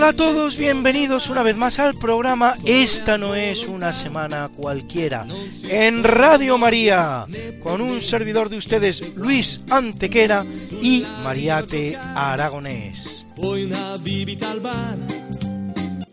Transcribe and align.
Hola 0.00 0.08
a 0.08 0.12
todos, 0.14 0.56
bienvenidos 0.56 1.28
una 1.28 1.42
vez 1.42 1.58
más 1.58 1.78
al 1.78 1.94
programa 1.94 2.54
Esta 2.64 3.18
no 3.18 3.34
es 3.34 3.68
una 3.68 3.92
semana 3.92 4.48
cualquiera 4.48 5.26
en 5.68 6.02
Radio 6.04 6.56
María 6.56 7.26
con 7.62 7.82
un 7.82 8.00
servidor 8.00 8.48
de 8.48 8.56
ustedes 8.56 9.14
Luis 9.14 9.60
Antequera 9.68 10.46
y 10.80 11.04
Mariate 11.22 11.98
Aragonés. 11.98 13.26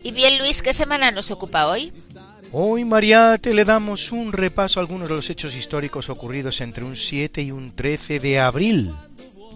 Y 0.02 0.10
bien, 0.12 0.38
Luis, 0.38 0.60
¿qué 0.60 0.74
semana 0.74 1.10
nos 1.10 1.30
ocupa 1.30 1.66
hoy? 1.66 1.90
Hoy 2.52 2.84
Mariate 2.84 3.54
le 3.54 3.64
damos 3.64 4.12
un 4.12 4.34
repaso 4.34 4.80
a 4.80 4.82
algunos 4.82 5.08
de 5.08 5.14
los 5.14 5.30
hechos 5.30 5.56
históricos 5.56 6.10
ocurridos 6.10 6.60
entre 6.60 6.84
un 6.84 6.94
7 6.94 7.40
y 7.40 7.52
un 7.52 7.74
13 7.74 8.20
de 8.20 8.38
abril. 8.38 8.92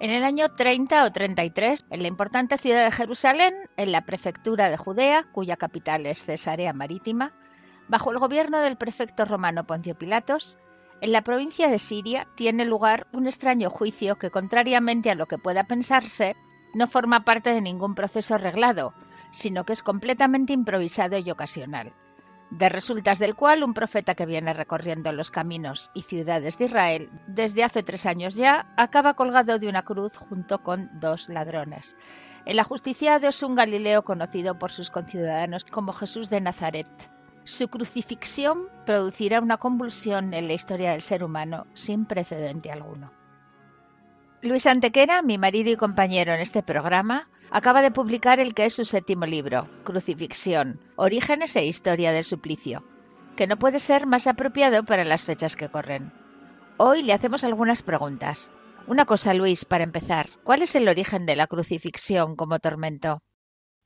En 0.00 0.10
el 0.10 0.24
año 0.24 0.48
30 0.48 1.04
o 1.04 1.12
33, 1.12 1.84
en 1.90 2.00
la 2.00 2.08
importante 2.08 2.56
ciudad 2.56 2.86
de 2.86 2.90
Jerusalén, 2.90 3.52
en 3.76 3.92
la 3.92 4.06
prefectura 4.06 4.70
de 4.70 4.78
Judea, 4.78 5.26
cuya 5.30 5.58
capital 5.58 6.06
es 6.06 6.24
Cesarea 6.24 6.72
Marítima, 6.72 7.34
bajo 7.86 8.10
el 8.10 8.18
gobierno 8.18 8.60
del 8.60 8.78
prefecto 8.78 9.26
romano 9.26 9.66
Poncio 9.66 9.94
Pilatos, 9.94 10.58
en 11.02 11.12
la 11.12 11.20
provincia 11.20 11.68
de 11.68 11.78
Siria 11.78 12.26
tiene 12.34 12.64
lugar 12.64 13.08
un 13.12 13.26
extraño 13.26 13.68
juicio 13.68 14.16
que, 14.16 14.30
contrariamente 14.30 15.10
a 15.10 15.14
lo 15.14 15.26
que 15.26 15.36
pueda 15.36 15.64
pensarse, 15.64 16.34
no 16.72 16.88
forma 16.88 17.26
parte 17.26 17.52
de 17.52 17.60
ningún 17.60 17.94
proceso 17.94 18.36
arreglado, 18.36 18.94
sino 19.32 19.64
que 19.64 19.74
es 19.74 19.82
completamente 19.82 20.54
improvisado 20.54 21.18
y 21.18 21.30
ocasional 21.30 21.92
de 22.50 22.68
resultas 22.68 23.18
del 23.18 23.34
cual 23.34 23.62
un 23.62 23.74
profeta 23.74 24.14
que 24.14 24.26
viene 24.26 24.52
recorriendo 24.52 25.12
los 25.12 25.30
caminos 25.30 25.90
y 25.94 26.02
ciudades 26.02 26.58
de 26.58 26.66
Israel 26.66 27.10
desde 27.26 27.64
hace 27.64 27.82
tres 27.82 28.06
años 28.06 28.34
ya 28.34 28.72
acaba 28.76 29.14
colgado 29.14 29.58
de 29.58 29.68
una 29.68 29.84
cruz 29.84 30.16
junto 30.16 30.62
con 30.62 30.90
dos 31.00 31.28
ladrones. 31.28 31.96
El 32.46 32.58
ajusticiado 32.58 33.28
es 33.28 33.42
un 33.42 33.54
Galileo 33.54 34.02
conocido 34.02 34.58
por 34.58 34.72
sus 34.72 34.90
conciudadanos 34.90 35.64
como 35.64 35.92
Jesús 35.92 36.30
de 36.30 36.40
Nazaret. 36.40 36.88
Su 37.44 37.68
crucifixión 37.68 38.68
producirá 38.86 39.40
una 39.40 39.58
convulsión 39.58 40.34
en 40.34 40.48
la 40.48 40.54
historia 40.54 40.92
del 40.92 41.02
ser 41.02 41.22
humano 41.22 41.66
sin 41.74 42.06
precedente 42.06 42.70
alguno. 42.70 43.12
Luis 44.42 44.66
Antequera, 44.66 45.20
mi 45.22 45.36
marido 45.36 45.70
y 45.70 45.76
compañero 45.76 46.32
en 46.32 46.40
este 46.40 46.62
programa, 46.62 47.28
acaba 47.50 47.82
de 47.82 47.90
publicar 47.90 48.40
el 48.40 48.54
que 48.54 48.66
es 48.66 48.74
su 48.74 48.84
séptimo 48.84 49.26
libro, 49.26 49.68
Crucifixión, 49.84 50.80
Orígenes 50.96 51.56
e 51.56 51.64
Historia 51.64 52.12
del 52.12 52.24
Suplicio, 52.24 52.84
que 53.36 53.46
no 53.46 53.58
puede 53.58 53.80
ser 53.80 54.06
más 54.06 54.26
apropiado 54.26 54.84
para 54.84 55.04
las 55.04 55.24
fechas 55.24 55.56
que 55.56 55.68
corren. 55.68 56.12
Hoy 56.76 57.02
le 57.02 57.12
hacemos 57.12 57.44
algunas 57.44 57.82
preguntas. 57.82 58.50
Una 58.86 59.04
cosa, 59.04 59.34
Luis, 59.34 59.64
para 59.64 59.84
empezar, 59.84 60.30
¿cuál 60.44 60.62
es 60.62 60.74
el 60.74 60.88
origen 60.88 61.26
de 61.26 61.36
la 61.36 61.46
crucifixión 61.46 62.36
como 62.36 62.58
tormento? 62.58 63.22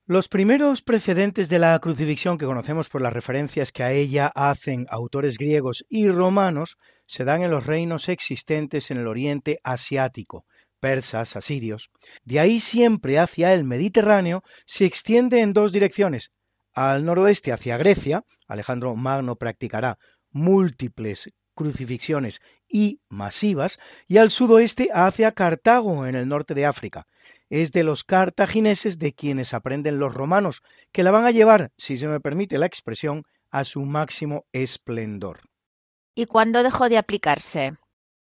Los 0.06 0.28
primeros 0.28 0.82
precedentes 0.82 1.48
de 1.48 1.58
la 1.58 1.78
crucifixión 1.78 2.36
que 2.36 2.44
conocemos 2.44 2.90
por 2.90 3.00
las 3.00 3.14
referencias 3.14 3.72
que 3.72 3.82
a 3.82 3.92
ella 3.92 4.30
hacen 4.34 4.86
autores 4.90 5.38
griegos 5.38 5.86
y 5.88 6.08
romanos 6.08 6.76
se 7.06 7.24
dan 7.24 7.42
en 7.42 7.50
los 7.50 7.64
reinos 7.64 8.10
existentes 8.10 8.90
en 8.90 8.98
el 8.98 9.06
oriente 9.06 9.60
asiático, 9.64 10.44
persas, 10.80 11.36
asirios. 11.36 11.90
De 12.24 12.40
ahí 12.40 12.60
siempre 12.60 13.18
hacia 13.18 13.52
el 13.52 13.64
Mediterráneo 13.64 14.42
se 14.66 14.84
extiende 14.84 15.40
en 15.40 15.52
dos 15.52 15.72
direcciones. 15.72 16.30
Al 16.72 17.04
noroeste 17.04 17.52
hacia 17.52 17.76
Grecia, 17.76 18.24
Alejandro 18.48 18.94
Magno 18.96 19.36
practicará 19.36 19.98
múltiples 20.30 21.30
crucifixiones 21.54 22.40
y 22.68 23.00
masivas, 23.08 23.78
y 24.08 24.18
al 24.18 24.30
sudoeste 24.30 24.90
hacia 24.92 25.32
Cartago, 25.32 26.06
en 26.06 26.14
el 26.14 26.28
norte 26.28 26.54
de 26.54 26.66
África. 26.66 27.06
Es 27.48 27.72
de 27.72 27.84
los 27.84 28.04
cartagineses 28.04 28.98
de 28.98 29.12
quienes 29.12 29.54
aprenden 29.54 29.98
los 29.98 30.12
romanos, 30.12 30.62
que 30.92 31.02
la 31.02 31.12
van 31.12 31.24
a 31.24 31.30
llevar, 31.30 31.70
si 31.76 31.96
se 31.96 32.08
me 32.08 32.20
permite 32.20 32.58
la 32.58 32.66
expresión, 32.66 33.22
a 33.50 33.64
su 33.64 33.82
máximo 33.82 34.46
esplendor. 34.52 35.42
¿Y 36.16 36.26
cuándo 36.26 36.62
dejó 36.62 36.88
de 36.88 36.98
aplicarse? 36.98 37.76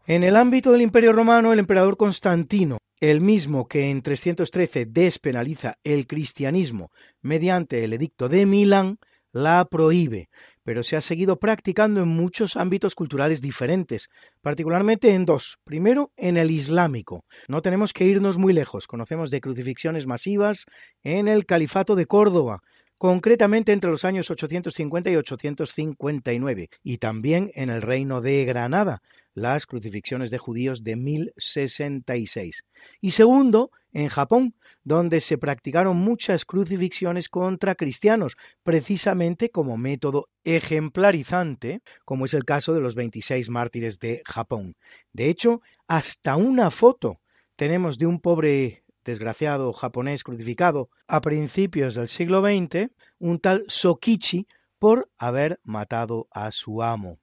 En 0.08 0.24
el 0.24 0.36
ámbito 0.36 0.72
del 0.72 0.84
Imperio 0.84 1.14
Romano, 1.14 1.52
el 1.52 1.58
emperador 1.58 1.98
Constantino, 1.98 2.78
el 3.00 3.22
mismo 3.22 3.68
que 3.68 3.90
en 3.90 4.04
313 4.04 4.86
despenaliza 4.86 5.80
el 5.84 6.06
cristianismo 6.06 6.92
mediante 7.24 7.84
el 7.84 7.92
edicto 7.94 8.30
de 8.30 8.46
Milán, 8.46 9.00
la 9.32 9.66
prohíbe, 9.66 10.30
pero 10.64 10.84
se 10.84 10.96
ha 10.96 11.02
seguido 11.02 11.38
practicando 11.38 12.04
en 12.04 12.10
muchos 12.10 12.56
ámbitos 12.56 12.94
culturales 12.94 13.42
diferentes, 13.42 14.10
particularmente 14.44 15.10
en 15.10 15.26
dos. 15.26 15.58
Primero, 15.64 16.12
en 16.18 16.38
el 16.38 16.52
islámico. 16.52 17.26
No 17.48 17.64
tenemos 17.64 17.92
que 17.92 18.06
irnos 18.06 18.38
muy 18.38 18.54
lejos. 18.54 18.86
Conocemos 18.86 19.32
de 19.32 19.42
crucifixiones 19.42 20.06
masivas 20.06 20.66
en 21.02 21.28
el 21.28 21.48
Califato 21.48 21.96
de 21.96 22.06
Córdoba, 22.06 22.62
concretamente 23.00 23.72
entre 23.72 23.90
los 23.90 24.06
años 24.06 24.30
850 24.30 25.10
y 25.10 25.16
859, 25.16 26.70
y 26.84 26.98
también 27.00 27.52
en 27.56 27.72
el 27.72 27.82
Reino 27.82 28.22
de 28.22 28.46
Granada, 28.46 29.02
las 29.36 29.68
crucifixiones 29.68 30.32
de 30.32 30.40
judíos 30.40 30.84
de 30.84 30.96
1066. 30.96 32.64
Y 33.02 33.12
segundo, 33.12 33.70
en 33.92 34.08
Japón, 34.08 34.56
donde 34.84 35.22
se 35.22 35.38
practicaron 35.38 35.98
muchas 35.98 36.46
crucifixiones 36.46 37.30
contra 37.30 37.76
cristianos, 37.76 38.36
precisamente 38.64 39.50
como 39.50 39.78
método 39.78 40.30
ejemplarizante, 40.44 41.82
como 42.04 42.26
es 42.26 42.34
el 42.34 42.46
caso 42.46 42.74
de 42.74 42.82
los 42.82 42.96
26 42.96 43.50
mártires 43.50 44.00
de 44.00 44.22
Japón. 44.26 44.76
De 45.14 45.30
hecho, 45.30 45.62
hasta 45.88 46.36
una 46.36 46.72
foto 46.72 47.20
tenemos 47.56 47.98
de 47.98 48.06
un 48.06 48.20
pobre 48.20 48.84
desgraciado 49.06 49.72
japonés 49.72 50.24
crucificado 50.24 50.90
a 51.08 51.22
principios 51.22 51.96
del 51.96 52.08
siglo 52.08 52.42
XX, 52.42 52.90
un 53.20 53.40
tal 53.40 53.64
Sokichi, 53.68 54.48
por 54.80 55.10
haber 55.18 55.60
matado 55.64 56.28
a 56.32 56.52
su 56.52 56.84
amo. 56.84 57.20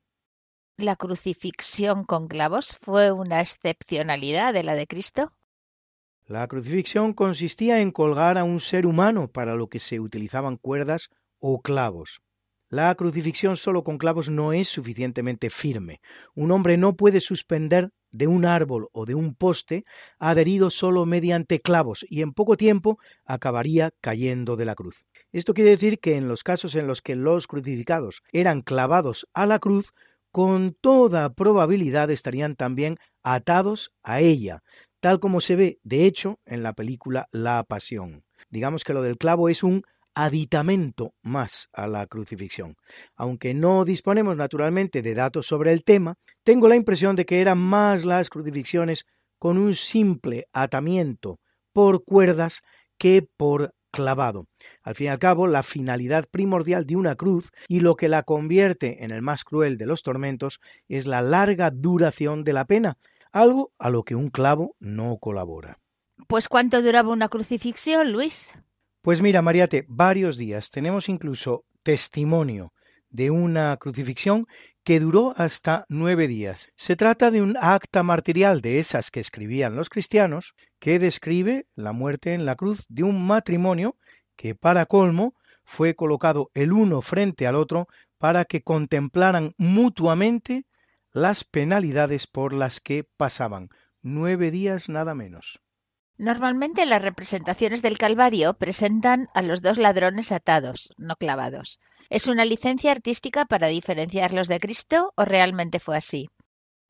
¿La 0.82 0.96
crucifixión 0.96 2.02
con 2.02 2.26
clavos 2.26 2.76
fue 2.82 3.12
una 3.12 3.40
excepcionalidad 3.40 4.52
de 4.52 4.64
la 4.64 4.74
de 4.74 4.88
Cristo? 4.88 5.32
La 6.26 6.48
crucifixión 6.48 7.12
consistía 7.12 7.80
en 7.80 7.92
colgar 7.92 8.36
a 8.36 8.42
un 8.42 8.58
ser 8.58 8.84
humano 8.84 9.28
para 9.28 9.54
lo 9.54 9.68
que 9.68 9.78
se 9.78 10.00
utilizaban 10.00 10.56
cuerdas 10.56 11.10
o 11.38 11.62
clavos. 11.62 12.20
La 12.68 12.92
crucifixión 12.96 13.56
solo 13.56 13.84
con 13.84 13.96
clavos 13.96 14.28
no 14.28 14.52
es 14.52 14.66
suficientemente 14.66 15.50
firme. 15.50 16.00
Un 16.34 16.50
hombre 16.50 16.76
no 16.76 16.96
puede 16.96 17.20
suspender 17.20 17.90
de 18.10 18.26
un 18.26 18.44
árbol 18.44 18.88
o 18.90 19.06
de 19.06 19.14
un 19.14 19.36
poste 19.36 19.84
adherido 20.18 20.68
solo 20.68 21.06
mediante 21.06 21.60
clavos 21.60 22.04
y 22.08 22.22
en 22.22 22.32
poco 22.32 22.56
tiempo 22.56 22.98
acabaría 23.24 23.92
cayendo 24.00 24.56
de 24.56 24.64
la 24.64 24.74
cruz. 24.74 25.04
Esto 25.30 25.54
quiere 25.54 25.70
decir 25.70 26.00
que 26.00 26.16
en 26.16 26.26
los 26.26 26.42
casos 26.42 26.74
en 26.74 26.88
los 26.88 27.02
que 27.02 27.14
los 27.14 27.46
crucificados 27.46 28.24
eran 28.32 28.62
clavados 28.62 29.28
a 29.32 29.46
la 29.46 29.60
cruz, 29.60 29.94
con 30.32 30.74
toda 30.80 31.34
probabilidad 31.34 32.10
estarían 32.10 32.56
también 32.56 32.96
atados 33.22 33.94
a 34.02 34.20
ella, 34.20 34.62
tal 35.00 35.20
como 35.20 35.40
se 35.40 35.56
ve, 35.56 35.78
de 35.82 36.06
hecho, 36.06 36.40
en 36.46 36.62
la 36.62 36.72
película 36.72 37.28
La 37.30 37.62
Pasión. 37.64 38.24
Digamos 38.50 38.82
que 38.82 38.94
lo 38.94 39.02
del 39.02 39.18
clavo 39.18 39.48
es 39.48 39.62
un 39.62 39.84
aditamento 40.14 41.14
más 41.22 41.68
a 41.72 41.86
la 41.86 42.06
crucifixión. 42.06 42.76
Aunque 43.14 43.54
no 43.54 43.84
disponemos 43.84 44.36
naturalmente 44.36 45.02
de 45.02 45.14
datos 45.14 45.46
sobre 45.46 45.72
el 45.72 45.84
tema, 45.84 46.16
tengo 46.44 46.68
la 46.68 46.76
impresión 46.76 47.16
de 47.16 47.24
que 47.24 47.40
eran 47.40 47.58
más 47.58 48.04
las 48.04 48.28
crucifixiones 48.28 49.04
con 49.38 49.58
un 49.58 49.74
simple 49.74 50.48
atamiento 50.52 51.40
por 51.72 52.04
cuerdas 52.04 52.60
que 52.98 53.26
por 53.36 53.74
clavado. 53.92 54.48
Al 54.82 54.96
fin 54.96 55.06
y 55.06 55.10
al 55.10 55.20
cabo, 55.20 55.46
la 55.46 55.62
finalidad 55.62 56.26
primordial 56.28 56.86
de 56.86 56.96
una 56.96 57.14
cruz 57.14 57.50
y 57.68 57.80
lo 57.80 57.94
que 57.94 58.08
la 58.08 58.24
convierte 58.24 59.04
en 59.04 59.12
el 59.12 59.22
más 59.22 59.44
cruel 59.44 59.78
de 59.78 59.86
los 59.86 60.02
tormentos 60.02 60.58
es 60.88 61.06
la 61.06 61.22
larga 61.22 61.70
duración 61.70 62.42
de 62.42 62.52
la 62.54 62.64
pena, 62.64 62.98
algo 63.30 63.72
a 63.78 63.90
lo 63.90 64.02
que 64.02 64.16
un 64.16 64.30
clavo 64.30 64.74
no 64.80 65.18
colabora. 65.18 65.78
Pues 66.26 66.48
¿cuánto 66.48 66.82
duraba 66.82 67.12
una 67.12 67.28
crucifixión, 67.28 68.10
Luis? 68.10 68.52
Pues 69.02 69.20
mira, 69.20 69.42
Mariate, 69.42 69.84
varios 69.88 70.36
días. 70.36 70.70
Tenemos 70.70 71.08
incluso 71.08 71.64
testimonio 71.82 72.72
de 73.10 73.30
una 73.30 73.76
crucifixión 73.76 74.46
que 74.84 75.00
duró 75.00 75.34
hasta 75.36 75.84
nueve 75.88 76.26
días. 76.26 76.70
Se 76.76 76.96
trata 76.96 77.30
de 77.30 77.42
un 77.42 77.56
acta 77.60 78.02
martirial 78.02 78.60
de 78.60 78.78
esas 78.78 79.10
que 79.10 79.20
escribían 79.20 79.76
los 79.76 79.88
cristianos, 79.88 80.54
que 80.82 80.98
describe 80.98 81.68
la 81.76 81.92
muerte 81.92 82.34
en 82.34 82.44
la 82.44 82.56
cruz 82.56 82.84
de 82.88 83.04
un 83.04 83.24
matrimonio 83.24 83.94
que, 84.34 84.56
para 84.56 84.86
colmo, 84.86 85.36
fue 85.62 85.94
colocado 85.94 86.50
el 86.54 86.72
uno 86.72 87.02
frente 87.02 87.46
al 87.46 87.54
otro 87.54 87.86
para 88.18 88.44
que 88.46 88.62
contemplaran 88.62 89.54
mutuamente 89.58 90.66
las 91.12 91.44
penalidades 91.44 92.26
por 92.26 92.52
las 92.52 92.80
que 92.80 93.04
pasaban. 93.16 93.68
Nueve 94.02 94.50
días 94.50 94.88
nada 94.88 95.14
menos. 95.14 95.60
Normalmente 96.18 96.84
las 96.84 97.00
representaciones 97.00 97.80
del 97.80 97.96
Calvario 97.96 98.54
presentan 98.54 99.28
a 99.34 99.42
los 99.42 99.62
dos 99.62 99.78
ladrones 99.78 100.32
atados, 100.32 100.92
no 100.96 101.14
clavados. 101.14 101.78
¿Es 102.10 102.26
una 102.26 102.44
licencia 102.44 102.90
artística 102.90 103.44
para 103.44 103.68
diferenciarlos 103.68 104.48
de 104.48 104.58
Cristo 104.58 105.12
o 105.14 105.24
realmente 105.24 105.78
fue 105.78 105.96
así? 105.96 106.28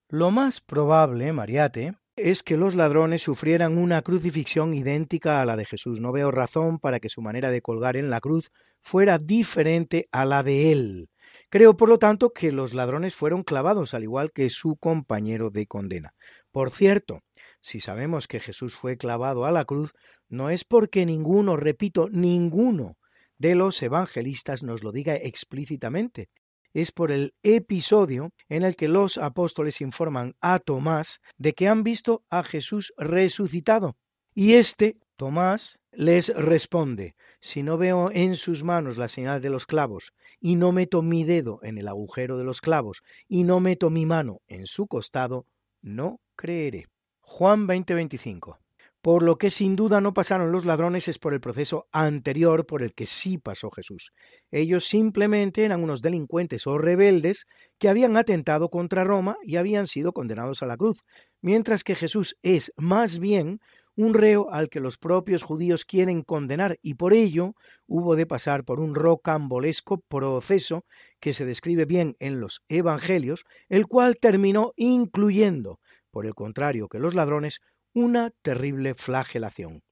Lo 0.08 0.30
más 0.30 0.62
probable, 0.62 1.30
Mariate, 1.34 1.94
es 2.16 2.42
que 2.42 2.56
los 2.56 2.74
ladrones 2.74 3.22
sufrieran 3.22 3.78
una 3.78 4.02
crucifixión 4.02 4.74
idéntica 4.74 5.40
a 5.40 5.46
la 5.46 5.56
de 5.56 5.64
Jesús. 5.64 6.00
No 6.00 6.12
veo 6.12 6.30
razón 6.30 6.78
para 6.78 7.00
que 7.00 7.08
su 7.08 7.22
manera 7.22 7.50
de 7.50 7.62
colgar 7.62 7.96
en 7.96 8.10
la 8.10 8.20
cruz 8.20 8.50
fuera 8.82 9.18
diferente 9.18 10.08
a 10.12 10.24
la 10.24 10.42
de 10.42 10.72
él. 10.72 11.08
Creo, 11.48 11.76
por 11.76 11.88
lo 11.88 11.98
tanto, 11.98 12.30
que 12.30 12.52
los 12.52 12.74
ladrones 12.74 13.16
fueron 13.16 13.42
clavados, 13.42 13.94
al 13.94 14.02
igual 14.02 14.32
que 14.32 14.50
su 14.50 14.76
compañero 14.76 15.50
de 15.50 15.66
condena. 15.66 16.14
Por 16.50 16.70
cierto, 16.70 17.20
si 17.60 17.80
sabemos 17.80 18.26
que 18.26 18.40
Jesús 18.40 18.74
fue 18.74 18.96
clavado 18.96 19.44
a 19.44 19.50
la 19.50 19.64
cruz, 19.64 19.92
no 20.28 20.50
es 20.50 20.64
porque 20.64 21.06
ninguno, 21.06 21.56
repito, 21.56 22.08
ninguno 22.10 22.96
de 23.38 23.54
los 23.54 23.82
evangelistas 23.82 24.62
nos 24.62 24.82
lo 24.82 24.92
diga 24.92 25.14
explícitamente, 25.14 26.28
es 26.74 26.92
por 26.92 27.10
el 27.12 27.34
episodio 27.42 28.32
en 28.48 28.62
el 28.62 28.76
que 28.76 28.88
los 28.88 29.18
apóstoles 29.18 29.80
informan 29.80 30.34
a 30.40 30.58
Tomás 30.58 31.20
de 31.36 31.52
que 31.52 31.68
han 31.68 31.82
visto 31.82 32.24
a 32.30 32.42
Jesús 32.42 32.92
resucitado. 32.96 33.96
Y 34.34 34.54
este, 34.54 34.96
Tomás, 35.16 35.78
les 35.92 36.34
responde, 36.34 37.14
si 37.40 37.62
no 37.62 37.76
veo 37.76 38.10
en 38.12 38.36
sus 38.36 38.62
manos 38.62 38.96
la 38.96 39.08
señal 39.08 39.42
de 39.42 39.50
los 39.50 39.66
clavos, 39.66 40.12
y 40.40 40.56
no 40.56 40.72
meto 40.72 41.02
mi 41.02 41.24
dedo 41.24 41.60
en 41.62 41.76
el 41.76 41.88
agujero 41.88 42.38
de 42.38 42.44
los 42.44 42.60
clavos, 42.60 43.02
y 43.28 43.44
no 43.44 43.60
meto 43.60 43.90
mi 43.90 44.06
mano 44.06 44.40
en 44.46 44.66
su 44.66 44.86
costado, 44.86 45.46
no 45.82 46.20
creeré. 46.34 46.86
Juan 47.20 47.66
20:25. 47.66 48.61
Por 49.02 49.24
lo 49.24 49.36
que 49.36 49.50
sin 49.50 49.74
duda 49.74 50.00
no 50.00 50.14
pasaron 50.14 50.52
los 50.52 50.64
ladrones 50.64 51.08
es 51.08 51.18
por 51.18 51.34
el 51.34 51.40
proceso 51.40 51.88
anterior 51.90 52.66
por 52.66 52.82
el 52.82 52.94
que 52.94 53.06
sí 53.06 53.36
pasó 53.36 53.68
Jesús. 53.72 54.12
Ellos 54.52 54.86
simplemente 54.86 55.64
eran 55.64 55.82
unos 55.82 56.02
delincuentes 56.02 56.68
o 56.68 56.78
rebeldes 56.78 57.46
que 57.80 57.88
habían 57.88 58.16
atentado 58.16 58.70
contra 58.70 59.02
Roma 59.02 59.36
y 59.42 59.56
habían 59.56 59.88
sido 59.88 60.12
condenados 60.12 60.62
a 60.62 60.66
la 60.66 60.76
cruz, 60.76 61.00
mientras 61.40 61.82
que 61.82 61.96
Jesús 61.96 62.36
es 62.42 62.72
más 62.76 63.18
bien 63.18 63.58
un 63.96 64.14
reo 64.14 64.50
al 64.50 64.68
que 64.68 64.80
los 64.80 64.98
propios 64.98 65.42
judíos 65.42 65.84
quieren 65.84 66.22
condenar 66.22 66.78
y 66.80 66.94
por 66.94 67.12
ello 67.12 67.54
hubo 67.86 68.16
de 68.16 68.26
pasar 68.26 68.64
por 68.64 68.80
un 68.80 68.94
rocambolesco 68.94 69.98
proceso 70.08 70.84
que 71.20 71.34
se 71.34 71.44
describe 71.44 71.84
bien 71.84 72.16
en 72.20 72.40
los 72.40 72.62
Evangelios, 72.68 73.44
el 73.68 73.86
cual 73.86 74.16
terminó 74.18 74.72
incluyendo 74.76 75.80
por 76.10 76.26
el 76.26 76.34
contrario 76.34 76.88
que 76.88 76.98
los 76.98 77.14
ladrones, 77.14 77.60
una 77.94 78.30
terrible 78.42 78.94
flagelación. 78.94 79.82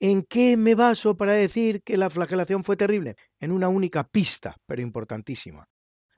¿En 0.00 0.24
qué 0.24 0.56
me 0.56 0.74
baso 0.74 1.16
para 1.16 1.32
decir 1.32 1.82
que 1.82 1.96
la 1.96 2.10
flagelación 2.10 2.64
fue 2.64 2.76
terrible? 2.76 3.16
En 3.38 3.52
una 3.52 3.68
única 3.68 4.04
pista, 4.04 4.56
pero 4.66 4.82
importantísima. 4.82 5.68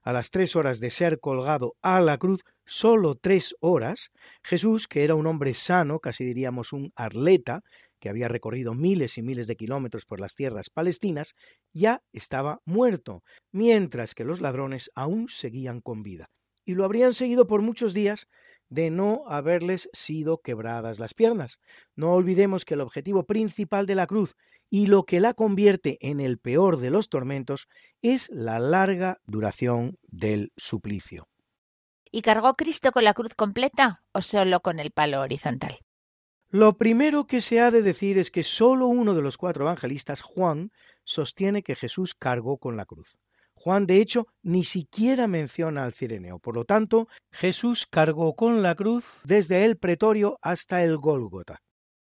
A 0.02 0.12
las 0.12 0.30
tres 0.30 0.54
horas 0.54 0.80
de 0.80 0.90
ser 0.90 1.18
colgado 1.20 1.76
a 1.82 2.00
la 2.00 2.18
cruz, 2.18 2.42
solo 2.64 3.14
tres 3.14 3.54
horas, 3.60 4.10
Jesús, 4.42 4.86
que 4.86 5.04
era 5.04 5.14
un 5.14 5.26
hombre 5.26 5.54
sano, 5.54 5.98
casi 5.98 6.24
diríamos 6.24 6.72
un 6.72 6.92
arleta, 6.94 7.62
que 8.00 8.10
había 8.10 8.28
recorrido 8.28 8.74
miles 8.74 9.16
y 9.16 9.22
miles 9.22 9.46
de 9.46 9.56
kilómetros 9.56 10.04
por 10.04 10.20
las 10.20 10.34
tierras 10.34 10.68
palestinas, 10.68 11.34
ya 11.72 12.02
estaba 12.12 12.60
muerto, 12.66 13.22
mientras 13.50 14.14
que 14.14 14.24
los 14.24 14.42
ladrones 14.42 14.90
aún 14.94 15.28
seguían 15.28 15.80
con 15.80 16.02
vida. 16.02 16.28
Y 16.66 16.74
lo 16.74 16.84
habrían 16.84 17.14
seguido 17.14 17.46
por 17.46 17.62
muchos 17.62 17.94
días 17.94 18.28
de 18.68 18.90
no 18.90 19.24
haberles 19.28 19.88
sido 19.92 20.38
quebradas 20.38 20.98
las 20.98 21.14
piernas. 21.14 21.58
No 21.94 22.12
olvidemos 22.12 22.64
que 22.64 22.74
el 22.74 22.80
objetivo 22.80 23.24
principal 23.24 23.86
de 23.86 23.94
la 23.94 24.06
cruz 24.06 24.36
y 24.70 24.86
lo 24.86 25.04
que 25.04 25.20
la 25.20 25.34
convierte 25.34 25.98
en 26.00 26.20
el 26.20 26.38
peor 26.38 26.78
de 26.78 26.90
los 26.90 27.08
tormentos 27.08 27.68
es 28.02 28.28
la 28.30 28.58
larga 28.58 29.20
duración 29.24 29.98
del 30.08 30.52
suplicio. 30.56 31.28
¿Y 32.10 32.22
cargó 32.22 32.54
Cristo 32.54 32.92
con 32.92 33.04
la 33.04 33.14
cruz 33.14 33.34
completa 33.34 34.02
o 34.12 34.22
solo 34.22 34.60
con 34.60 34.78
el 34.78 34.90
palo 34.90 35.20
horizontal? 35.20 35.78
Lo 36.48 36.78
primero 36.78 37.26
que 37.26 37.40
se 37.40 37.60
ha 37.60 37.72
de 37.72 37.82
decir 37.82 38.18
es 38.18 38.30
que 38.30 38.44
solo 38.44 38.86
uno 38.86 39.14
de 39.14 39.22
los 39.22 39.36
cuatro 39.36 39.64
evangelistas, 39.64 40.22
Juan, 40.22 40.70
sostiene 41.02 41.64
que 41.64 41.74
Jesús 41.74 42.14
cargó 42.14 42.58
con 42.58 42.76
la 42.76 42.86
cruz. 42.86 43.18
Juan, 43.64 43.86
de 43.86 44.02
hecho, 44.02 44.26
ni 44.42 44.62
siquiera 44.62 45.26
menciona 45.26 45.84
al 45.84 45.94
Cireneo. 45.94 46.38
Por 46.38 46.54
lo 46.54 46.66
tanto, 46.66 47.08
Jesús 47.32 47.86
cargó 47.90 48.36
con 48.36 48.62
la 48.62 48.74
cruz 48.74 49.06
desde 49.24 49.64
el 49.64 49.78
pretorio 49.78 50.38
hasta 50.42 50.84
el 50.84 50.98
Gólgota. 50.98 51.62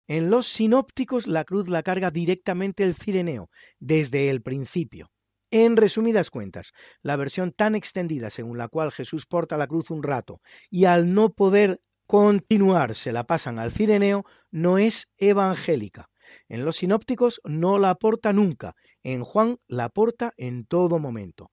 En 0.07 0.31
los 0.31 0.47
sinópticos, 0.47 1.27
la 1.27 1.43
cruz 1.43 1.69
la 1.69 1.83
carga 1.83 2.09
directamente 2.09 2.83
el 2.83 2.95
Cireneo, 2.95 3.51
desde 3.77 4.31
el 4.31 4.41
principio. 4.41 5.11
En 5.51 5.77
resumidas 5.77 6.31
cuentas, 6.31 6.71
la 7.03 7.17
versión 7.17 7.51
tan 7.51 7.75
extendida 7.75 8.31
según 8.31 8.57
la 8.57 8.67
cual 8.67 8.91
Jesús 8.91 9.27
porta 9.27 9.55
la 9.55 9.67
cruz 9.67 9.91
un 9.91 10.01
rato 10.01 10.41
y 10.71 10.85
al 10.85 11.13
no 11.13 11.33
poder 11.33 11.81
continuar 12.07 12.95
se 12.95 13.11
la 13.11 13.25
pasan 13.25 13.59
al 13.59 13.71
Cireneo 13.71 14.25
no 14.49 14.79
es 14.79 15.13
evangélica. 15.17 16.09
En 16.49 16.65
los 16.65 16.77
sinópticos 16.77 17.41
no 17.43 17.77
la 17.77 17.93
porta 17.93 18.33
nunca 18.33 18.73
en 19.03 19.23
Juan 19.23 19.59
la 19.67 19.89
porta 19.89 20.33
en 20.37 20.65
todo 20.65 20.99
momento. 20.99 21.51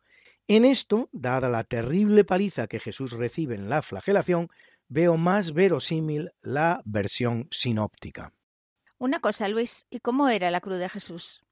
En 0.48 0.64
esto, 0.64 1.08
dada 1.12 1.48
la 1.48 1.64
terrible 1.64 2.24
paliza 2.24 2.66
que 2.66 2.80
Jesús 2.80 3.12
recibe 3.12 3.54
en 3.54 3.68
la 3.68 3.82
flagelación, 3.82 4.48
veo 4.88 5.16
más 5.16 5.52
verosímil 5.52 6.32
la 6.40 6.82
versión 6.84 7.46
sinóptica. 7.50 8.32
Una 8.98 9.20
cosa, 9.20 9.48
Luis, 9.48 9.86
¿y 9.90 10.00
cómo 10.00 10.28
era 10.28 10.50
la 10.50 10.60
cruz 10.60 10.78
de 10.78 10.88
Jesús? 10.88 11.44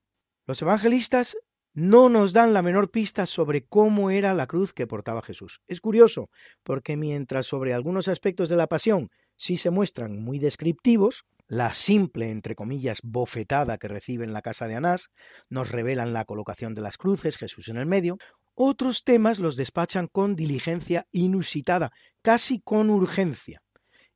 Los 0.47 0.61
evangelistas 0.63 1.37
no 1.75 2.09
nos 2.09 2.33
dan 2.33 2.53
la 2.53 2.63
menor 2.63 2.91
pista 2.91 3.25
sobre 3.27 3.65
cómo 3.65 4.11
era 4.11 4.35
la 4.35 4.49
cruz 4.49 4.73
que 4.73 4.89
portaba 4.89 5.23
Jesús. 5.23 5.61
Es 5.69 5.81
curioso, 5.81 6.29
porque 6.65 6.97
mientras 6.97 7.47
sobre 7.47 7.73
algunos 7.73 8.09
aspectos 8.09 8.49
de 8.49 8.57
la 8.57 8.67
pasión 8.67 9.11
sí 9.37 9.57
se 9.57 9.71
muestran 9.71 10.21
muy 10.21 10.41
descriptivos, 10.41 11.25
la 11.49 11.73
simple, 11.73 12.31
entre 12.31 12.55
comillas, 12.55 13.01
bofetada 13.03 13.79
que 13.79 13.89
recibe 13.89 14.25
en 14.25 14.35
la 14.35 14.43
casa 14.43 14.69
de 14.69 14.77
Anás, 14.77 15.09
nos 15.49 15.71
revelan 15.71 16.13
la 16.13 16.27
colocación 16.27 16.75
de 16.75 16.83
las 16.83 16.99
cruces, 16.99 17.39
Jesús 17.39 17.69
en 17.69 17.79
el 17.79 17.87
medio, 17.87 18.19
Otros 18.55 19.05
temas 19.05 19.39
los 19.39 19.57
despachan 19.57 20.09
con 20.09 20.35
diligencia 20.37 21.07
inusitada, 21.13 21.93
casi 22.23 22.61
con 22.61 22.91
urgencia. 22.91 23.63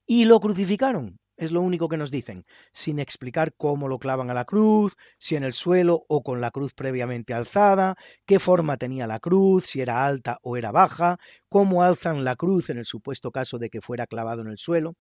Y 0.05 0.25
lo 0.25 0.41
crucificaron, 0.41 1.21
es 1.37 1.53
lo 1.53 1.63
único 1.63 1.89
que 1.89 1.97
nos 1.97 2.11
dicen, 2.11 2.45
sin 2.73 2.99
explicar 2.99 3.55
cómo 3.57 3.89
lo 3.89 3.99
clavan 3.99 4.31
a 4.31 4.35
la 4.35 4.45
cruz, 4.45 4.97
si 5.19 5.37
en 5.37 5.45
el 5.45 5.53
suelo 5.53 6.05
o 6.09 6.23
con 6.23 6.41
la 6.41 6.51
cruz 6.51 6.75
previamente 6.75 7.35
alzada, 7.35 7.97
qué 8.27 8.41
forma 8.41 8.77
tenía 8.77 9.07
la 9.07 9.21
cruz, 9.21 9.67
si 9.67 9.81
era 9.81 10.05
alta 10.05 10.39
o 10.43 10.57
era 10.57 10.73
baja, 10.73 11.19
cómo 11.49 11.83
alzan 11.85 12.25
la 12.25 12.37
cruz 12.37 12.69
en 12.69 12.79
el 12.79 12.85
supuesto 12.85 13.31
caso 13.31 13.59
de 13.59 13.71
que 13.71 13.81
fuera 13.81 14.07
clavado 14.07 14.43
en 14.43 14.49
el 14.49 14.59
suelo 14.59 14.97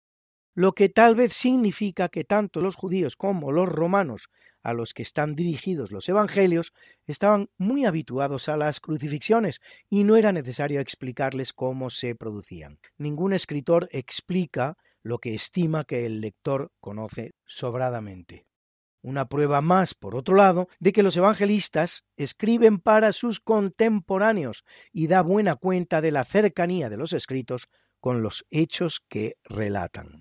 lo 0.54 0.73
que 0.73 0.88
tal 0.88 1.14
vez 1.14 1.33
significa 1.33 2.09
que 2.09 2.25
tanto 2.25 2.61
los 2.61 2.76
judíos 2.76 3.16
como 3.16 3.52
los 3.52 3.69
romanos 3.69 4.28
a 4.62 4.73
los 4.73 4.92
que 4.92 5.02
están 5.02 5.35
dirigidos 5.35 5.90
los 5.90 6.09
evangelios 6.09 6.73
estaban 7.07 7.49
muy 7.57 7.87
habituados 7.87 8.49
a 8.49 8.57
las 8.57 8.80
crucifixiones 8.80 9.61
y 9.88 10.04
no 10.04 10.16
era 10.16 10.33
necesario 10.33 10.80
explicarles 10.80 11.52
cómo 11.52 11.90
se 11.90 12.14
producían. 12.14 12.78
Ningún 12.99 13.33
escritor 13.33 13.88
explica 13.92 14.76
lo 15.02 15.19
que 15.19 15.35
estima 15.35 15.85
que 15.85 16.04
el 16.04 16.21
lector 16.21 16.73
conoce 16.80 17.33
sobradamente. 17.47 18.47
Una 19.02 19.28
prueba 19.28 19.62
más, 19.62 19.95
por 19.95 20.14
otro 20.14 20.35
lado, 20.35 20.69
de 20.78 20.92
que 20.92 21.02
los 21.02 21.16
evangelistas 21.16 22.04
escriben 22.16 22.80
para 22.80 23.14
sus 23.14 23.40
contemporáneos 23.40 24.64
y 24.92 25.07
da 25.07 25.23
buena 25.23 25.57
cuenta 25.57 26.02
de 26.02 26.11
la 26.11 26.25
cercanía 26.25 26.90
de 26.90 26.99
los 26.99 27.14
escritos 27.14 27.69
con 27.99 28.23
los 28.23 28.45
hechos 28.50 29.00
que 29.09 29.37
relatan. 29.45 30.21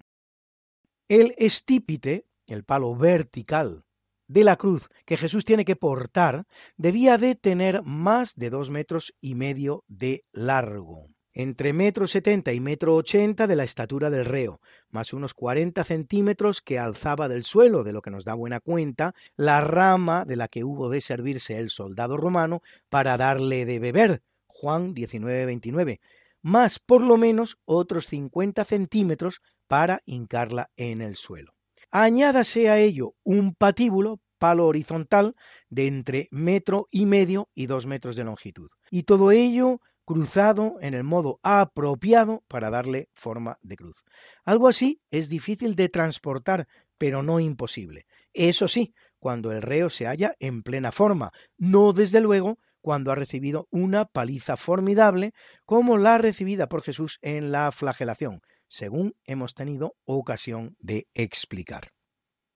El 1.10 1.34
estípite, 1.40 2.28
el 2.46 2.64
palo 2.64 2.96
vertical 2.96 3.84
de 4.28 4.44
la 4.44 4.58
cruz 4.58 4.90
que 5.08 5.18
Jesús 5.18 5.44
tiene 5.44 5.66
que 5.66 5.76
portar, 5.76 6.46
debía 6.78 7.18
de 7.18 7.34
tener 7.34 7.82
más 7.82 8.36
de 8.36 8.52
dos 8.52 8.70
metros 8.70 9.16
y 9.20 9.34
medio 9.34 9.84
de 9.88 10.24
largo, 10.32 11.08
entre 11.34 11.74
metro 11.74 12.06
setenta 12.06 12.54
y 12.54 12.60
metro 12.60 12.96
ochenta 12.96 13.48
de 13.48 13.56
la 13.56 13.64
estatura 13.64 14.12
del 14.12 14.26
reo, 14.26 14.62
más 14.92 15.12
unos 15.12 15.34
cuarenta 15.34 15.84
centímetros 15.84 16.62
que 16.62 16.78
alzaba 16.78 17.28
del 17.28 17.44
suelo, 17.44 17.84
de 17.84 17.92
lo 17.92 18.04
que 18.04 18.12
nos 18.12 18.24
da 18.24 18.36
buena 18.36 18.60
cuenta 18.60 19.16
la 19.36 19.62
rama 19.62 20.26
de 20.26 20.36
la 20.36 20.48
que 20.48 20.64
hubo 20.64 20.90
de 20.90 21.02
servirse 21.02 21.58
el 21.58 21.72
soldado 21.72 22.18
romano 22.18 22.62
para 22.88 23.18
darle 23.18 23.66
de 23.66 23.80
beber, 23.80 24.22
Juan 24.46 24.94
19:29, 24.94 26.00
más 26.42 26.80
por 26.80 27.04
lo 27.04 27.18
menos 27.18 27.58
otros 27.66 28.08
cincuenta 28.08 28.64
centímetros 28.64 29.42
para 29.68 30.02
hincarla 30.06 30.70
en 30.78 31.02
el 31.02 31.16
suelo. 31.16 31.54
Añádase 31.92 32.70
a 32.70 32.78
ello 32.78 33.14
un 33.24 33.56
patíbulo, 33.56 34.20
palo 34.38 34.68
horizontal, 34.68 35.36
de 35.70 35.88
entre 35.88 36.28
metro 36.32 36.88
y 36.92 37.06
medio 37.06 37.50
y 37.54 37.66
dos 37.66 37.86
metros 37.86 38.16
de 38.16 38.24
longitud. 38.24 38.70
Y 38.90 39.04
todo 39.04 39.32
ello 39.32 39.82
cruzado 40.06 40.78
en 40.82 40.96
el 40.96 41.04
modo 41.04 41.40
apropiado 41.44 42.44
para 42.48 42.72
darle 42.72 43.10
forma 43.14 43.60
de 43.62 43.76
cruz. 43.76 44.04
Algo 44.44 44.68
así 44.68 45.02
es 45.12 45.30
difícil 45.30 45.76
de 45.76 45.90
transportar, 45.90 46.68
pero 46.98 47.22
no 47.22 47.40
imposible. 47.40 48.08
Eso 48.34 48.68
sí, 48.68 48.94
cuando 49.20 49.52
el 49.52 49.62
reo 49.62 49.90
se 49.90 50.06
halla 50.06 50.36
en 50.40 50.64
plena 50.64 50.92
forma, 50.92 51.32
no 51.58 51.94
desde 51.94 52.22
luego 52.22 52.58
cuando 52.82 53.12
ha 53.12 53.16
recibido 53.16 53.68
una 53.72 54.06
paliza 54.06 54.58
formidable 54.58 55.34
como 55.66 55.98
la 55.98 56.18
recibida 56.18 56.68
por 56.68 56.82
Jesús 56.82 57.20
en 57.22 57.52
la 57.52 57.72
flagelación, 57.72 58.42
según 58.68 59.16
hemos 59.26 59.56
tenido 59.56 59.96
ocasión 60.06 60.76
de 60.80 61.08
explicar. 61.14 61.90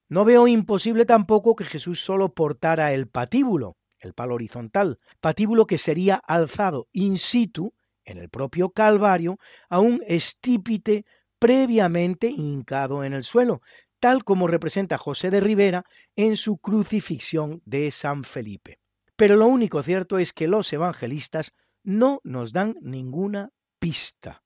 No 0.10 0.26
veo 0.26 0.48
imposible 0.48 1.06
tampoco 1.06 1.56
que 1.56 1.66
Jesús 1.66 2.04
solo 2.04 2.34
portara 2.34 2.94
el 2.94 3.08
patíbulo, 3.08 3.78
el 4.00 4.14
palo 4.14 4.36
horizontal, 4.36 5.00
patíbulo 5.22 5.66
que 5.66 5.78
sería 5.78 6.16
alzado 6.16 6.88
in 6.92 7.18
situ, 7.18 7.74
en 8.06 8.18
el 8.18 8.30
propio 8.30 8.70
Calvario, 8.70 9.38
a 9.70 9.80
un 9.80 10.04
estípite 10.06 11.06
previamente 11.40 12.28
hincado 12.28 13.04
en 13.04 13.14
el 13.14 13.24
suelo, 13.24 13.62
tal 14.00 14.24
como 14.24 14.48
representa 14.48 14.98
José 14.98 15.30
de 15.30 15.40
Rivera 15.40 15.86
en 16.16 16.36
su 16.36 16.58
crucifixión 16.58 17.62
de 17.66 17.90
San 17.92 18.24
Felipe. 18.24 18.83
Pero 19.16 19.36
lo 19.36 19.48
único 19.48 19.84
cierto 19.84 20.18
es 20.18 20.34
que 20.34 20.48
los 20.48 20.72
evangelistas 20.74 21.54
no 21.84 22.20
nos 22.24 22.54
dan 22.54 22.76
ninguna 22.82 23.50
pista. 23.80 24.44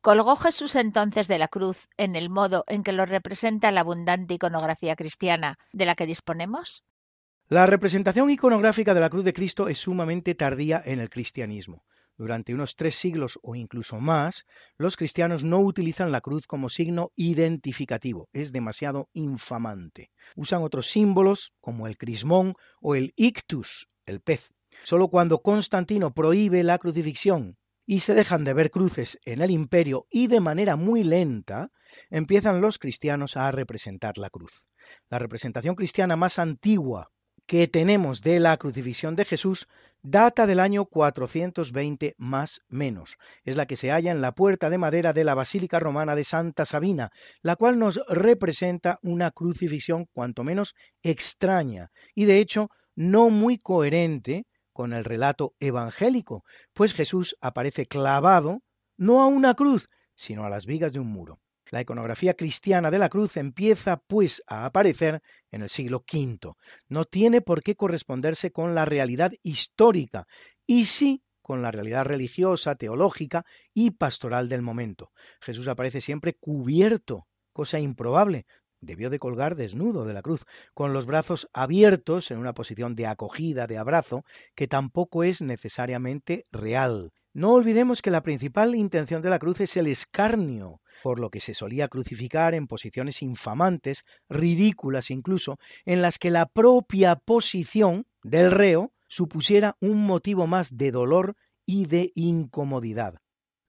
¿Colgó 0.00 0.36
Jesús 0.36 0.76
entonces 0.76 1.28
de 1.28 1.38
la 1.38 1.48
cruz 1.48 1.88
en 1.98 2.16
el 2.16 2.30
modo 2.30 2.64
en 2.68 2.82
que 2.82 2.92
lo 2.92 3.04
representa 3.04 3.70
la 3.70 3.80
abundante 3.80 4.34
iconografía 4.34 4.96
cristiana 4.96 5.58
de 5.72 5.84
la 5.84 5.94
que 5.94 6.06
disponemos? 6.06 6.84
La 7.48 7.66
representación 7.66 8.30
iconográfica 8.30 8.94
de 8.94 9.00
la 9.00 9.10
cruz 9.10 9.24
de 9.24 9.34
Cristo 9.34 9.68
es 9.68 9.78
sumamente 9.78 10.34
tardía 10.34 10.80
en 10.84 11.00
el 11.00 11.10
cristianismo. 11.10 11.84
Durante 12.20 12.52
unos 12.52 12.76
tres 12.76 12.96
siglos 12.96 13.38
o 13.40 13.54
incluso 13.54 13.98
más, 13.98 14.44
los 14.76 14.98
cristianos 14.98 15.42
no 15.42 15.58
utilizan 15.60 16.12
la 16.12 16.20
cruz 16.20 16.46
como 16.46 16.68
signo 16.68 17.12
identificativo, 17.16 18.28
es 18.34 18.52
demasiado 18.52 19.08
infamante. 19.14 20.10
Usan 20.36 20.62
otros 20.62 20.88
símbolos 20.88 21.54
como 21.62 21.86
el 21.86 21.96
crismón 21.96 22.56
o 22.82 22.94
el 22.94 23.14
ictus, 23.16 23.88
el 24.04 24.20
pez. 24.20 24.52
Solo 24.82 25.08
cuando 25.08 25.40
Constantino 25.40 26.12
prohíbe 26.12 26.62
la 26.62 26.76
crucifixión 26.76 27.56
y 27.86 28.00
se 28.00 28.12
dejan 28.12 28.44
de 28.44 28.52
ver 28.52 28.70
cruces 28.70 29.18
en 29.24 29.40
el 29.40 29.50
imperio 29.50 30.06
y 30.10 30.26
de 30.26 30.40
manera 30.40 30.76
muy 30.76 31.04
lenta 31.04 31.70
empiezan 32.10 32.60
los 32.60 32.78
cristianos 32.78 33.38
a 33.38 33.50
representar 33.50 34.18
la 34.18 34.28
cruz. 34.28 34.66
La 35.08 35.18
representación 35.18 35.74
cristiana 35.74 36.16
más 36.16 36.38
antigua 36.38 37.12
que 37.50 37.66
tenemos 37.66 38.22
de 38.22 38.38
la 38.38 38.56
crucifixión 38.58 39.16
de 39.16 39.24
Jesús 39.24 39.66
data 40.04 40.46
del 40.46 40.60
año 40.60 40.84
420 40.84 42.14
más 42.16 42.60
menos. 42.68 43.16
Es 43.42 43.56
la 43.56 43.66
que 43.66 43.74
se 43.74 43.90
halla 43.90 44.12
en 44.12 44.20
la 44.20 44.36
puerta 44.36 44.70
de 44.70 44.78
madera 44.78 45.12
de 45.12 45.24
la 45.24 45.34
Basílica 45.34 45.80
Romana 45.80 46.14
de 46.14 46.22
Santa 46.22 46.64
Sabina, 46.64 47.10
la 47.42 47.56
cual 47.56 47.76
nos 47.76 48.00
representa 48.06 49.00
una 49.02 49.32
crucifixión 49.32 50.06
cuanto 50.12 50.44
menos 50.44 50.76
extraña 51.02 51.90
y 52.14 52.26
de 52.26 52.38
hecho 52.38 52.68
no 52.94 53.30
muy 53.30 53.58
coherente 53.58 54.44
con 54.72 54.92
el 54.92 55.04
relato 55.04 55.54
evangélico, 55.58 56.44
pues 56.72 56.94
Jesús 56.94 57.34
aparece 57.40 57.86
clavado 57.86 58.60
no 58.96 59.22
a 59.22 59.26
una 59.26 59.54
cruz, 59.54 59.88
sino 60.14 60.44
a 60.44 60.50
las 60.50 60.66
vigas 60.66 60.92
de 60.92 61.00
un 61.00 61.08
muro. 61.08 61.40
La 61.70 61.80
iconografía 61.80 62.34
cristiana 62.34 62.90
de 62.90 62.98
la 62.98 63.08
cruz 63.08 63.36
empieza, 63.36 63.96
pues, 63.96 64.42
a 64.46 64.64
aparecer 64.64 65.22
en 65.50 65.62
el 65.62 65.68
siglo 65.68 66.04
V. 66.12 66.54
No 66.88 67.04
tiene 67.04 67.40
por 67.40 67.62
qué 67.62 67.76
corresponderse 67.76 68.50
con 68.50 68.74
la 68.74 68.84
realidad 68.84 69.32
histórica, 69.42 70.26
y 70.66 70.84
sí 70.84 71.22
con 71.42 71.62
la 71.62 71.72
realidad 71.72 72.04
religiosa, 72.04 72.76
teológica 72.76 73.44
y 73.74 73.90
pastoral 73.90 74.48
del 74.48 74.62
momento. 74.62 75.10
Jesús 75.40 75.66
aparece 75.66 76.00
siempre 76.00 76.34
cubierto, 76.34 77.26
cosa 77.52 77.80
improbable, 77.80 78.46
debió 78.80 79.10
de 79.10 79.18
colgar 79.18 79.56
desnudo 79.56 80.04
de 80.04 80.14
la 80.14 80.22
cruz, 80.22 80.44
con 80.74 80.92
los 80.92 81.06
brazos 81.06 81.48
abiertos 81.52 82.30
en 82.30 82.38
una 82.38 82.52
posición 82.52 82.94
de 82.94 83.06
acogida, 83.06 83.66
de 83.66 83.78
abrazo, 83.78 84.24
que 84.54 84.68
tampoco 84.68 85.24
es 85.24 85.42
necesariamente 85.42 86.44
real. 86.52 87.12
No 87.32 87.52
olvidemos 87.52 88.02
que 88.02 88.10
la 88.10 88.22
principal 88.22 88.74
intención 88.74 89.22
de 89.22 89.30
la 89.30 89.38
cruz 89.38 89.60
es 89.60 89.76
el 89.76 89.86
escarnio, 89.86 90.80
por 91.02 91.20
lo 91.20 91.30
que 91.30 91.40
se 91.40 91.54
solía 91.54 91.86
crucificar 91.86 92.54
en 92.54 92.66
posiciones 92.66 93.22
infamantes, 93.22 94.04
ridículas 94.28 95.10
incluso, 95.10 95.58
en 95.84 96.02
las 96.02 96.18
que 96.18 96.30
la 96.30 96.46
propia 96.46 97.14
posición 97.16 98.06
del 98.24 98.50
reo 98.50 98.92
supusiera 99.06 99.76
un 99.80 100.04
motivo 100.04 100.48
más 100.48 100.76
de 100.76 100.90
dolor 100.90 101.36
y 101.64 101.86
de 101.86 102.10
incomodidad. 102.16 103.20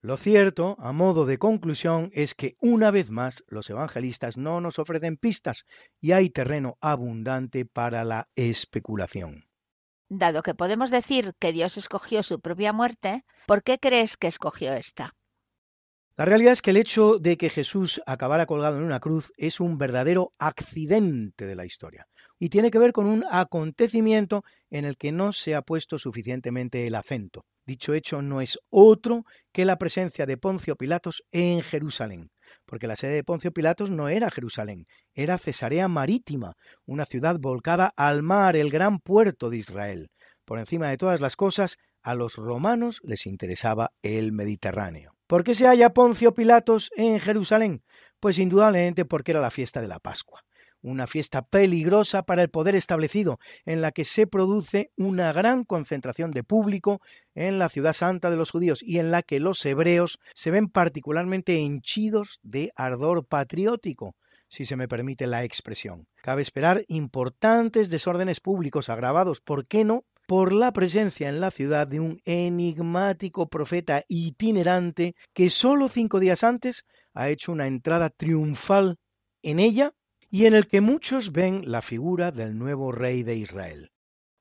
Lo 0.01 0.17
cierto, 0.17 0.75
a 0.79 0.91
modo 0.91 1.27
de 1.27 1.37
conclusión, 1.37 2.09
es 2.13 2.33
que 2.33 2.55
una 2.59 2.89
vez 2.89 3.11
más 3.11 3.43
los 3.47 3.69
evangelistas 3.69 4.35
no 4.35 4.59
nos 4.59 4.79
ofrecen 4.79 5.17
pistas 5.17 5.65
y 5.99 6.13
hay 6.13 6.31
terreno 6.31 6.79
abundante 6.81 7.65
para 7.65 8.03
la 8.03 8.27
especulación. 8.35 9.50
Dado 10.13 10.43
que 10.43 10.53
podemos 10.53 10.91
decir 10.91 11.35
que 11.39 11.53
Dios 11.53 11.77
escogió 11.77 12.21
su 12.21 12.41
propia 12.41 12.73
muerte, 12.73 13.23
¿por 13.47 13.63
qué 13.63 13.79
crees 13.79 14.17
que 14.17 14.27
escogió 14.27 14.73
esta? 14.73 15.15
La 16.17 16.25
realidad 16.25 16.51
es 16.51 16.61
que 16.61 16.71
el 16.71 16.75
hecho 16.75 17.17
de 17.17 17.37
que 17.37 17.49
Jesús 17.49 18.01
acabara 18.05 18.45
colgado 18.45 18.75
en 18.75 18.83
una 18.83 18.99
cruz 18.99 19.31
es 19.37 19.61
un 19.61 19.77
verdadero 19.77 20.31
accidente 20.37 21.45
de 21.45 21.55
la 21.55 21.63
historia 21.63 22.09
y 22.37 22.49
tiene 22.49 22.71
que 22.71 22.77
ver 22.77 22.91
con 22.91 23.05
un 23.05 23.23
acontecimiento 23.31 24.43
en 24.69 24.83
el 24.83 24.97
que 24.97 25.13
no 25.13 25.31
se 25.31 25.55
ha 25.55 25.61
puesto 25.61 25.97
suficientemente 25.97 26.85
el 26.85 26.95
acento. 26.95 27.45
Dicho 27.65 27.93
hecho 27.93 28.21
no 28.21 28.41
es 28.41 28.59
otro 28.69 29.23
que 29.53 29.63
la 29.63 29.77
presencia 29.77 30.25
de 30.25 30.35
Poncio 30.35 30.75
Pilatos 30.75 31.23
en 31.31 31.61
Jerusalén, 31.61 32.31
porque 32.71 32.87
la 32.87 32.95
sede 32.95 33.15
de 33.15 33.23
Poncio 33.25 33.51
Pilatos 33.51 33.91
no 33.91 34.07
era 34.07 34.31
Jerusalén, 34.31 34.87
era 35.13 35.37
Cesarea 35.37 35.89
Marítima, 35.89 36.55
una 36.85 37.03
ciudad 37.03 37.35
volcada 37.37 37.91
al 37.97 38.23
mar, 38.23 38.55
el 38.55 38.69
gran 38.69 38.99
puerto 38.99 39.49
de 39.49 39.57
Israel. 39.57 40.09
Por 40.45 40.57
encima 40.57 40.87
de 40.87 40.95
todas 40.95 41.19
las 41.19 41.35
cosas, 41.35 41.75
a 42.01 42.15
los 42.15 42.37
romanos 42.37 43.01
les 43.03 43.25
interesaba 43.25 43.91
el 44.01 44.31
Mediterráneo. 44.31 45.17
¿Por 45.27 45.43
qué 45.43 45.53
se 45.53 45.67
halla 45.67 45.89
Poncio 45.89 46.33
Pilatos 46.33 46.91
en 46.95 47.19
Jerusalén? 47.19 47.83
Pues 48.21 48.39
indudablemente 48.39 49.03
porque 49.03 49.31
era 49.31 49.41
la 49.41 49.51
fiesta 49.51 49.81
de 49.81 49.89
la 49.89 49.99
Pascua 49.99 50.41
una 50.81 51.07
fiesta 51.07 51.41
peligrosa 51.41 52.23
para 52.23 52.41
el 52.41 52.49
poder 52.49 52.75
establecido, 52.75 53.39
en 53.65 53.81
la 53.81 53.91
que 53.91 54.05
se 54.05 54.27
produce 54.27 54.91
una 54.97 55.31
gran 55.33 55.63
concentración 55.63 56.31
de 56.31 56.43
público 56.43 57.01
en 57.35 57.59
la 57.59 57.69
ciudad 57.69 57.93
santa 57.93 58.29
de 58.29 58.37
los 58.37 58.51
judíos 58.51 58.81
y 58.83 58.99
en 58.99 59.11
la 59.11 59.23
que 59.23 59.39
los 59.39 59.65
hebreos 59.65 60.19
se 60.33 60.51
ven 60.51 60.69
particularmente 60.69 61.57
henchidos 61.57 62.39
de 62.43 62.71
ardor 62.75 63.25
patriótico, 63.25 64.15
si 64.49 64.65
se 64.65 64.75
me 64.75 64.87
permite 64.87 65.27
la 65.27 65.43
expresión. 65.43 66.07
Cabe 66.21 66.41
esperar 66.41 66.83
importantes 66.87 67.89
desórdenes 67.89 68.39
públicos 68.39 68.89
agravados, 68.89 69.41
¿por 69.41 69.67
qué 69.67 69.83
no?, 69.85 70.03
por 70.27 70.53
la 70.53 70.71
presencia 70.71 71.27
en 71.27 71.41
la 71.41 71.51
ciudad 71.51 71.87
de 71.87 71.99
un 71.99 72.21
enigmático 72.23 73.49
profeta 73.49 74.05
itinerante 74.07 75.15
que 75.33 75.49
solo 75.49 75.89
cinco 75.89 76.21
días 76.21 76.45
antes 76.45 76.85
ha 77.13 77.29
hecho 77.29 77.51
una 77.51 77.67
entrada 77.67 78.09
triunfal 78.09 78.97
en 79.41 79.59
ella 79.59 79.93
y 80.31 80.45
en 80.45 80.55
el 80.55 80.67
que 80.67 80.79
muchos 80.79 81.33
ven 81.33 81.69
la 81.69 81.81
figura 81.81 82.31
del 82.31 82.57
nuevo 82.57 82.93
rey 82.93 83.21
de 83.21 83.35
Israel. 83.35 83.91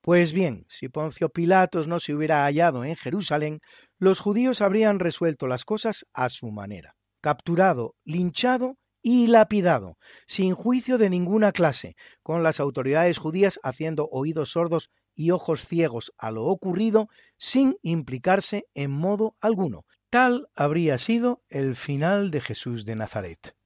Pues 0.00 0.32
bien, 0.32 0.64
si 0.68 0.88
Poncio 0.88 1.28
Pilatos 1.28 1.88
no 1.88 1.98
se 1.98 2.14
hubiera 2.14 2.44
hallado 2.44 2.84
en 2.84 2.96
Jerusalén, 2.96 3.60
los 3.98 4.20
judíos 4.20 4.62
habrían 4.62 5.00
resuelto 5.00 5.48
las 5.48 5.64
cosas 5.64 6.06
a 6.14 6.28
su 6.30 6.50
manera, 6.52 6.94
capturado, 7.20 7.96
linchado 8.04 8.78
y 9.02 9.26
lapidado, 9.26 9.98
sin 10.26 10.54
juicio 10.54 10.96
de 10.96 11.10
ninguna 11.10 11.50
clase, 11.52 11.96
con 12.22 12.44
las 12.44 12.60
autoridades 12.60 13.18
judías 13.18 13.58
haciendo 13.62 14.08
oídos 14.10 14.52
sordos 14.52 14.90
y 15.14 15.32
ojos 15.32 15.66
ciegos 15.66 16.12
a 16.16 16.30
lo 16.30 16.44
ocurrido, 16.44 17.08
sin 17.36 17.76
implicarse 17.82 18.64
en 18.74 18.92
modo 18.92 19.34
alguno. 19.40 19.84
Tal 20.08 20.48
habría 20.54 20.98
sido 20.98 21.42
el 21.48 21.74
final 21.74 22.30
de 22.30 22.40
Jesús 22.40 22.84
de 22.84 22.94
Nazaret. 22.94 23.59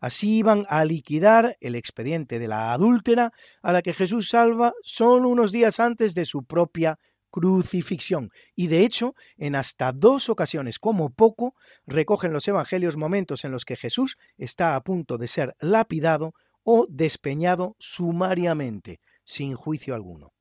Así 0.00 0.38
iban 0.38 0.66
a 0.68 0.84
liquidar 0.84 1.56
el 1.60 1.74
expediente 1.74 2.38
de 2.38 2.48
la 2.48 2.72
adúltera 2.72 3.32
a 3.62 3.72
la 3.72 3.82
que 3.82 3.94
Jesús 3.94 4.28
salva 4.28 4.72
solo 4.82 5.28
unos 5.28 5.52
días 5.52 5.80
antes 5.80 6.14
de 6.14 6.24
su 6.24 6.44
propia 6.44 6.98
crucifixión. 7.30 8.30
Y 8.54 8.68
de 8.68 8.84
hecho, 8.84 9.14
en 9.36 9.54
hasta 9.54 9.92
dos 9.92 10.28
ocasiones 10.28 10.78
como 10.78 11.10
poco, 11.10 11.54
recogen 11.86 12.32
los 12.32 12.46
evangelios 12.48 12.96
momentos 12.96 13.44
en 13.44 13.52
los 13.52 13.64
que 13.64 13.76
Jesús 13.76 14.16
está 14.36 14.76
a 14.76 14.82
punto 14.82 15.18
de 15.18 15.28
ser 15.28 15.54
lapidado 15.60 16.34
o 16.62 16.86
despeñado 16.88 17.76
sumariamente, 17.78 19.00
sin 19.24 19.54
juicio 19.54 19.94
alguno. 19.94 20.32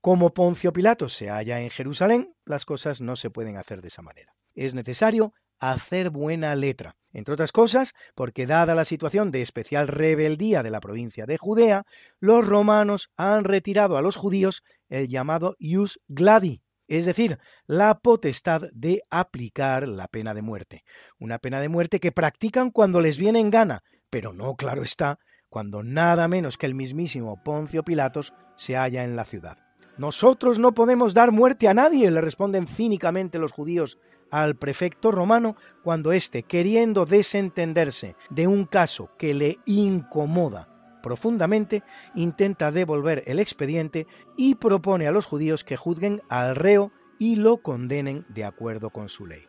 Como 0.00 0.32
Poncio 0.32 0.72
Pilato 0.72 1.08
se 1.08 1.28
halla 1.28 1.60
en 1.60 1.70
Jerusalén, 1.70 2.34
las 2.46 2.64
cosas 2.64 3.00
no 3.00 3.16
se 3.16 3.30
pueden 3.30 3.56
hacer 3.56 3.82
de 3.82 3.88
esa 3.88 4.02
manera. 4.02 4.32
Es 4.54 4.74
necesario 4.74 5.34
hacer 5.60 6.10
buena 6.10 6.56
letra, 6.56 6.96
entre 7.12 7.34
otras 7.34 7.52
cosas 7.52 7.94
porque 8.14 8.46
dada 8.46 8.74
la 8.74 8.84
situación 8.84 9.30
de 9.30 9.42
especial 9.42 9.88
rebeldía 9.88 10.62
de 10.62 10.70
la 10.70 10.80
provincia 10.80 11.26
de 11.26 11.38
Judea, 11.38 11.84
los 12.18 12.46
romanos 12.46 13.10
han 13.16 13.44
retirado 13.44 13.96
a 13.96 14.02
los 14.02 14.16
judíos 14.16 14.64
el 14.88 15.08
llamado 15.08 15.54
ius 15.58 16.00
gladi, 16.08 16.62
es 16.88 17.06
decir, 17.06 17.38
la 17.66 18.00
potestad 18.00 18.62
de 18.72 19.04
aplicar 19.10 19.86
la 19.86 20.08
pena 20.08 20.34
de 20.34 20.42
muerte, 20.42 20.82
una 21.18 21.38
pena 21.38 21.60
de 21.60 21.68
muerte 21.68 22.00
que 22.00 22.10
practican 22.10 22.70
cuando 22.70 23.00
les 23.00 23.16
viene 23.16 23.38
en 23.38 23.50
gana, 23.50 23.84
pero 24.10 24.32
no, 24.32 24.56
claro 24.56 24.82
está, 24.82 25.20
cuando 25.48 25.82
nada 25.82 26.26
menos 26.26 26.56
que 26.56 26.66
el 26.66 26.74
mismísimo 26.74 27.42
Poncio 27.44 27.84
Pilatos 27.84 28.32
se 28.56 28.74
halla 28.76 29.04
en 29.04 29.14
la 29.14 29.24
ciudad. 29.24 29.58
Nosotros 29.98 30.58
no 30.58 30.72
podemos 30.72 31.12
dar 31.12 31.30
muerte 31.30 31.68
a 31.68 31.74
nadie, 31.74 32.10
le 32.10 32.20
responden 32.20 32.66
cínicamente 32.66 33.38
los 33.38 33.52
judíos 33.52 33.98
al 34.30 34.56
prefecto 34.56 35.10
romano 35.10 35.56
cuando 35.82 36.12
éste, 36.12 36.42
queriendo 36.42 37.06
desentenderse 37.06 38.16
de 38.30 38.46
un 38.46 38.64
caso 38.64 39.10
que 39.18 39.34
le 39.34 39.58
incomoda 39.66 40.68
profundamente, 41.02 41.82
intenta 42.14 42.70
devolver 42.70 43.24
el 43.26 43.38
expediente 43.38 44.06
y 44.36 44.56
propone 44.56 45.06
a 45.06 45.12
los 45.12 45.26
judíos 45.26 45.64
que 45.64 45.76
juzguen 45.76 46.22
al 46.28 46.54
reo 46.56 46.92
y 47.18 47.36
lo 47.36 47.58
condenen 47.58 48.26
de 48.28 48.44
acuerdo 48.44 48.90
con 48.90 49.08
su 49.08 49.26
ley. 49.26 49.46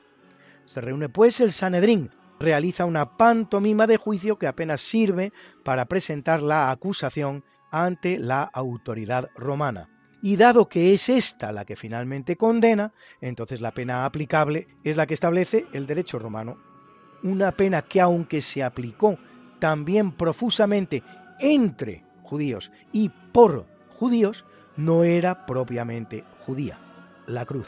Se 0.64 0.82
reúne 0.82 1.10
pues 1.10 1.40
el 1.40 1.52
Sanedrín, 1.52 2.12
realiza 2.40 2.86
una 2.86 3.18
pantomima 3.18 3.86
de 3.86 3.98
juicio 3.98 4.38
que 4.38 4.48
apenas 4.48 4.82
sirve 4.82 5.34
para 5.64 5.86
presentar 5.86 6.42
la 6.42 6.72
acusación 6.72 7.44
ante 7.72 8.17
la 8.17 8.44
autoridad 8.44 9.30
romana 9.36 9.89
y 10.21 10.36
dado 10.36 10.67
que 10.67 10.93
es 10.93 11.10
esta 11.10 11.51
la 11.51 11.65
que 11.65 11.75
finalmente 11.75 12.36
condena, 12.36 12.93
entonces 13.19 13.62
la 13.62 13.71
pena 13.71 14.05
aplicable 14.05 14.67
es 14.84 14.97
la 14.97 15.07
que 15.07 15.13
establece 15.13 15.65
el 15.73 15.88
derecho 15.88 16.19
romano. 16.19 16.57
Una 17.23 17.51
pena 17.51 17.84
que 17.84 18.01
aunque 18.01 18.41
se 18.41 18.63
aplicó 18.63 19.17
también 19.60 20.12
profusamente 20.12 21.03
entre 21.39 22.03
judíos 22.23 22.71
y 22.91 23.10
por 23.10 23.65
judíos, 23.89 24.45
no 24.77 25.03
era 25.03 25.45
propiamente 25.45 26.23
judía, 26.45 26.79
la 27.27 27.45
cruz. 27.45 27.67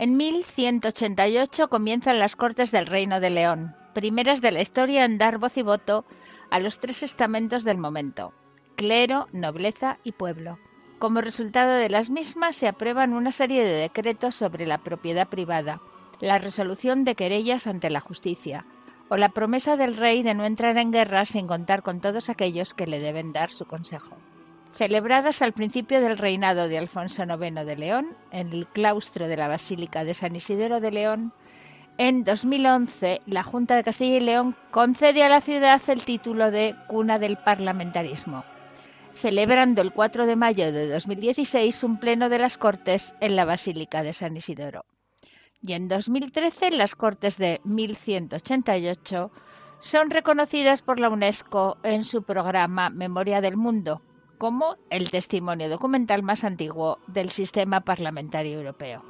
En 0.00 0.16
1188 0.16 1.68
comienzan 1.68 2.18
las 2.18 2.34
Cortes 2.34 2.70
del 2.70 2.86
Reino 2.86 3.20
de 3.20 3.28
León, 3.28 3.76
primeras 3.92 4.40
de 4.40 4.50
la 4.50 4.62
historia 4.62 5.04
en 5.04 5.18
dar 5.18 5.36
voz 5.36 5.58
y 5.58 5.62
voto 5.62 6.06
a 6.50 6.58
los 6.58 6.78
tres 6.78 7.02
estamentos 7.02 7.64
del 7.64 7.76
momento, 7.76 8.32
clero, 8.76 9.26
nobleza 9.32 9.98
y 10.02 10.12
pueblo. 10.12 10.58
Como 10.98 11.20
resultado 11.20 11.72
de 11.72 11.90
las 11.90 12.08
mismas 12.08 12.56
se 12.56 12.66
aprueban 12.66 13.12
una 13.12 13.30
serie 13.30 13.62
de 13.62 13.74
decretos 13.74 14.36
sobre 14.36 14.64
la 14.64 14.78
propiedad 14.78 15.28
privada, 15.28 15.82
la 16.18 16.38
resolución 16.38 17.04
de 17.04 17.14
querellas 17.14 17.66
ante 17.66 17.90
la 17.90 18.00
justicia, 18.00 18.64
o 19.10 19.18
la 19.18 19.28
promesa 19.28 19.76
del 19.76 19.98
rey 19.98 20.22
de 20.22 20.32
no 20.32 20.46
entrar 20.46 20.78
en 20.78 20.92
guerra 20.92 21.26
sin 21.26 21.46
contar 21.46 21.82
con 21.82 22.00
todos 22.00 22.30
aquellos 22.30 22.72
que 22.72 22.86
le 22.86 23.00
deben 23.00 23.34
dar 23.34 23.50
su 23.50 23.66
consejo 23.66 24.16
celebradas 24.74 25.42
al 25.42 25.52
principio 25.52 26.00
del 26.00 26.18
reinado 26.18 26.68
de 26.68 26.78
Alfonso 26.78 27.24
IX 27.24 27.66
de 27.66 27.76
León 27.76 28.16
en 28.30 28.52
el 28.52 28.66
claustro 28.66 29.28
de 29.28 29.36
la 29.36 29.48
Basílica 29.48 30.04
de 30.04 30.14
San 30.14 30.36
Isidoro 30.36 30.80
de 30.80 30.90
León, 30.90 31.32
en 31.98 32.24
2011 32.24 33.20
la 33.26 33.42
Junta 33.42 33.76
de 33.76 33.82
Castilla 33.82 34.16
y 34.16 34.20
León 34.20 34.56
concede 34.70 35.22
a 35.22 35.28
la 35.28 35.40
ciudad 35.40 35.82
el 35.88 36.04
título 36.04 36.50
de 36.50 36.74
Cuna 36.88 37.18
del 37.18 37.36
Parlamentarismo, 37.36 38.44
celebrando 39.14 39.82
el 39.82 39.92
4 39.92 40.26
de 40.26 40.36
mayo 40.36 40.72
de 40.72 40.88
2016 40.88 41.84
un 41.84 41.98
pleno 42.00 42.28
de 42.28 42.38
las 42.38 42.56
Cortes 42.56 43.14
en 43.20 43.36
la 43.36 43.44
Basílica 43.44 44.02
de 44.02 44.14
San 44.14 44.36
Isidoro. 44.36 44.86
Y 45.60 45.74
en 45.74 45.88
2013 45.88 46.70
las 46.70 46.94
Cortes 46.94 47.36
de 47.36 47.60
1188 47.64 49.30
son 49.80 50.10
reconocidas 50.10 50.80
por 50.80 50.98
la 50.98 51.10
UNESCO 51.10 51.76
en 51.82 52.04
su 52.04 52.22
programa 52.22 52.88
Memoria 52.88 53.42
del 53.42 53.58
Mundo, 53.58 54.00
como 54.40 54.78
el 54.88 55.10
testimonio 55.10 55.68
documental 55.68 56.22
más 56.22 56.44
antiguo 56.44 56.98
del 57.06 57.28
sistema 57.28 57.82
parlamentario 57.82 58.56
europeo. 58.56 59.04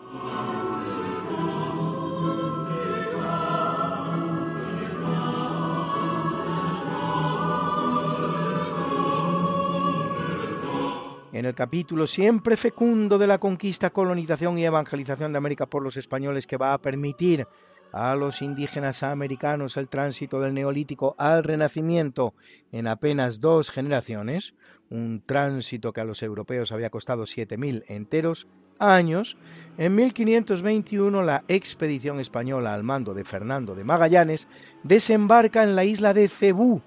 En 11.33 11.47
el 11.47 11.55
capítulo 11.55 12.09
siempre 12.09 12.57
fecundo 12.57 13.17
de 13.17 13.29
la 13.29 13.39
conquista, 13.39 13.91
colonización 13.91 14.59
y 14.59 14.65
evangelización 14.65 15.31
de 15.31 15.39
América 15.39 15.67
por 15.67 15.85
los 15.85 15.97
españoles 15.97 16.45
que 16.49 16.57
va 16.57 16.75
a 16.75 16.79
permitir 16.79 17.47
a 17.93 18.15
los 18.15 18.43
indígenas 18.43 19.03
americanos 19.03 19.77
el 19.77 19.89
tránsito 19.89 20.41
del 20.41 20.55
neolítico 20.55 21.15
al 21.19 21.45
renacimiento 21.45 22.35
en 22.73 22.87
apenas 22.87 23.41
dos 23.41 23.71
generaciones, 23.71 24.55
un 24.91 25.23
tránsito 25.25 25.93
que 25.93 26.01
a 26.01 26.05
los 26.05 26.23
europeos 26.23 26.73
había 26.73 26.91
costado 26.91 27.25
7.000 27.25 27.85
enteros 27.89 28.47
años, 28.79 29.37
en 29.79 29.95
1521 29.95 31.23
la 31.23 31.45
expedición 31.49 32.19
española 32.19 32.75
al 32.75 32.83
mando 32.83 33.15
de 33.15 33.25
Fernando 33.25 33.75
de 33.75 33.85
Magallanes 33.85 34.49
desembarca 34.83 35.63
en 35.63 35.77
la 35.77 35.85
isla 35.85 36.15
de 36.15 36.29
Cebú, 36.29 36.81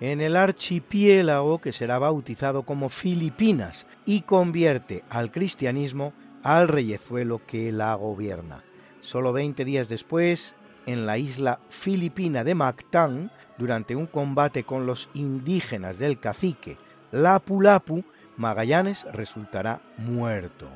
en 0.00 0.20
el 0.20 0.36
archipiélago 0.36 1.60
que 1.60 1.72
será 1.72 1.98
bautizado 1.98 2.64
como 2.64 2.88
Filipinas 2.88 3.86
y 4.04 4.22
convierte 4.22 5.04
al 5.08 5.30
cristianismo 5.30 6.12
al 6.42 6.68
reyezuelo 6.68 7.40
que 7.46 7.72
la 7.72 7.94
gobierna. 7.94 8.62
Solo 9.06 9.32
20 9.32 9.64
días 9.64 9.88
después, 9.88 10.56
en 10.84 11.06
la 11.06 11.16
isla 11.16 11.60
filipina 11.68 12.42
de 12.42 12.56
Mactán, 12.56 13.30
durante 13.56 13.94
un 13.94 14.06
combate 14.06 14.64
con 14.64 14.84
los 14.84 15.08
indígenas 15.14 16.00
del 16.00 16.18
cacique 16.18 16.76
Lapu 17.12 17.60
Lapu, 17.60 18.02
Magallanes 18.36 19.06
resultará 19.12 19.80
muerto. 19.96 20.66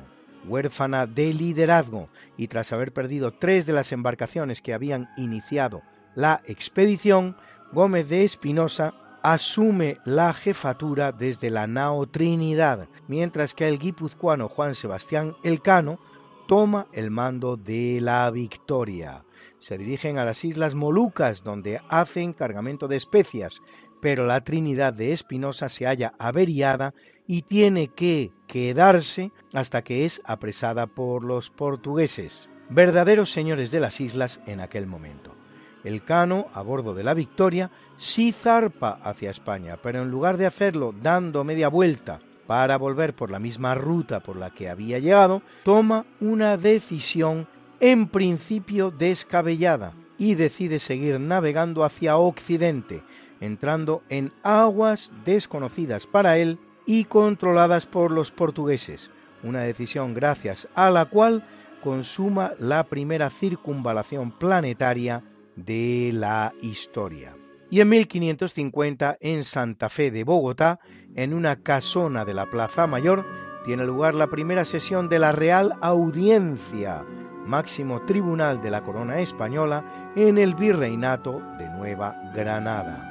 Huérfana 0.47 1.07
de 1.07 1.33
liderazgo 1.33 2.07
y 2.37 2.47
tras 2.47 2.71
haber 2.71 2.93
perdido 2.93 3.33
tres 3.33 3.65
de 3.65 3.73
las 3.73 3.91
embarcaciones 3.91 4.61
que 4.61 4.73
habían 4.73 5.09
iniciado 5.17 5.81
la 6.15 6.41
expedición, 6.45 7.35
Gómez 7.73 8.07
de 8.07 8.23
Espinosa 8.23 8.93
asume 9.23 9.97
la 10.05 10.31
jefatura 10.31 11.11
desde 11.11 11.49
la 11.49 11.67
nao 11.67 12.07
Trinidad, 12.07 12.87
mientras 13.09 13.53
que 13.53 13.67
el 13.67 13.77
guipuzcoano 13.77 14.47
Juan 14.47 14.73
Sebastián 14.73 15.35
Elcano 15.43 15.99
toma 16.51 16.87
el 16.91 17.11
mando 17.11 17.55
de 17.55 17.99
la 18.01 18.29
Victoria. 18.29 19.23
Se 19.59 19.77
dirigen 19.77 20.17
a 20.17 20.25
las 20.25 20.43
Islas 20.43 20.75
Molucas, 20.75 21.45
donde 21.45 21.79
hacen 21.87 22.33
cargamento 22.33 22.89
de 22.89 22.97
especias, 22.97 23.61
pero 24.01 24.25
la 24.25 24.43
Trinidad 24.43 24.91
de 24.91 25.13
Espinosa 25.13 25.69
se 25.69 25.85
halla 25.85 26.13
averiada 26.19 26.93
y 27.25 27.43
tiene 27.43 27.87
que 27.87 28.33
quedarse 28.47 29.31
hasta 29.53 29.81
que 29.81 30.03
es 30.03 30.21
apresada 30.25 30.87
por 30.87 31.23
los 31.23 31.51
portugueses, 31.51 32.49
verdaderos 32.69 33.31
señores 33.31 33.71
de 33.71 33.79
las 33.79 34.01
islas 34.01 34.41
en 34.45 34.59
aquel 34.59 34.87
momento. 34.87 35.33
El 35.85 36.03
Cano, 36.03 36.47
a 36.53 36.61
bordo 36.63 36.93
de 36.93 37.03
la 37.03 37.13
Victoria, 37.13 37.71
sí 37.95 38.33
zarpa 38.33 38.99
hacia 39.01 39.31
España, 39.31 39.77
pero 39.81 40.01
en 40.01 40.11
lugar 40.11 40.35
de 40.35 40.47
hacerlo 40.47 40.93
dando 41.01 41.45
media 41.45 41.69
vuelta 41.69 42.19
para 42.51 42.75
volver 42.75 43.13
por 43.13 43.31
la 43.31 43.39
misma 43.39 43.75
ruta 43.75 44.19
por 44.19 44.35
la 44.35 44.49
que 44.49 44.69
había 44.69 44.99
llegado, 44.99 45.41
toma 45.63 46.05
una 46.19 46.57
decisión 46.57 47.47
en 47.79 48.09
principio 48.09 48.91
descabellada 48.91 49.93
y 50.17 50.35
decide 50.35 50.79
seguir 50.79 51.17
navegando 51.17 51.85
hacia 51.85 52.17
Occidente, 52.17 53.03
entrando 53.39 54.03
en 54.09 54.33
aguas 54.43 55.13
desconocidas 55.23 56.07
para 56.07 56.39
él 56.39 56.59
y 56.85 57.05
controladas 57.05 57.85
por 57.85 58.11
los 58.11 58.31
portugueses, 58.31 59.11
una 59.43 59.61
decisión 59.61 60.13
gracias 60.13 60.67
a 60.75 60.89
la 60.89 61.05
cual 61.05 61.45
consuma 61.81 62.51
la 62.59 62.83
primera 62.83 63.29
circunvalación 63.29 64.29
planetaria 64.29 65.23
de 65.55 66.11
la 66.13 66.51
historia. 66.61 67.33
Y 67.71 67.79
en 67.79 67.89
1550, 67.89 69.17
en 69.21 69.45
Santa 69.45 69.87
Fe 69.87 70.11
de 70.11 70.25
Bogotá, 70.25 70.79
en 71.15 71.33
una 71.33 71.55
casona 71.63 72.25
de 72.25 72.33
la 72.33 72.45
Plaza 72.45 72.85
Mayor, 72.85 73.25
tiene 73.65 73.85
lugar 73.85 74.13
la 74.13 74.27
primera 74.27 74.65
sesión 74.65 75.07
de 75.07 75.19
la 75.19 75.31
Real 75.31 75.75
Audiencia, 75.81 77.05
máximo 77.45 78.01
tribunal 78.01 78.61
de 78.61 78.71
la 78.71 78.81
corona 78.81 79.19
española 79.21 80.11
en 80.15 80.37
el 80.37 80.53
virreinato 80.53 81.41
de 81.57 81.69
Nueva 81.69 82.31
Granada 82.35 83.10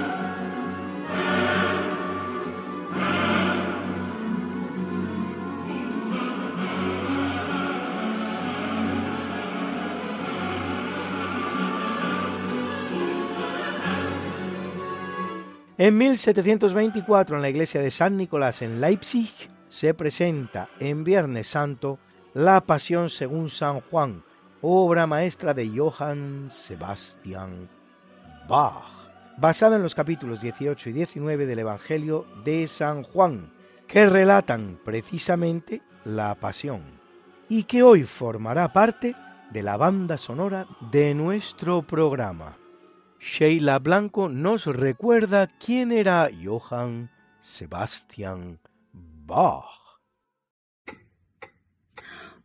En 15.83 15.97
1724, 15.97 17.35
en 17.35 17.41
la 17.41 17.49
iglesia 17.49 17.81
de 17.81 17.89
San 17.89 18.15
Nicolás 18.15 18.61
en 18.61 18.79
Leipzig, 18.79 19.31
se 19.67 19.95
presenta 19.95 20.69
en 20.79 21.03
Viernes 21.03 21.47
Santo 21.47 21.97
La 22.35 22.61
Pasión 22.61 23.09
según 23.09 23.49
San 23.49 23.81
Juan, 23.81 24.21
obra 24.61 25.07
maestra 25.07 25.55
de 25.55 25.67
Johann 25.75 26.51
Sebastian 26.51 27.67
Bach, 28.47 28.83
basada 29.39 29.77
en 29.77 29.81
los 29.81 29.95
capítulos 29.95 30.39
18 30.39 30.91
y 30.91 30.93
19 30.93 31.47
del 31.47 31.57
Evangelio 31.57 32.27
de 32.45 32.67
San 32.67 33.01
Juan, 33.01 33.51
que 33.87 34.05
relatan 34.05 34.77
precisamente 34.85 35.81
la 36.05 36.35
Pasión, 36.35 36.83
y 37.49 37.63
que 37.63 37.81
hoy 37.81 38.03
formará 38.03 38.71
parte 38.71 39.15
de 39.49 39.63
la 39.63 39.77
banda 39.77 40.19
sonora 40.19 40.67
de 40.91 41.15
nuestro 41.15 41.81
programa. 41.81 42.60
Sheila 43.23 43.77
Blanco 43.77 44.29
nos 44.29 44.65
recuerda 44.65 45.45
quién 45.45 45.91
era 45.91 46.27
Johann 46.43 47.11
Sebastian 47.39 48.59
Bach. 48.93 49.80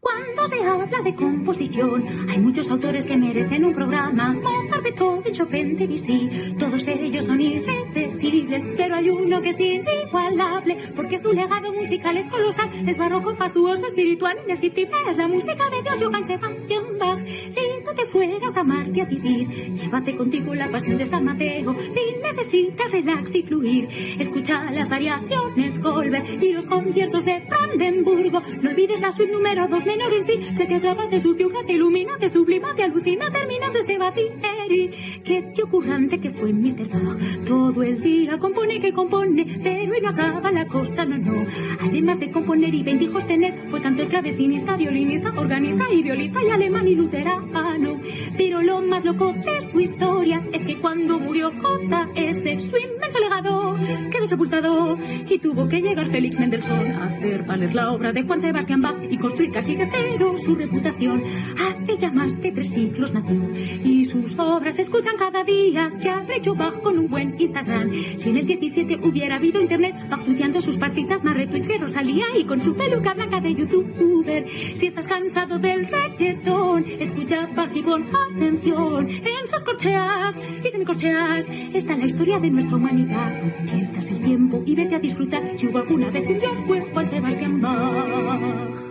Cuando 0.07 0.47
se 0.47 0.65
habla 0.65 1.03
de 1.03 1.17
composición, 1.17 2.29
hay 2.31 2.39
muchos 2.39 2.71
autores 2.71 3.07
que 3.07 3.17
merecen 3.17 3.65
un 3.65 3.75
programa. 3.75 4.35
Mozart, 4.35 4.85
Beethoven, 4.85 5.33
Chopin, 5.33 5.77
Debussy, 5.77 6.55
todos 6.57 6.87
ellos 6.87 7.25
son 7.25 7.41
irrepetibles, 7.41 8.71
pero 8.77 8.95
hay 8.95 9.11
uno 9.11 9.43
que 9.43 9.49
es 9.49 9.59
inigualable, 9.59 10.77
porque 10.95 11.19
su 11.19 11.33
legado 11.33 11.73
musical 11.73 12.17
es 12.19 12.31
colosal, 12.31 12.71
es 12.89 12.97
barroco, 12.97 13.35
fastuoso, 13.35 13.89
espiritual, 13.89 14.37
indescriptible, 14.43 14.95
es 15.11 15.17
la 15.17 15.27
música 15.27 15.69
de 15.71 15.83
Dios 15.83 16.01
Johann 16.01 16.25
Sebastian 16.25 16.85
Bach. 17.01 17.27
Si 17.27 17.61
tú 17.85 17.91
te 17.97 18.07
fueras 18.07 18.57
a 18.57 18.63
Marte 18.63 19.03
a 19.03 19.07
vivir, 19.07 19.49
llévate 19.75 20.17
contigo 20.17 20.55
la 20.55 20.71
pasión 20.71 20.99
de 20.99 21.07
San 21.07 21.25
Mateo, 21.25 21.75
si 21.89 22.01
necesitas 22.23 22.93
relax 22.93 23.35
y 23.35 23.43
fluir, 23.43 23.89
escucha 24.21 24.71
las 24.71 24.89
variaciones 24.89 25.83
Goldberg 25.83 26.41
y 26.41 26.53
los 26.53 26.67
conciertos 26.69 27.25
de 27.25 27.41
Brandenburgo, 27.41 28.41
no 28.63 28.71
olvides 28.71 29.01
la 29.01 29.11
suite 29.11 29.33
número 29.33 29.67
2 29.67 29.85
menor 29.97 30.13
en 30.13 30.25
sí, 30.25 30.39
que 30.57 30.67
te 30.67 30.75
atrapa, 30.75 31.09
te 31.09 31.21
subyuga, 31.21 31.65
te 31.67 31.73
ilumina, 31.73 32.19
te 32.19 32.29
sublima, 32.29 32.75
te 32.75 32.83
alucina, 32.83 33.31
terminando 33.31 33.79
este 33.79 33.99
batideri. 33.99 34.91
Que 35.25 35.43
te 35.55 35.63
ocurrante 35.63 36.21
que 36.21 36.31
fue 36.31 36.53
Mr. 36.53 36.89
Bach. 36.89 37.45
Todo 37.47 37.83
el 37.83 38.01
día 38.03 38.39
compone 38.39 38.79
que 38.79 38.93
compone, 38.93 39.61
pero 39.63 39.97
y 39.97 40.01
no 40.01 40.09
acaba 40.11 40.51
la 40.53 40.67
cosa, 40.67 41.05
no, 41.05 41.17
no. 41.19 41.47
Además 41.81 42.21
de 42.21 42.31
componer 42.31 42.75
y 42.75 42.83
veinte 42.83 43.05
hijos 43.05 43.27
tener, 43.27 43.69
fue 43.69 43.81
cantor, 43.81 44.09
clavecinista, 44.09 44.77
violinista, 44.77 45.33
organista 45.37 45.85
y 45.93 46.03
violista 46.03 46.43
y 46.43 46.51
alemán 46.51 46.87
y 46.89 46.95
luterano. 46.95 48.01
Pero 48.37 48.63
lo 48.63 48.83
más 48.83 49.05
loco 49.05 49.33
de 49.33 49.61
su 49.61 49.81
historia 49.81 50.43
es 50.53 50.65
que 50.65 50.79
cuando 50.79 51.19
murió 51.19 51.51
J.S., 51.51 52.59
su 52.59 52.77
inmenso 52.77 53.19
legado 53.21 53.77
quedó 54.11 54.27
sepultado 54.27 54.99
y 55.29 55.39
tuvo 55.39 55.69
que 55.69 55.81
llegar 55.81 56.11
Félix 56.11 56.39
Mendelssohn 56.39 56.93
a 56.93 57.05
hacer 57.07 57.45
valer 57.45 57.75
la 57.75 57.93
obra 57.93 58.13
de 58.13 58.23
Juan 58.23 58.41
Sebastián 58.41 58.83
Bach 58.83 58.97
y 59.09 59.17
construir 59.17 59.53
casi 59.53 59.77
pero 59.91 60.39
su 60.39 60.55
reputación 60.55 61.23
hace 61.59 61.99
ya 61.99 62.11
más 62.11 62.41
de 62.41 62.53
tres 62.53 62.69
siglos 62.69 63.13
nació 63.13 63.51
y 63.85 64.05
sus 64.05 64.39
obras 64.39 64.77
se 64.77 64.83
escuchan 64.83 65.17
cada 65.19 65.45
día 65.45 65.93
que 66.01 66.09
ha 66.09 66.27
hecho 66.35 66.55
Bach 66.55 66.81
con 66.83 66.99
un 66.99 67.09
buen 67.09 67.41
Instagram. 67.41 67.91
Si 68.17 68.31
en 68.31 68.37
el 68.39 68.47
17 68.47 69.01
hubiera 69.03 69.37
habido 69.37 69.61
internet, 69.61 69.95
Bach 70.09 70.25
tuiteando 70.25 70.61
sus 70.61 70.79
partitas 70.79 71.25
más 71.25 71.37
retweets 71.37 71.69
que 71.69 71.79
Rosalía 71.79 72.27
y 72.37 72.45
con 72.45 72.63
su 72.63 72.75
peluca 72.75 73.15
blanca 73.15 73.41
de 73.41 73.55
youtuber. 73.55 74.47
Si 74.75 74.87
estás 74.87 75.07
cansado 75.07 75.59
del 75.59 75.87
reggaetón, 75.87 76.85
escucha 76.99 77.47
Bach 77.55 77.71
y 77.75 77.83
con 77.83 78.05
atención 78.05 79.09
en 79.09 79.49
sus 79.49 79.63
corcheas 79.63 80.39
y 80.65 80.71
semicorcheas 80.71 81.47
está 81.75 81.97
la 81.97 82.07
historia 82.07 82.39
de 82.39 82.51
nuestra 82.51 82.77
humanidad. 82.77 83.43
Pierdas 83.65 84.11
el 84.11 84.21
tiempo 84.21 84.63
y 84.67 84.75
vete 84.75 84.97
a 84.97 84.99
disfrutar 84.99 85.43
si 85.57 85.67
hubo 85.69 85.79
alguna 85.79 86.11
vez 86.11 86.29
un 86.29 86.39
Dios 86.39 86.59
fue 86.67 86.81
Juan 86.81 87.09
Sebastián 87.09 87.61
Bach. 87.61 88.86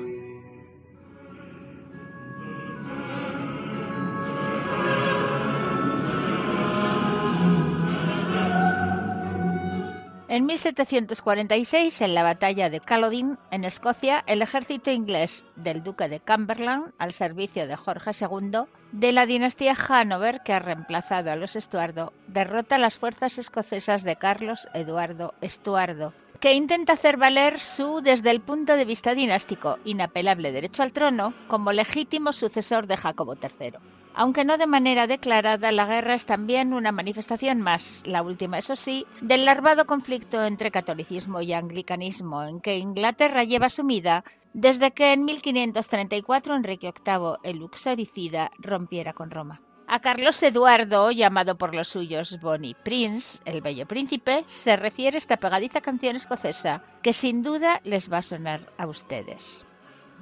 En 10.36 10.48
1746, 10.48 12.02
en 12.02 12.14
la 12.14 12.22
batalla 12.22 12.70
de 12.70 12.82
Culloden, 12.82 13.40
en 13.52 13.64
Escocia, 13.64 14.22
el 14.28 14.42
ejército 14.42 14.92
inglés 14.92 15.46
del 15.56 15.82
duque 15.82 16.10
de 16.10 16.20
Cumberland, 16.20 16.92
al 16.98 17.14
servicio 17.14 17.68
de 17.68 17.78
Jorge 17.78 18.12
II, 18.20 18.64
de 18.92 19.14
la 19.14 19.28
dinastía 19.28 19.78
Hanover, 19.88 20.42
que 20.44 20.52
ha 20.52 20.60
reemplazado 20.60 21.32
a 21.32 21.38
los 21.38 21.56
Estuardo, 21.56 22.12
derrota 22.28 22.78
las 22.78 22.98
fuerzas 22.98 23.38
escocesas 23.38 24.04
de 24.04 24.18
Carlos 24.18 24.68
Eduardo 24.74 25.36
Estuardo, 25.40 26.12
que 26.42 26.54
intenta 26.54 26.92
hacer 26.92 27.16
valer 27.16 27.62
su, 27.62 28.02
desde 28.02 28.32
el 28.32 28.42
punto 28.42 28.76
de 28.76 28.84
vista 28.84 29.16
dinástico, 29.16 29.80
inapelable 29.86 30.52
derecho 30.52 30.84
al 30.84 30.92
trono 30.92 31.34
como 31.48 31.72
legítimo 31.72 32.34
sucesor 32.34 32.88
de 32.88 32.98
Jacobo 32.98 33.36
III. 33.36 33.76
Aunque 34.18 34.46
no 34.46 34.58
de 34.58 34.66
manera 34.66 35.08
declarada, 35.08 35.74
la 35.74 35.86
guerra 35.86 36.16
es 36.16 36.26
también 36.26 36.74
una 36.74 36.94
manifestación 36.94 37.60
más, 37.60 38.02
la 38.06 38.22
última 38.22 38.58
eso 38.58 38.78
sí, 38.78 39.06
del 39.22 39.44
larvado 39.44 39.86
conflicto 39.86 40.44
entre 40.46 40.72
catolicismo 40.72 41.42
y 41.42 41.52
anglicanismo 41.52 42.44
en 42.44 42.62
que 42.62 42.78
Inglaterra 42.78 43.44
lleva 43.44 43.70
sumida 43.70 44.24
desde 44.54 44.92
que 44.92 45.12
en 45.12 45.26
1534 45.26 46.56
Enrique 46.56 46.94
VIII, 47.06 47.40
el 47.44 47.58
luxoricida, 47.58 48.52
rompiera 48.58 49.12
con 49.12 49.32
Roma. 49.32 49.62
A 49.88 50.00
Carlos 50.00 50.42
Eduardo, 50.42 51.12
llamado 51.12 51.58
por 51.58 51.76
los 51.76 51.90
suyos 51.90 52.40
Bonnie 52.40 52.76
Prince, 52.86 53.42
el 53.44 53.62
bello 53.62 53.86
príncipe, 53.86 54.46
se 54.48 54.78
refiere 54.78 55.18
esta 55.18 55.38
pegadiza 55.38 55.82
canción 55.82 56.16
escocesa 56.16 56.84
que 57.04 57.12
sin 57.12 57.44
duda 57.44 57.82
les 57.84 58.12
va 58.12 58.20
a 58.20 58.24
sonar 58.24 58.72
a 58.78 58.88
ustedes. 58.88 59.66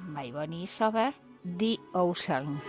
My 0.08 0.32
Bonnie 0.32 0.64
is 0.64 0.80
over 0.82 1.14
the 1.44 1.78
ocean. 1.92 2.60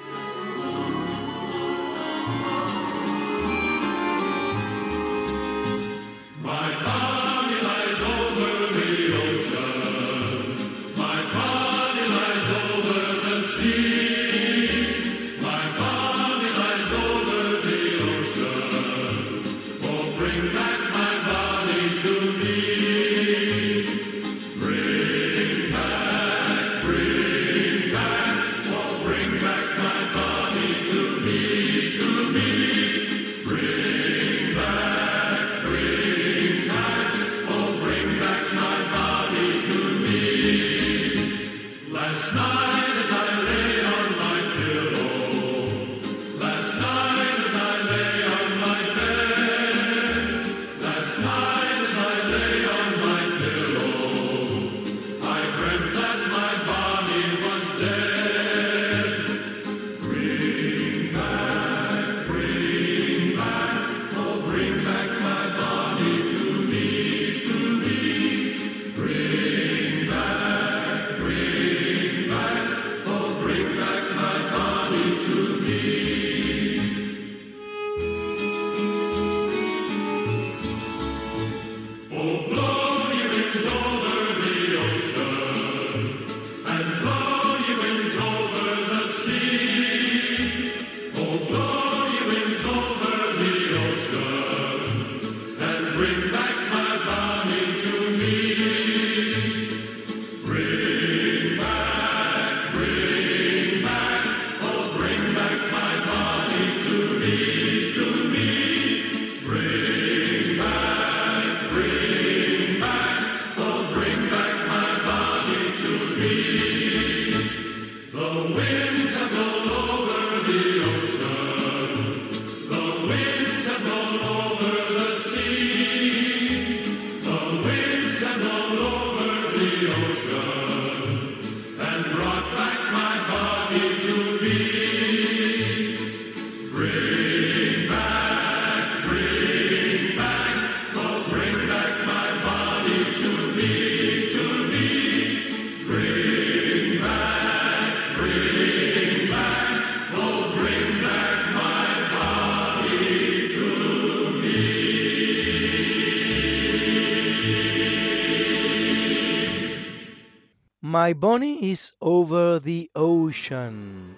My 161.06 161.14
Bonnie 161.14 161.72
is 161.72 161.94
over 162.02 162.60
the 162.60 162.90
ocean. 162.96 164.18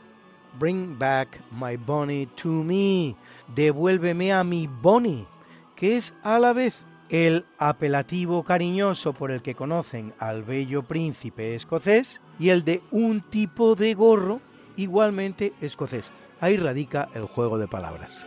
Bring 0.57 0.95
back 0.97 1.37
my 1.51 1.75
Bonnie 1.75 2.27
to 2.37 2.47
me. 2.47 3.17
Devuélveme 3.53 4.31
a 4.31 4.41
mi 4.45 4.67
Bonnie, 4.67 5.27
que 5.75 5.97
es 5.97 6.13
a 6.23 6.39
la 6.39 6.53
vez 6.53 6.85
el 7.09 7.45
apelativo 7.57 8.41
cariñoso 8.45 9.11
por 9.11 9.31
el 9.31 9.41
que 9.41 9.53
conocen 9.53 10.13
al 10.17 10.43
bello 10.43 10.83
príncipe 10.83 11.55
escocés 11.55 12.21
y 12.39 12.51
el 12.51 12.63
de 12.63 12.81
un 12.91 13.19
tipo 13.19 13.75
de 13.75 13.93
gorro 13.93 14.39
igualmente 14.77 15.51
escocés. 15.59 16.13
Ahí 16.39 16.55
radica 16.55 17.09
el 17.13 17.23
juego 17.23 17.57
de 17.57 17.67
palabras. 17.67 18.25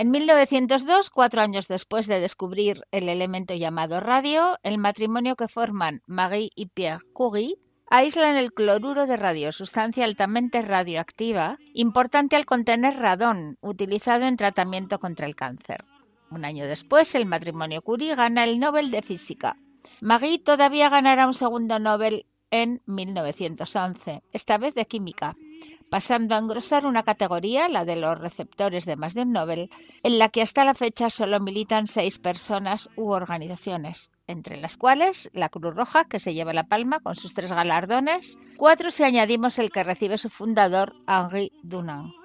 En 0.00 0.12
1902, 0.12 1.10
cuatro 1.10 1.42
años 1.42 1.66
después 1.66 2.06
de 2.06 2.20
descubrir 2.20 2.84
el 2.92 3.08
elemento 3.08 3.54
llamado 3.54 3.98
radio, 3.98 4.56
el 4.62 4.78
matrimonio 4.78 5.34
que 5.34 5.48
forman 5.48 6.02
Marie 6.06 6.50
y 6.54 6.66
Pierre 6.66 7.02
Curie 7.12 7.56
aíslan 7.90 8.36
el 8.36 8.52
cloruro 8.52 9.08
de 9.08 9.16
radio, 9.16 9.50
sustancia 9.50 10.04
altamente 10.04 10.62
radioactiva, 10.62 11.58
importante 11.74 12.36
al 12.36 12.46
contener 12.46 12.94
radón, 12.94 13.58
utilizado 13.60 14.24
en 14.26 14.36
tratamiento 14.36 15.00
contra 15.00 15.26
el 15.26 15.34
cáncer. 15.34 15.84
Un 16.30 16.44
año 16.44 16.68
después, 16.68 17.16
el 17.16 17.26
matrimonio 17.26 17.82
Curie 17.82 18.14
gana 18.14 18.44
el 18.44 18.60
Nobel 18.60 18.92
de 18.92 19.02
Física. 19.02 19.56
Marie 20.00 20.38
todavía 20.38 20.90
ganará 20.90 21.26
un 21.26 21.34
segundo 21.34 21.80
Nobel 21.80 22.24
en 22.52 22.82
1911, 22.86 24.22
esta 24.32 24.58
vez 24.58 24.76
de 24.76 24.86
Química, 24.86 25.34
pasando 25.90 26.34
a 26.34 26.38
engrosar 26.38 26.86
una 26.86 27.02
categoría, 27.02 27.68
la 27.68 27.84
de 27.84 27.96
los 27.96 28.18
receptores 28.18 28.84
de 28.84 28.96
más 28.96 29.14
de 29.14 29.22
un 29.22 29.32
Nobel, 29.32 29.70
en 30.02 30.18
la 30.18 30.28
que 30.28 30.42
hasta 30.42 30.64
la 30.64 30.74
fecha 30.74 31.10
solo 31.10 31.40
militan 31.40 31.86
seis 31.86 32.18
personas 32.18 32.90
u 32.96 33.10
organizaciones, 33.10 34.10
entre 34.26 34.56
las 34.56 34.76
cuales 34.76 35.30
la 35.32 35.48
Cruz 35.48 35.74
Roja, 35.74 36.04
que 36.04 36.18
se 36.18 36.34
lleva 36.34 36.52
la 36.52 36.68
palma 36.68 37.00
con 37.00 37.16
sus 37.16 37.34
tres 37.34 37.52
galardones, 37.52 38.38
cuatro 38.56 38.90
si 38.90 39.04
añadimos 39.04 39.58
el 39.58 39.70
que 39.70 39.84
recibe 39.84 40.18
su 40.18 40.28
fundador, 40.28 40.94
Henri 41.06 41.52
Dunant. 41.62 42.17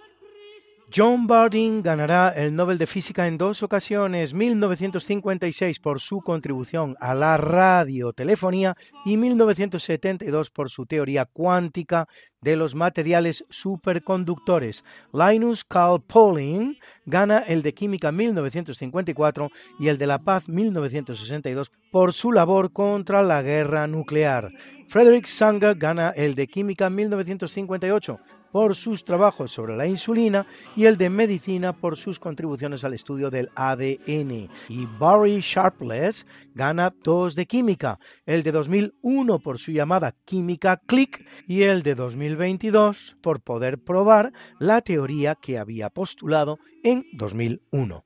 John 0.95 1.25
Bardeen 1.25 1.81
ganará 1.81 2.29
el 2.29 2.53
Nobel 2.53 2.77
de 2.77 2.85
Física 2.85 3.27
en 3.27 3.39
dos 3.39 3.63
ocasiones, 3.63 4.35
1956 4.35 5.79
por 5.79 5.99
su 5.99 6.21
contribución 6.21 6.95
a 6.99 7.15
la 7.15 7.35
radiotelefonía 7.35 8.77
y 9.03 9.17
1972 9.17 10.51
por 10.51 10.69
su 10.69 10.85
teoría 10.85 11.25
cuántica 11.25 12.07
de 12.41 12.55
los 12.57 12.75
materiales 12.75 13.43
superconductores. 13.49 14.83
Linus 15.11 15.63
Carl 15.63 15.99
Pauling 15.99 16.77
gana 17.07 17.39
el 17.39 17.63
de 17.63 17.73
Química 17.73 18.11
1954 18.11 19.49
y 19.79 19.87
el 19.87 19.97
de 19.97 20.05
la 20.05 20.19
Paz 20.19 20.47
1962 20.47 21.71
por 21.91 22.13
su 22.13 22.31
labor 22.31 22.71
contra 22.71 23.23
la 23.23 23.41
guerra 23.41 23.87
nuclear. 23.87 24.51
Frederick 24.89 25.25
Sanger 25.25 25.73
gana 25.73 26.11
el 26.11 26.35
de 26.35 26.45
Química 26.45 26.91
1958 26.91 28.19
por 28.53 28.75
sus 28.75 29.03
trabajos 29.03 29.51
sobre 29.51 29.75
la 29.75 29.87
insulina 29.87 30.45
y 30.75 30.85
el 30.85 30.95
de 30.95 31.09
medicina 31.09 31.73
por 31.73 31.97
sus 31.97 32.19
contribuciones 32.19 32.83
al 32.83 32.93
estudio 32.93 33.31
del 33.31 33.49
ADN. 33.55 34.47
Y 34.69 34.85
Barry 34.99 35.39
Sharpless 35.41 36.27
gana 36.53 36.93
dos 37.03 37.33
de 37.33 37.47
química, 37.47 37.99
el 38.27 38.43
de 38.43 38.51
2001 38.51 39.39
por 39.39 39.57
su 39.57 39.71
llamada 39.71 40.13
química 40.23 40.79
click 40.85 41.25
y 41.47 41.63
el 41.63 41.81
de 41.81 41.95
2022 41.95 43.17
por 43.23 43.41
poder 43.41 43.79
probar 43.79 44.31
la 44.59 44.81
teoría 44.81 45.33
que 45.33 45.57
había 45.57 45.89
postulado 45.89 46.59
en 46.83 47.05
2001. 47.13 48.05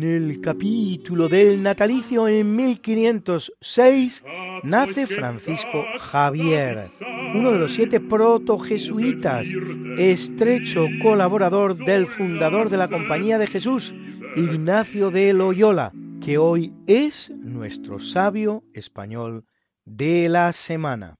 En 0.00 0.06
el 0.06 0.40
capítulo 0.40 1.28
del 1.28 1.62
natalicio 1.62 2.26
en 2.26 2.56
1506 2.56 4.24
nace 4.62 5.06
Francisco 5.06 5.84
Javier, 6.00 6.86
uno 7.34 7.50
de 7.50 7.58
los 7.58 7.74
siete 7.74 8.00
proto-jesuitas, 8.00 9.46
estrecho 9.98 10.86
colaborador 11.02 11.76
del 11.76 12.06
fundador 12.06 12.70
de 12.70 12.78
la 12.78 12.88
Compañía 12.88 13.36
de 13.36 13.46
Jesús, 13.46 13.94
Ignacio 14.36 15.10
de 15.10 15.34
Loyola, 15.34 15.92
que 16.24 16.38
hoy 16.38 16.72
es 16.86 17.30
nuestro 17.36 18.00
sabio 18.00 18.64
español 18.72 19.44
de 19.84 20.30
la 20.30 20.54
semana. 20.54 21.19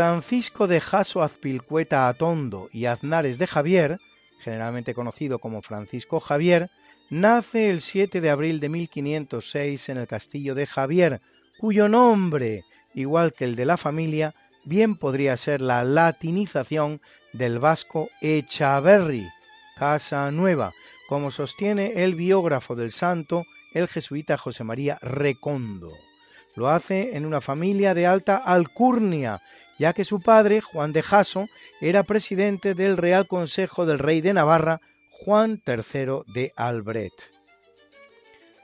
Francisco 0.00 0.66
de 0.66 0.80
Jaso 0.80 1.22
Azpilcueta 1.22 2.08
Atondo 2.08 2.70
y 2.72 2.86
Aznares 2.86 3.36
de 3.36 3.46
Javier, 3.46 3.98
generalmente 4.38 4.94
conocido 4.94 5.40
como 5.40 5.60
Francisco 5.60 6.20
Javier, 6.20 6.70
nace 7.10 7.68
el 7.68 7.82
7 7.82 8.22
de 8.22 8.30
abril 8.30 8.60
de 8.60 8.70
1506 8.70 9.90
en 9.90 9.98
el 9.98 10.06
castillo 10.06 10.54
de 10.54 10.66
Javier, 10.66 11.20
cuyo 11.58 11.86
nombre, 11.90 12.64
igual 12.94 13.34
que 13.34 13.44
el 13.44 13.56
de 13.56 13.66
la 13.66 13.76
familia, 13.76 14.34
bien 14.64 14.96
podría 14.96 15.36
ser 15.36 15.60
la 15.60 15.84
latinización 15.84 17.02
del 17.34 17.58
vasco 17.58 18.08
Echaverri, 18.22 19.28
Casa 19.76 20.30
Nueva, 20.30 20.72
como 21.10 21.30
sostiene 21.30 22.02
el 22.04 22.14
biógrafo 22.14 22.74
del 22.74 22.92
santo, 22.92 23.44
el 23.74 23.86
jesuita 23.86 24.38
José 24.38 24.64
María 24.64 24.98
Recondo. 25.02 25.92
Lo 26.56 26.70
hace 26.70 27.18
en 27.18 27.26
una 27.26 27.42
familia 27.42 27.92
de 27.92 28.06
alta 28.06 28.38
alcurnia 28.38 29.42
ya 29.80 29.94
que 29.94 30.04
su 30.04 30.20
padre, 30.20 30.60
Juan 30.60 30.92
de 30.92 31.02
Jaso, 31.02 31.48
era 31.80 32.02
presidente 32.02 32.74
del 32.74 32.98
Real 32.98 33.26
Consejo 33.26 33.86
del 33.86 33.98
Rey 33.98 34.20
de 34.20 34.34
Navarra, 34.34 34.78
Juan 35.10 35.62
III 35.66 36.22
de 36.26 36.52
Albret. 36.54 37.14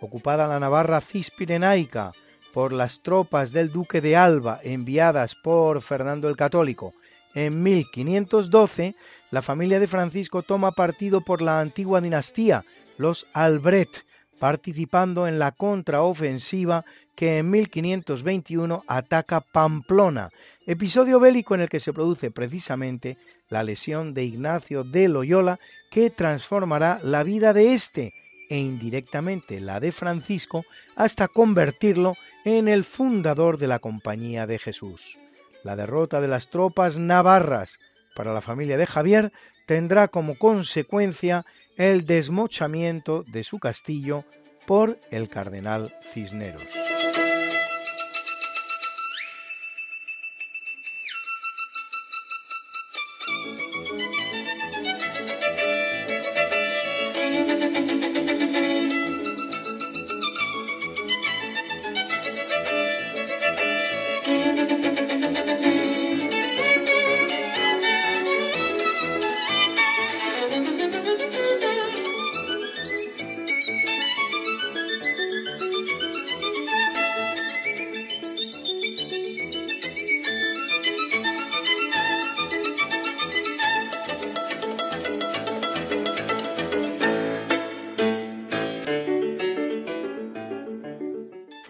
Ocupada 0.02 0.46
la 0.46 0.60
Navarra 0.60 1.00
cispirenaica 1.00 2.12
por 2.52 2.74
las 2.74 3.00
tropas 3.00 3.50
del 3.50 3.72
duque 3.72 4.02
de 4.02 4.14
Alba 4.14 4.60
enviadas 4.62 5.34
por 5.34 5.80
Fernando 5.80 6.28
el 6.28 6.36
Católico 6.36 6.92
en 7.34 7.62
1512, 7.62 8.94
la 9.30 9.40
familia 9.40 9.80
de 9.80 9.86
Francisco 9.86 10.42
toma 10.42 10.72
partido 10.72 11.22
por 11.22 11.40
la 11.40 11.60
antigua 11.60 12.02
dinastía, 12.02 12.66
los 12.98 13.26
Albret, 13.32 14.04
participando 14.38 15.26
en 15.26 15.38
la 15.38 15.52
contraofensiva 15.52 16.84
que 17.16 17.38
en 17.38 17.50
1521 17.50 18.84
ataca 18.86 19.40
Pamplona, 19.40 20.30
episodio 20.66 21.18
bélico 21.18 21.54
en 21.54 21.62
el 21.62 21.68
que 21.68 21.80
se 21.80 21.92
produce 21.92 22.30
precisamente 22.30 23.16
la 23.48 23.62
lesión 23.62 24.14
de 24.14 24.24
Ignacio 24.24 24.84
de 24.84 25.08
Loyola 25.08 25.58
que 25.90 26.10
transformará 26.10 27.00
la 27.02 27.22
vida 27.22 27.52
de 27.52 27.72
éste 27.72 28.12
e 28.50 28.58
indirectamente 28.58 29.58
la 29.60 29.80
de 29.80 29.92
Francisco 29.92 30.64
hasta 30.94 31.26
convertirlo 31.26 32.14
en 32.44 32.68
el 32.68 32.84
fundador 32.84 33.58
de 33.58 33.66
la 33.66 33.78
Compañía 33.78 34.46
de 34.46 34.58
Jesús. 34.58 35.18
La 35.64 35.74
derrota 35.74 36.20
de 36.20 36.28
las 36.28 36.50
tropas 36.50 36.98
navarras 36.98 37.78
para 38.14 38.32
la 38.32 38.40
familia 38.40 38.76
de 38.76 38.86
Javier 38.86 39.32
tendrá 39.66 40.08
como 40.08 40.38
consecuencia 40.38 41.44
el 41.76 42.06
desmochamiento 42.06 43.24
de 43.24 43.42
su 43.42 43.58
castillo 43.58 44.24
por 44.66 44.98
el 45.10 45.28
cardenal 45.28 45.92
Cisneros. 46.12 46.95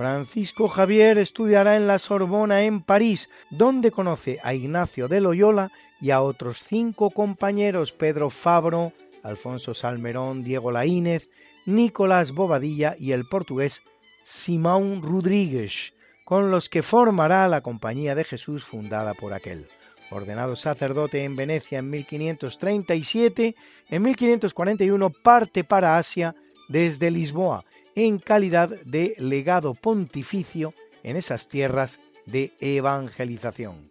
Francisco 0.07 0.69
Javier 0.69 1.19
estudiará 1.19 1.75
en 1.75 1.89
la 1.89 1.99
Sorbona 1.99 2.63
en 2.63 2.81
París, 2.81 3.29
donde 3.51 3.91
conoce 3.91 4.39
a 4.45 4.55
Ignacio 4.55 5.09
de 5.09 5.21
Loyola 5.21 5.73
y 6.01 6.13
a 6.13 6.23
otros 6.23 6.63
cinco 6.63 7.11
compañeros, 7.11 7.91
Pedro 7.91 8.31
Fabro, 8.31 8.93
Alfonso 9.25 9.75
Salmerón, 9.75 10.45
Diego 10.45 10.71
Laínez, 10.71 11.29
Nicolás 11.67 12.31
Bobadilla 12.31 12.95
y 12.97 13.11
el 13.11 13.25
portugués 13.25 13.83
Simão 14.25 15.03
Rodríguez, 15.03 15.93
con 16.25 16.53
los 16.53 16.69
que 16.69 16.85
formará 16.85 17.49
la 17.49 17.63
Compañía 17.63 18.15
de 18.15 18.23
Jesús 18.23 18.65
fundada 18.65 19.13
por 19.13 19.35
aquel. 19.35 19.67
Ordenado 20.11 20.55
sacerdote 20.55 21.25
en 21.25 21.35
Venecia 21.35 21.81
en 21.81 21.91
1537, 21.91 23.57
en 23.91 24.03
1541 24.05 25.11
parte 25.11 25.65
para 25.65 25.99
Asia 25.99 26.37
desde 26.69 27.11
Lisboa 27.11 27.65
en 27.97 28.19
calidad 28.19 28.69
de 28.85 29.17
legado 29.19 29.75
pontificio 29.75 30.75
en 31.03 31.17
esas 31.17 31.49
tierras 31.49 31.99
de 32.27 32.53
evangelización. 32.61 33.91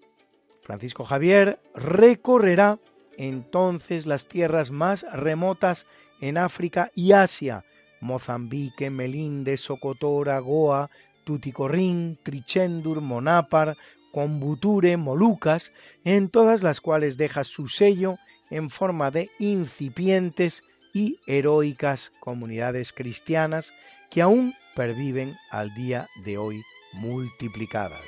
Francisco 0.62 1.04
Javier 1.04 1.60
recorrerá 1.74 2.80
entonces 3.18 4.06
las 4.06 4.28
tierras 4.28 4.72
más 4.72 5.06
remotas 5.12 5.86
en 6.22 6.38
África 6.38 6.92
y 6.96 7.12
Asia, 7.12 7.66
Mozambique, 8.00 8.90
Melinde, 8.90 9.58
Socotora, 9.58 10.40
Goa, 10.40 10.90
Tuticorín, 11.24 12.20
Trichendur, 12.24 13.02
Monapar, 13.02 13.76
Combuture, 14.12 14.98
Molucas, 14.98 15.72
en 16.04 16.30
todas 16.30 16.62
las 16.62 16.80
cuales 16.80 17.18
deja 17.18 17.44
su 17.44 17.68
sello 17.68 18.16
en 18.50 18.70
forma 18.70 19.12
de 19.12 19.30
incipientes 19.40 20.64
y 20.94 21.20
heroicas 21.28 22.12
comunidades 22.20 22.94
cristianas 22.94 23.74
que 24.10 24.22
aún 24.22 24.54
perviven 24.76 25.36
al 25.52 25.74
día 25.74 26.08
de 26.24 26.38
hoy 26.38 26.62
multiplicadas. 26.94 28.06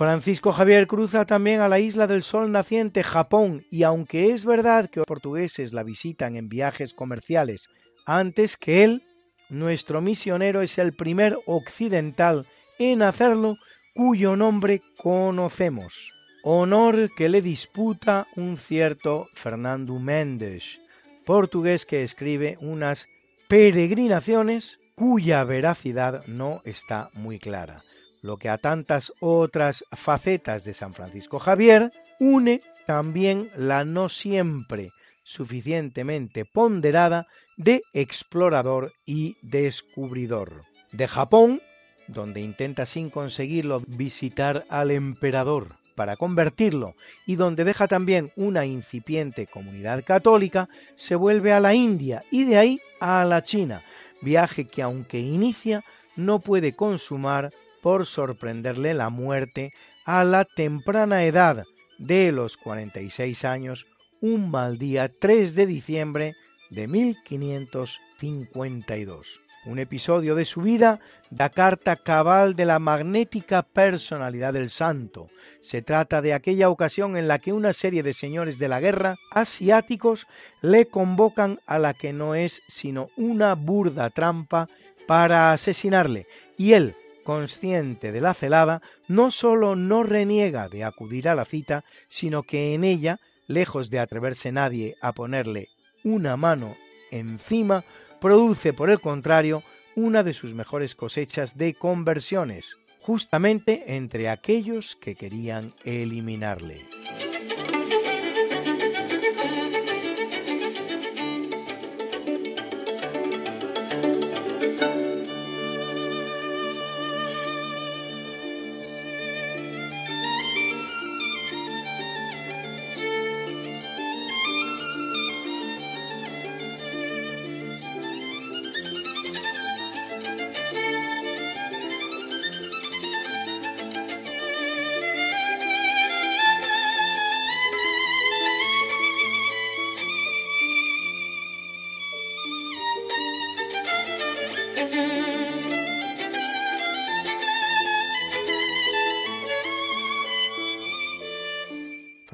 Francisco 0.00 0.50
Javier 0.50 0.86
cruza 0.86 1.26
también 1.26 1.60
a 1.60 1.68
la 1.68 1.78
isla 1.78 2.06
del 2.06 2.22
Sol 2.22 2.50
naciente, 2.50 3.02
Japón, 3.02 3.66
y 3.70 3.82
aunque 3.82 4.32
es 4.32 4.46
verdad 4.46 4.88
que 4.88 5.00
los 5.00 5.06
portugueses 5.06 5.74
la 5.74 5.82
visitan 5.82 6.36
en 6.36 6.48
viajes 6.48 6.94
comerciales 6.94 7.68
antes 8.06 8.56
que 8.56 8.82
él, 8.82 9.02
nuestro 9.50 10.00
misionero 10.00 10.62
es 10.62 10.78
el 10.78 10.94
primer 10.94 11.36
occidental 11.44 12.46
en 12.78 13.02
hacerlo 13.02 13.56
cuyo 13.94 14.36
nombre 14.36 14.80
conocemos, 14.96 16.08
honor 16.44 17.10
que 17.14 17.28
le 17.28 17.42
disputa 17.42 18.26
un 18.36 18.56
cierto 18.56 19.28
Fernando 19.34 19.98
Mendes, 19.98 20.80
portugués 21.26 21.84
que 21.84 22.02
escribe 22.02 22.56
unas 22.62 23.06
peregrinaciones 23.48 24.78
cuya 24.94 25.44
veracidad 25.44 26.24
no 26.26 26.62
está 26.64 27.10
muy 27.12 27.38
clara 27.38 27.82
lo 28.22 28.36
que 28.36 28.48
a 28.48 28.58
tantas 28.58 29.12
otras 29.20 29.84
facetas 29.92 30.64
de 30.64 30.74
San 30.74 30.94
Francisco 30.94 31.38
Javier 31.38 31.90
une 32.18 32.60
también 32.86 33.48
la 33.56 33.84
no 33.84 34.08
siempre 34.08 34.90
suficientemente 35.24 36.44
ponderada 36.44 37.26
de 37.56 37.82
explorador 37.92 38.92
y 39.06 39.36
descubridor. 39.42 40.62
De 40.92 41.06
Japón, 41.06 41.60
donde 42.08 42.40
intenta 42.40 42.84
sin 42.84 43.10
conseguirlo 43.10 43.82
visitar 43.86 44.66
al 44.68 44.90
emperador 44.90 45.68
para 45.94 46.16
convertirlo 46.16 46.94
y 47.26 47.36
donde 47.36 47.62
deja 47.62 47.86
también 47.86 48.30
una 48.34 48.66
incipiente 48.66 49.46
comunidad 49.46 50.02
católica, 50.04 50.68
se 50.96 51.14
vuelve 51.14 51.52
a 51.52 51.60
la 51.60 51.74
India 51.74 52.24
y 52.30 52.44
de 52.44 52.56
ahí 52.56 52.80
a 53.00 53.24
la 53.24 53.44
China, 53.44 53.82
viaje 54.20 54.64
que 54.64 54.82
aunque 54.82 55.20
inicia 55.20 55.84
no 56.16 56.40
puede 56.40 56.74
consumar 56.74 57.52
por 57.82 58.06
sorprenderle 58.06 58.94
la 58.94 59.10
muerte 59.10 59.72
a 60.04 60.22
la 60.24 60.44
temprana 60.44 61.24
edad 61.24 61.64
de 61.98 62.32
los 62.32 62.56
46 62.56 63.44
años, 63.44 63.86
un 64.20 64.50
mal 64.50 64.78
día 64.78 65.08
3 65.08 65.54
de 65.54 65.66
diciembre 65.66 66.34
de 66.70 66.88
1552. 66.88 69.40
Un 69.66 69.78
episodio 69.78 70.34
de 70.34 70.46
su 70.46 70.62
vida 70.62 71.00
da 71.28 71.50
carta 71.50 71.96
cabal 71.96 72.56
de 72.56 72.64
la 72.64 72.78
magnética 72.78 73.62
personalidad 73.62 74.54
del 74.54 74.70
santo. 74.70 75.28
Se 75.60 75.82
trata 75.82 76.22
de 76.22 76.32
aquella 76.32 76.70
ocasión 76.70 77.18
en 77.18 77.28
la 77.28 77.38
que 77.38 77.52
una 77.52 77.74
serie 77.74 78.02
de 78.02 78.14
señores 78.14 78.58
de 78.58 78.68
la 78.68 78.80
guerra 78.80 79.18
asiáticos 79.30 80.26
le 80.62 80.86
convocan 80.86 81.60
a 81.66 81.78
la 81.78 81.92
que 81.92 82.14
no 82.14 82.34
es 82.34 82.62
sino 82.68 83.10
una 83.18 83.54
burda 83.54 84.08
trampa 84.08 84.66
para 85.06 85.52
asesinarle, 85.52 86.26
y 86.56 86.72
él, 86.72 86.96
consciente 87.24 88.12
de 88.12 88.20
la 88.20 88.34
celada, 88.34 88.82
no 89.08 89.30
sólo 89.30 89.76
no 89.76 90.02
reniega 90.02 90.68
de 90.68 90.84
acudir 90.84 91.28
a 91.28 91.34
la 91.34 91.44
cita, 91.44 91.84
sino 92.08 92.42
que 92.42 92.74
en 92.74 92.84
ella, 92.84 93.18
lejos 93.46 93.90
de 93.90 93.98
atreverse 93.98 94.52
nadie 94.52 94.96
a 95.00 95.12
ponerle 95.12 95.68
una 96.04 96.36
mano 96.36 96.76
encima, 97.10 97.84
produce 98.20 98.72
por 98.72 98.90
el 98.90 99.00
contrario 99.00 99.62
una 99.96 100.22
de 100.22 100.34
sus 100.34 100.54
mejores 100.54 100.94
cosechas 100.94 101.56
de 101.56 101.74
conversiones, 101.74 102.76
justamente 103.00 103.96
entre 103.96 104.28
aquellos 104.28 104.96
que 104.96 105.14
querían 105.14 105.74
eliminarle. 105.84 106.86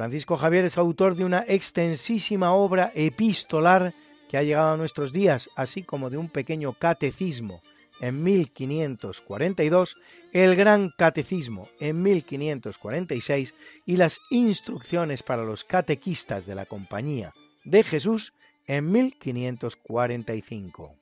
Francisco 0.06 0.36
Javier 0.36 0.64
es 0.64 0.78
autor 0.78 1.16
de 1.16 1.24
una 1.24 1.44
extensísima 1.48 2.52
obra 2.52 2.92
epistolar 2.94 3.92
que 4.28 4.38
ha 4.38 4.44
llegado 4.44 4.72
a 4.72 4.76
nuestros 4.76 5.12
días, 5.12 5.50
así 5.56 5.82
como 5.82 6.10
de 6.10 6.16
un 6.16 6.28
pequeño 6.28 6.74
catecismo 6.74 7.60
en 8.00 8.22
1542, 8.22 9.96
el 10.32 10.54
Gran 10.54 10.90
Catecismo 10.96 11.68
en 11.80 12.04
1546 12.04 13.56
y 13.84 13.96
las 13.96 14.20
instrucciones 14.30 15.24
para 15.24 15.42
los 15.42 15.64
catequistas 15.64 16.46
de 16.46 16.54
la 16.54 16.66
Compañía 16.66 17.34
de 17.64 17.82
Jesús 17.82 18.32
en 18.68 18.92
1545. 18.92 20.94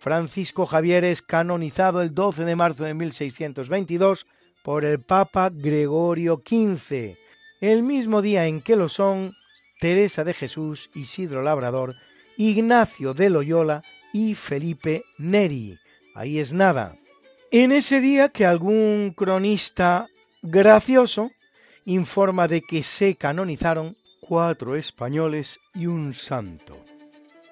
Francisco 0.00 0.66
Javier 0.66 1.04
es 1.04 1.22
canonizado 1.22 2.02
el 2.02 2.12
12 2.12 2.44
de 2.44 2.56
marzo 2.56 2.82
de 2.82 2.94
1622 2.94 4.26
por 4.64 4.84
el 4.84 4.98
Papa 4.98 5.48
Gregorio 5.48 6.42
XV 6.44 7.24
el 7.60 7.82
mismo 7.82 8.22
día 8.22 8.46
en 8.46 8.60
que 8.60 8.76
lo 8.76 8.88
son 8.88 9.32
Teresa 9.80 10.24
de 10.24 10.34
Jesús, 10.34 10.90
Isidro 10.94 11.42
Labrador, 11.42 11.94
Ignacio 12.36 13.14
de 13.14 13.30
Loyola 13.30 13.82
y 14.12 14.34
Felipe 14.34 15.04
Neri. 15.18 15.78
Ahí 16.14 16.38
es 16.38 16.52
nada. 16.52 16.96
En 17.50 17.72
ese 17.72 18.00
día 18.00 18.30
que 18.30 18.46
algún 18.46 19.12
cronista 19.16 20.06
gracioso 20.42 21.30
informa 21.84 22.48
de 22.48 22.62
que 22.62 22.82
se 22.82 23.14
canonizaron 23.14 23.96
cuatro 24.20 24.76
españoles 24.76 25.58
y 25.74 25.86
un 25.86 26.14
santo. 26.14 26.76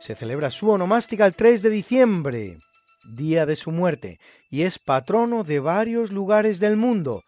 Se 0.01 0.15
celebra 0.15 0.51
su 0.51 0.71
onomástica 0.71 1.25
el 1.25 1.35
3 1.35 1.63
de 1.63 1.71
diciembre, 1.71 2.59
día 3.05 3.47
de 3.47 3.57
su 3.57 3.71
muerte, 3.71 4.19
y 4.51 4.63
es 4.63 4.79
patrono 4.79 5.45
de 5.45 5.61
varios 5.61 6.11
lugares 6.11 6.59
del 6.59 6.77
mundo, 6.77 7.23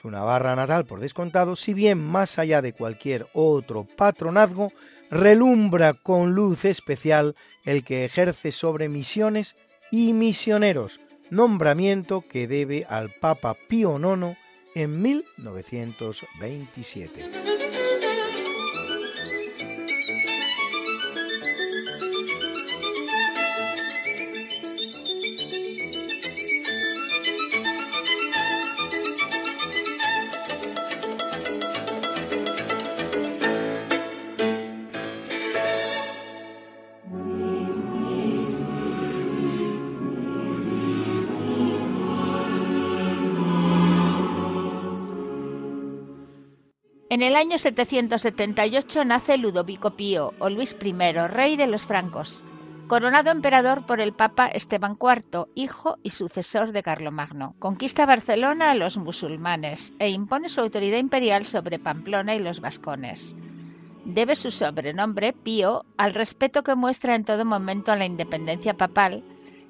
su 0.00 0.10
Navarra 0.10 0.54
natal 0.54 0.84
por 0.84 1.00
descontado, 1.00 1.56
si 1.56 1.74
bien 1.74 1.98
más 1.98 2.38
allá 2.38 2.62
de 2.62 2.72
cualquier 2.72 3.26
otro 3.32 3.84
patronazgo, 3.96 4.72
relumbra 5.10 5.94
con 5.94 6.34
luz 6.34 6.64
especial 6.64 7.34
el 7.64 7.82
que 7.84 8.04
ejerce 8.04 8.52
sobre 8.52 8.88
misiones 8.88 9.56
y 9.90 10.12
misioneros, 10.12 11.00
nombramiento 11.30 12.22
que 12.28 12.46
debe 12.46 12.86
al 12.88 13.10
Papa 13.10 13.56
Pío 13.68 13.98
IX 13.98 14.36
en 14.74 15.02
1927. 15.02 17.45
El 47.36 47.42
año 47.50 47.58
778 47.58 49.04
nace 49.04 49.36
Ludovico 49.36 49.90
Pío, 49.90 50.32
o 50.38 50.48
Luis 50.48 50.74
I, 50.82 50.92
rey 51.28 51.56
de 51.56 51.66
los 51.66 51.84
francos, 51.84 52.42
coronado 52.86 53.30
emperador 53.30 53.84
por 53.84 54.00
el 54.00 54.14
Papa 54.14 54.46
Esteban 54.46 54.96
IV, 54.98 55.46
hijo 55.54 55.98
y 56.02 56.10
sucesor 56.12 56.72
de 56.72 56.82
Carlomagno. 56.82 57.54
Conquista 57.58 58.06
Barcelona 58.06 58.70
a 58.70 58.74
los 58.74 58.96
musulmanes 58.96 59.92
e 59.98 60.08
impone 60.08 60.48
su 60.48 60.62
autoridad 60.62 60.96
imperial 60.96 61.44
sobre 61.44 61.78
Pamplona 61.78 62.34
y 62.34 62.38
los 62.38 62.60
vascones. 62.60 63.36
Debe 64.06 64.34
su 64.34 64.50
sobrenombre, 64.50 65.34
Pío, 65.34 65.84
al 65.98 66.14
respeto 66.14 66.62
que 66.62 66.74
muestra 66.74 67.14
en 67.16 67.26
todo 67.26 67.44
momento 67.44 67.92
a 67.92 67.96
la 67.96 68.06
independencia 68.06 68.78
papal 68.78 69.22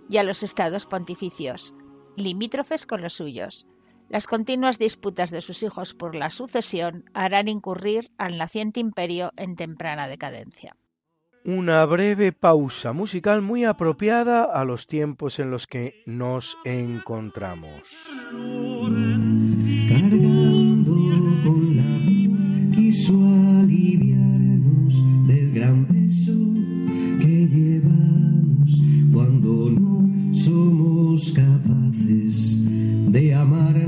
y 0.09 0.19
a 0.19 0.23
los 0.23 0.45
estados 0.45 0.87
pontificios, 0.87 1.75
limítrofes 2.15 2.87
con 2.87 3.03
los 3.03 3.15
suyos. 3.15 3.67
Las 4.09 4.27
continuas 4.27 4.79
disputas 4.79 5.31
de 5.31 5.43
sus 5.43 5.63
hijos 5.63 5.95
por 5.95 6.15
la 6.15 6.31
sucesión 6.31 7.05
harán 7.13 7.49
incurrir 7.49 8.11
al 8.19 8.39
naciente 8.39 8.79
imperio 8.79 9.33
en 9.37 9.57
temprana 9.57 10.07
decadencia. 10.07 10.77
Una 11.45 11.85
breve 11.85 12.33
pausa 12.33 12.93
musical 12.93 13.41
muy 13.41 13.65
apropiada 13.65 14.45
a 14.45 14.65
los 14.65 14.87
tiempos 14.87 15.39
en 15.39 15.51
los 15.51 15.67
que 15.67 16.03
nos 16.07 16.57
encontramos. 16.65 17.83
Cargando 19.89 20.93
con 21.45 21.77
la 21.77 22.77
quiso 22.77 23.15
aliviarnos 23.15 24.95
del 25.29 25.53
gran 25.53 25.87
peso 25.87 26.33
que 27.21 27.47
cuando 29.13 29.71
no 29.71 30.35
somos 30.35 31.33
capaces 31.33 32.59
de 33.11 33.35
amarnos, 33.35 33.87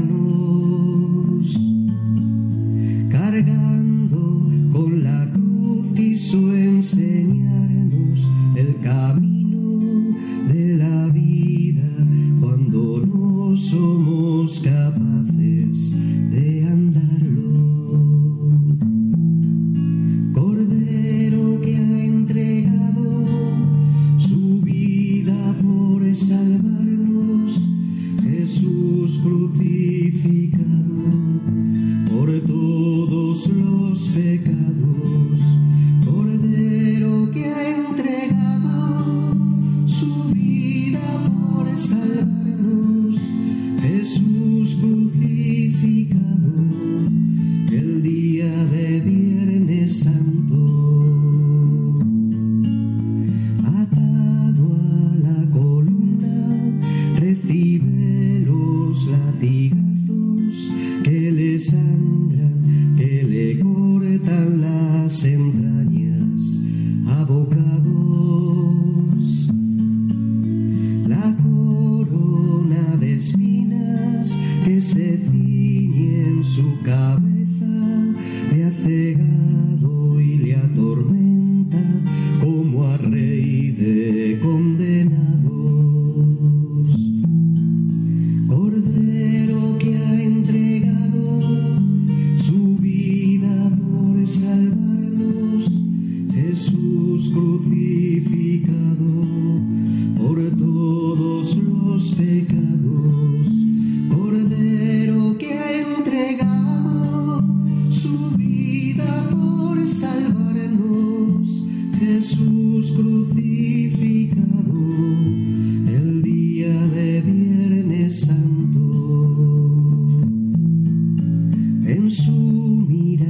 cargando 3.10 4.48
con 4.72 5.02
la 5.04 5.30
cruz 5.32 5.92
quiso 5.94 6.52
enseñarnos 6.54 8.28
el 8.56 8.78
camino 8.80 10.16
de 10.52 10.76
la 10.76 11.08
vida 11.08 11.88
cuando 12.40 13.04
no 13.06 13.56
somos 13.56 14.07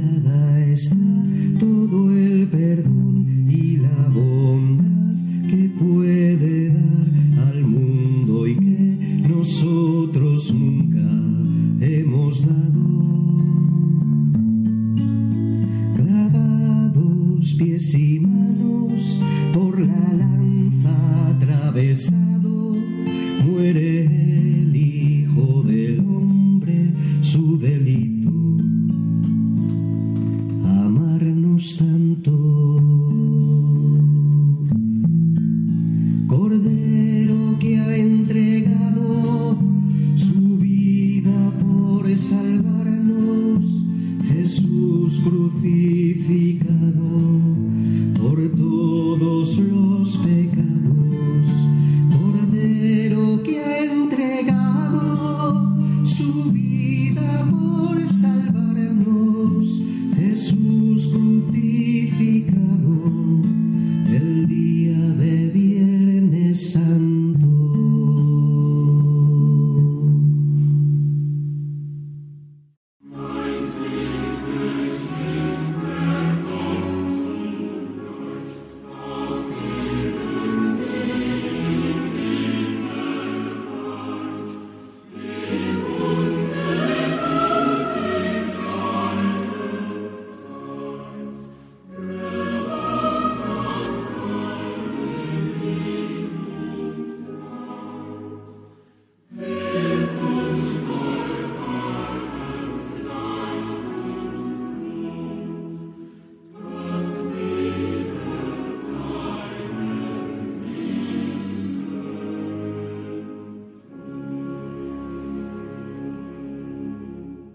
paradise. 0.09 1.18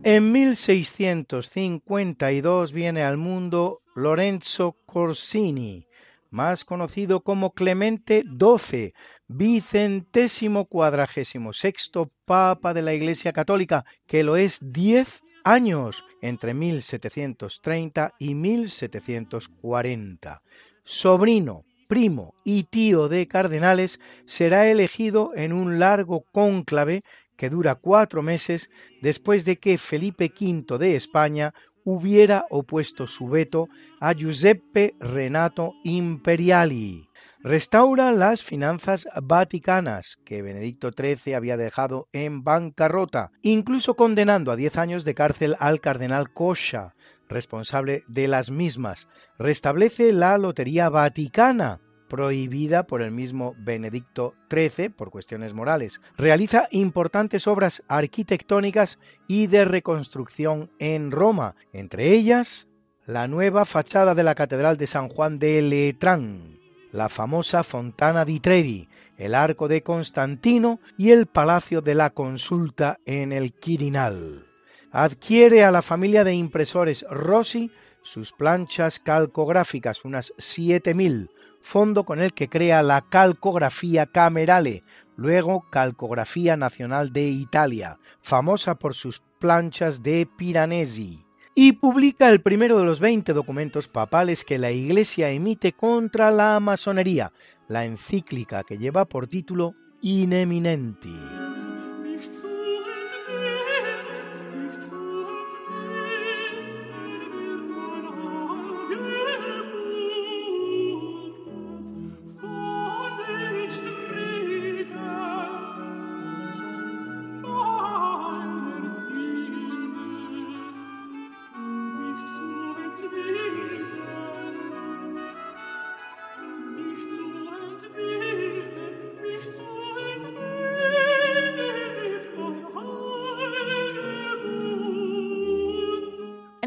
En 0.07 0.33
1652 0.33 2.73
viene 2.75 3.05
al 3.05 3.17
mundo 3.17 3.81
Lorenzo 3.95 4.77
Corsini, 4.85 5.87
más 6.29 6.67
conocido 6.67 7.23
como 7.23 7.55
Clemente 7.55 8.23
XII, 8.23 8.93
vicentésimo 9.29 10.67
cuadragésimo 10.67 11.55
sexto 11.55 12.11
Papa 12.27 12.75
de 12.75 12.83
la 12.83 12.93
Iglesia 12.93 13.33
Católica, 13.33 13.87
que 14.07 14.25
lo 14.25 14.37
es 14.37 14.59
diez 14.61 15.23
años 15.43 16.05
entre 16.21 16.53
1730 16.53 18.13
y 18.19 18.35
1740. 18.35 20.43
Sobrino, 20.85 21.65
primo 21.89 22.35
y 22.45 22.65
tío 22.65 23.09
de 23.09 23.27
cardenales, 23.27 24.01
será 24.27 24.69
elegido 24.69 25.33
en 25.35 25.55
un 25.55 25.79
largo 25.79 26.27
cónclave 26.31 27.05
que 27.37 27.51
dura 27.51 27.75
cuatro 27.75 28.23
meses 28.23 28.71
después 29.03 29.45
de 29.45 29.57
que 29.57 29.79
Felipe 29.79 30.33
V 30.39 30.79
de 30.79 30.97
España 30.97 31.55
hubiera 31.85 32.47
opuesto 32.51 33.07
su 33.07 33.29
veto 33.29 33.69
a 34.01 34.13
Giuseppe 34.13 34.95
Renato 34.99 35.75
Imperiali. 35.85 37.09
Restaura 37.41 38.11
las 38.11 38.43
finanzas 38.43 39.07
vaticanas 39.23 40.17
que 40.25 40.41
Benedicto 40.41 40.93
XIII 40.97 41.35
había 41.35 41.59
dejado 41.59 42.09
en 42.13 42.43
bancarrota, 42.43 43.33
incluso 43.43 43.97
condenando 43.97 44.51
a 44.51 44.57
diez 44.57 44.79
años 44.79 45.05
de 45.05 45.15
cárcel 45.15 45.55
al 45.61 45.83
cardenal 45.83 46.33
Coscia, 46.33 46.95
responsable 47.29 48.03
de 48.09 48.29
las 48.29 48.51
mismas. 48.51 49.09
Restablece 49.39 50.15
la 50.15 50.39
Lotería 50.39 50.89
Vaticana, 50.89 51.81
prohibida 52.15 52.85
por 52.85 53.03
el 53.03 53.11
mismo 53.11 53.57
Benedicto 53.59 54.35
XIII 54.49 54.91
por 54.91 55.11
cuestiones 55.11 55.53
morales. 55.53 56.01
Realiza 56.17 56.69
importantes 56.71 57.49
obras 57.49 57.83
arquitectónicas 57.89 59.01
y 59.27 59.49
de 59.49 59.65
reconstrucción 59.65 60.71
en 60.79 61.11
Roma, 61.11 61.57
entre 61.73 62.13
ellas 62.13 62.69
la 63.05 63.27
nueva 63.27 63.65
fachada 63.65 64.15
de 64.15 64.23
la 64.23 64.37
Catedral 64.37 64.77
de 64.77 64.87
San 64.87 65.09
Juan 65.09 65.41
de 65.41 65.61
Letrán, 65.61 66.61
la 66.93 67.09
famosa 67.09 67.65
Fontana 67.65 68.25
di 68.25 68.39
Trevi, 68.39 68.89
el 69.17 69.35
Arco 69.35 69.67
de 69.67 69.83
Constantino 69.83 70.79
y 70.97 71.11
el 71.11 71.27
Palacio 71.27 71.81
de 71.81 71.97
la 71.97 72.11
Consulta 72.11 73.01
en 73.07 73.33
el 73.33 73.55
Quirinal. 73.55 74.47
Adquiere 74.93 75.65
a 75.65 75.73
la 75.73 75.83
familia 75.83 76.23
de 76.23 76.35
impresores 76.35 77.05
Rossi 77.11 77.73
sus 78.05 78.33
planchas 78.33 79.01
calcográficas, 79.01 80.05
unas 80.05 80.33
7.000, 80.37 81.31
fondo 81.65 82.05
con 82.05 82.21
el 82.21 82.35
que 82.35 82.49
crea 82.49 82.83
la 82.83 83.01
calcografía 83.01 84.05
camerale, 84.07 84.85
luego 85.17 85.65
Calcografía 85.71 86.57
Nacional 86.59 87.13
de 87.13 87.29
Italia, 87.29 87.99
famosa 88.21 88.75
por 88.75 88.95
sus 88.95 89.23
planchas 89.39 90.03
de 90.03 90.29
Piranesi, 90.37 91.25
y 91.55 91.73
publica 91.73 92.29
el 92.29 92.43
primero 92.43 92.79
de 92.79 92.85
los 92.85 93.01
20 93.01 93.33
documentos 93.33 93.89
papales 93.89 94.45
que 94.45 94.59
la 94.59 94.73
Iglesia 94.73 95.31
emite 95.31 95.73
contra 95.73 96.31
la 96.31 96.61
masonería, 96.61 97.33
la 97.67 97.87
encíclica 97.87 98.63
que 98.63 98.77
lleva 98.77 99.07
por 99.07 99.27
título 99.27 99.75
Ineminenti. 100.03 101.17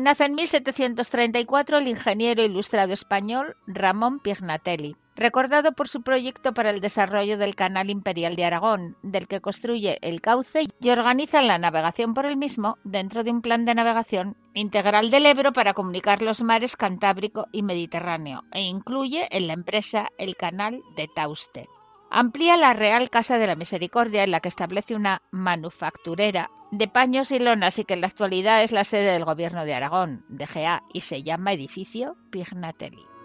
Nace 0.07 0.23
en 0.23 0.35
1734 0.35 1.79
el 1.79 1.89
ingeniero 1.89 2.41
ilustrado 2.41 2.93
español 2.93 3.57
Ramón 3.67 4.21
Pignatelli, 4.21 4.95
recordado 5.17 5.73
por 5.73 5.89
su 5.89 6.01
proyecto 6.01 6.53
para 6.53 6.69
el 6.69 6.79
desarrollo 6.79 7.37
del 7.37 7.55
Canal 7.55 7.89
Imperial 7.89 8.37
de 8.37 8.45
Aragón, 8.45 8.95
del 9.03 9.27
que 9.27 9.41
construye 9.41 9.97
el 10.01 10.21
cauce 10.21 10.63
y 10.79 10.89
organiza 10.91 11.41
la 11.41 11.57
navegación 11.57 12.13
por 12.13 12.25
el 12.25 12.37
mismo 12.37 12.77
dentro 12.85 13.25
de 13.25 13.31
un 13.31 13.41
plan 13.41 13.65
de 13.65 13.75
navegación 13.75 14.37
integral 14.53 15.11
del 15.11 15.25
Ebro 15.25 15.51
para 15.51 15.73
comunicar 15.73 16.21
los 16.21 16.41
mares 16.41 16.77
Cantábrico 16.77 17.47
y 17.51 17.63
Mediterráneo, 17.63 18.45
e 18.53 18.61
incluye 18.61 19.27
en 19.29 19.47
la 19.47 19.55
empresa 19.55 20.07
el 20.17 20.37
Canal 20.37 20.83
de 20.95 21.09
Tauste. 21.13 21.67
Amplía 22.09 22.57
la 22.57 22.73
Real 22.73 23.09
Casa 23.09 23.37
de 23.37 23.47
la 23.47 23.55
Misericordia, 23.55 24.23
en 24.23 24.31
la 24.31 24.39
que 24.39 24.49
establece 24.49 24.95
una 24.95 25.21
manufacturera 25.31 26.49
de 26.71 26.87
paños 26.87 27.31
y 27.31 27.39
lonas 27.39 27.79
y 27.79 27.85
que 27.85 27.93
en 27.93 28.01
la 28.01 28.07
actualidad 28.07 28.63
es 28.63 28.71
la 28.71 28.83
sede 28.83 29.11
del 29.11 29.25
Gobierno 29.25 29.65
de 29.65 29.73
Aragón, 29.73 30.25
DGA, 30.29 30.83
y 30.93 31.01
se 31.01 31.23
llama 31.23 31.53
Edificio 31.53 32.15
Pignatelli. 32.29 33.16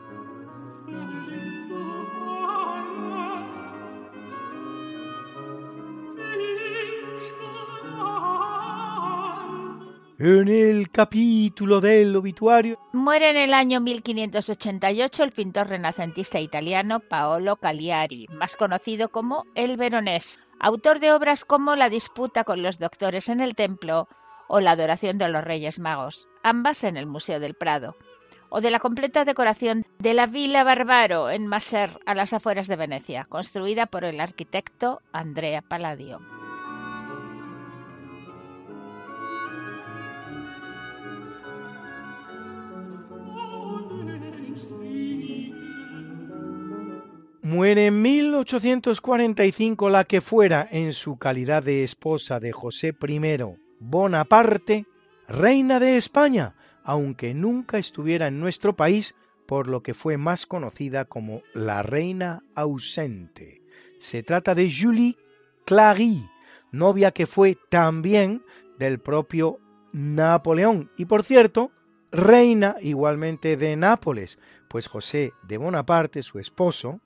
En 10.25 10.47
el 10.47 10.89
capítulo 10.93 11.81
del 11.81 12.15
obituario. 12.15 12.79
Muere 12.93 13.31
en 13.31 13.37
el 13.37 13.53
año 13.53 13.81
1588 13.81 15.25
el 15.25 15.33
pintor 15.33 15.67
renacentista 15.67 16.39
italiano 16.39 17.01
Paolo 17.01 17.57
Cagliari, 17.57 18.29
más 18.31 18.55
conocido 18.55 19.09
como 19.09 19.47
el 19.57 19.77
Veronés, 19.77 20.39
autor 20.61 21.01
de 21.01 21.11
obras 21.11 21.45
como 21.45 21.75
La 21.75 21.91
disputa 21.91 22.45
con 22.45 22.63
los 22.63 22.79
doctores 22.79 23.29
en 23.29 23.41
el 23.41 23.57
templo 23.57 24.07
o 24.47 24.61
La 24.61 24.71
adoración 24.71 25.19
de 25.19 25.29
los 25.29 25.43
Reyes 25.43 25.81
Magos, 25.81 26.29
ambas 26.45 26.85
en 26.85 26.97
el 26.97 27.07
Museo 27.07 27.41
del 27.41 27.55
Prado, 27.55 27.97
o 28.49 28.61
de 28.61 28.71
la 28.71 28.79
completa 28.79 29.25
decoración 29.25 29.85
de 29.99 30.15
la 30.15 30.29
Villa 30.29 30.63
Barbaro 30.63 31.31
en 31.31 31.49
Maser, 31.49 31.99
a 32.07 32.15
las 32.15 32.33
afueras 32.33 32.69
de 32.69 32.77
Venecia, 32.77 33.25
construida 33.25 33.87
por 33.87 34.05
el 34.05 34.21
arquitecto 34.21 35.03
Andrea 35.13 35.63
Palladio. 35.63 36.21
Muere 47.53 47.89
en 47.89 48.01
1845 48.01 49.91
la 49.91 50.05
que 50.05 50.23
fuera, 50.23 50.67
en 50.71 50.95
su 50.95 51.19
calidad 51.19 51.63
de 51.63 51.85
esposa 51.85 52.41
de 52.41 52.51
José 52.51 52.97
I 53.07 53.21
Bonaparte, 53.79 54.87
reina 55.29 55.79
de 55.79 55.99
España, 55.99 56.55
aunque 56.83 57.35
nunca 57.35 57.77
estuviera 57.77 58.29
en 58.29 58.41
nuestro 58.41 58.75
país, 58.75 59.15
por 59.45 59.69
lo 59.69 59.83
que 59.83 59.93
fue 59.93 60.17
más 60.17 60.47
conocida 60.47 61.05
como 61.05 61.43
la 61.53 61.83
reina 61.83 62.43
ausente. 62.55 63.61
Se 63.99 64.23
trata 64.23 64.55
de 64.55 64.73
Julie 64.73 65.19
Clary, 65.67 66.27
novia 66.71 67.11
que 67.11 67.27
fue 67.27 67.59
también 67.69 68.43
del 68.79 68.99
propio 68.99 69.59
Napoleón 69.93 70.91
y 70.97 71.05
por 71.05 71.23
cierto, 71.23 71.71
reina 72.13 72.77
igualmente 72.81 73.59
de 73.59 73.77
Nápoles, 73.77 74.39
pues 74.69 74.87
José 74.87 75.35
de 75.43 75.59
Bonaparte, 75.59 76.23
su 76.23 76.39
esposo, 76.39 77.03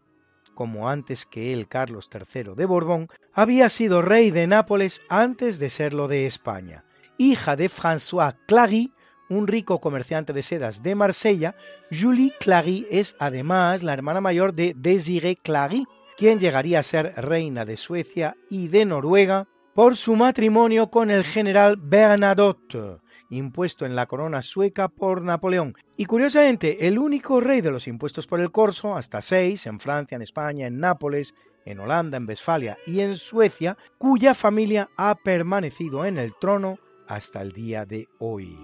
como 0.56 0.88
antes 0.88 1.24
que 1.26 1.52
él 1.52 1.68
Carlos 1.68 2.10
III 2.12 2.54
de 2.56 2.66
Borbón, 2.66 3.06
había 3.32 3.68
sido 3.68 4.02
rey 4.02 4.32
de 4.32 4.48
Nápoles 4.48 5.00
antes 5.08 5.60
de 5.60 5.70
serlo 5.70 6.08
de 6.08 6.26
España. 6.26 6.84
Hija 7.18 7.54
de 7.54 7.70
François 7.70 8.34
Clary, 8.48 8.92
un 9.28 9.46
rico 9.46 9.80
comerciante 9.80 10.32
de 10.32 10.42
sedas 10.42 10.82
de 10.82 10.96
Marsella, 10.96 11.54
Julie 11.92 12.32
Clary 12.40 12.88
es 12.90 13.14
además 13.20 13.84
la 13.84 13.92
hermana 13.92 14.20
mayor 14.20 14.52
de 14.54 14.74
Désiré 14.76 15.36
Clary, 15.36 15.86
quien 16.16 16.40
llegaría 16.40 16.80
a 16.80 16.82
ser 16.82 17.14
reina 17.16 17.64
de 17.64 17.76
Suecia 17.76 18.36
y 18.50 18.68
de 18.68 18.84
Noruega 18.84 19.46
por 19.74 19.96
su 19.96 20.16
matrimonio 20.16 20.90
con 20.90 21.10
el 21.10 21.22
general 21.22 21.76
Bernadotte, 21.76 23.00
impuesto 23.30 23.86
en 23.86 23.96
la 23.96 24.06
corona 24.06 24.42
sueca 24.42 24.88
por 24.88 25.22
Napoleón. 25.22 25.74
Y 25.96 26.06
curiosamente, 26.06 26.86
el 26.86 26.98
único 26.98 27.40
rey 27.40 27.60
de 27.60 27.70
los 27.70 27.86
impuestos 27.88 28.26
por 28.26 28.40
el 28.40 28.52
corso, 28.52 28.96
hasta 28.96 29.22
seis, 29.22 29.66
en 29.66 29.80
Francia, 29.80 30.16
en 30.16 30.22
España, 30.22 30.66
en 30.66 30.80
Nápoles, 30.80 31.34
en 31.64 31.80
Holanda, 31.80 32.16
en 32.16 32.28
Westfalia 32.28 32.78
y 32.86 33.00
en 33.00 33.16
Suecia, 33.16 33.76
cuya 33.98 34.34
familia 34.34 34.88
ha 34.96 35.14
permanecido 35.16 36.04
en 36.04 36.18
el 36.18 36.34
trono 36.40 36.78
hasta 37.08 37.42
el 37.42 37.52
día 37.52 37.84
de 37.84 38.08
hoy. 38.18 38.56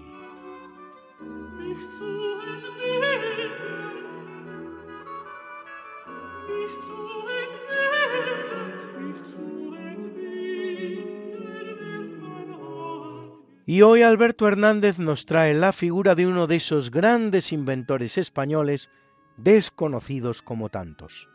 Y 13.65 13.81
hoy 13.81 14.01
Alberto 14.01 14.47
Hernández 14.47 14.99
nos 14.99 15.25
trae 15.25 15.53
la 15.53 15.71
figura 15.71 16.15
de 16.15 16.27
uno 16.27 16.47
de 16.47 16.57
esos 16.57 16.91
grandes 16.91 17.53
inventores 17.53 18.17
españoles 18.17 18.89
desconocidos 19.37 20.41
como 20.41 20.69
tantos. 20.69 21.29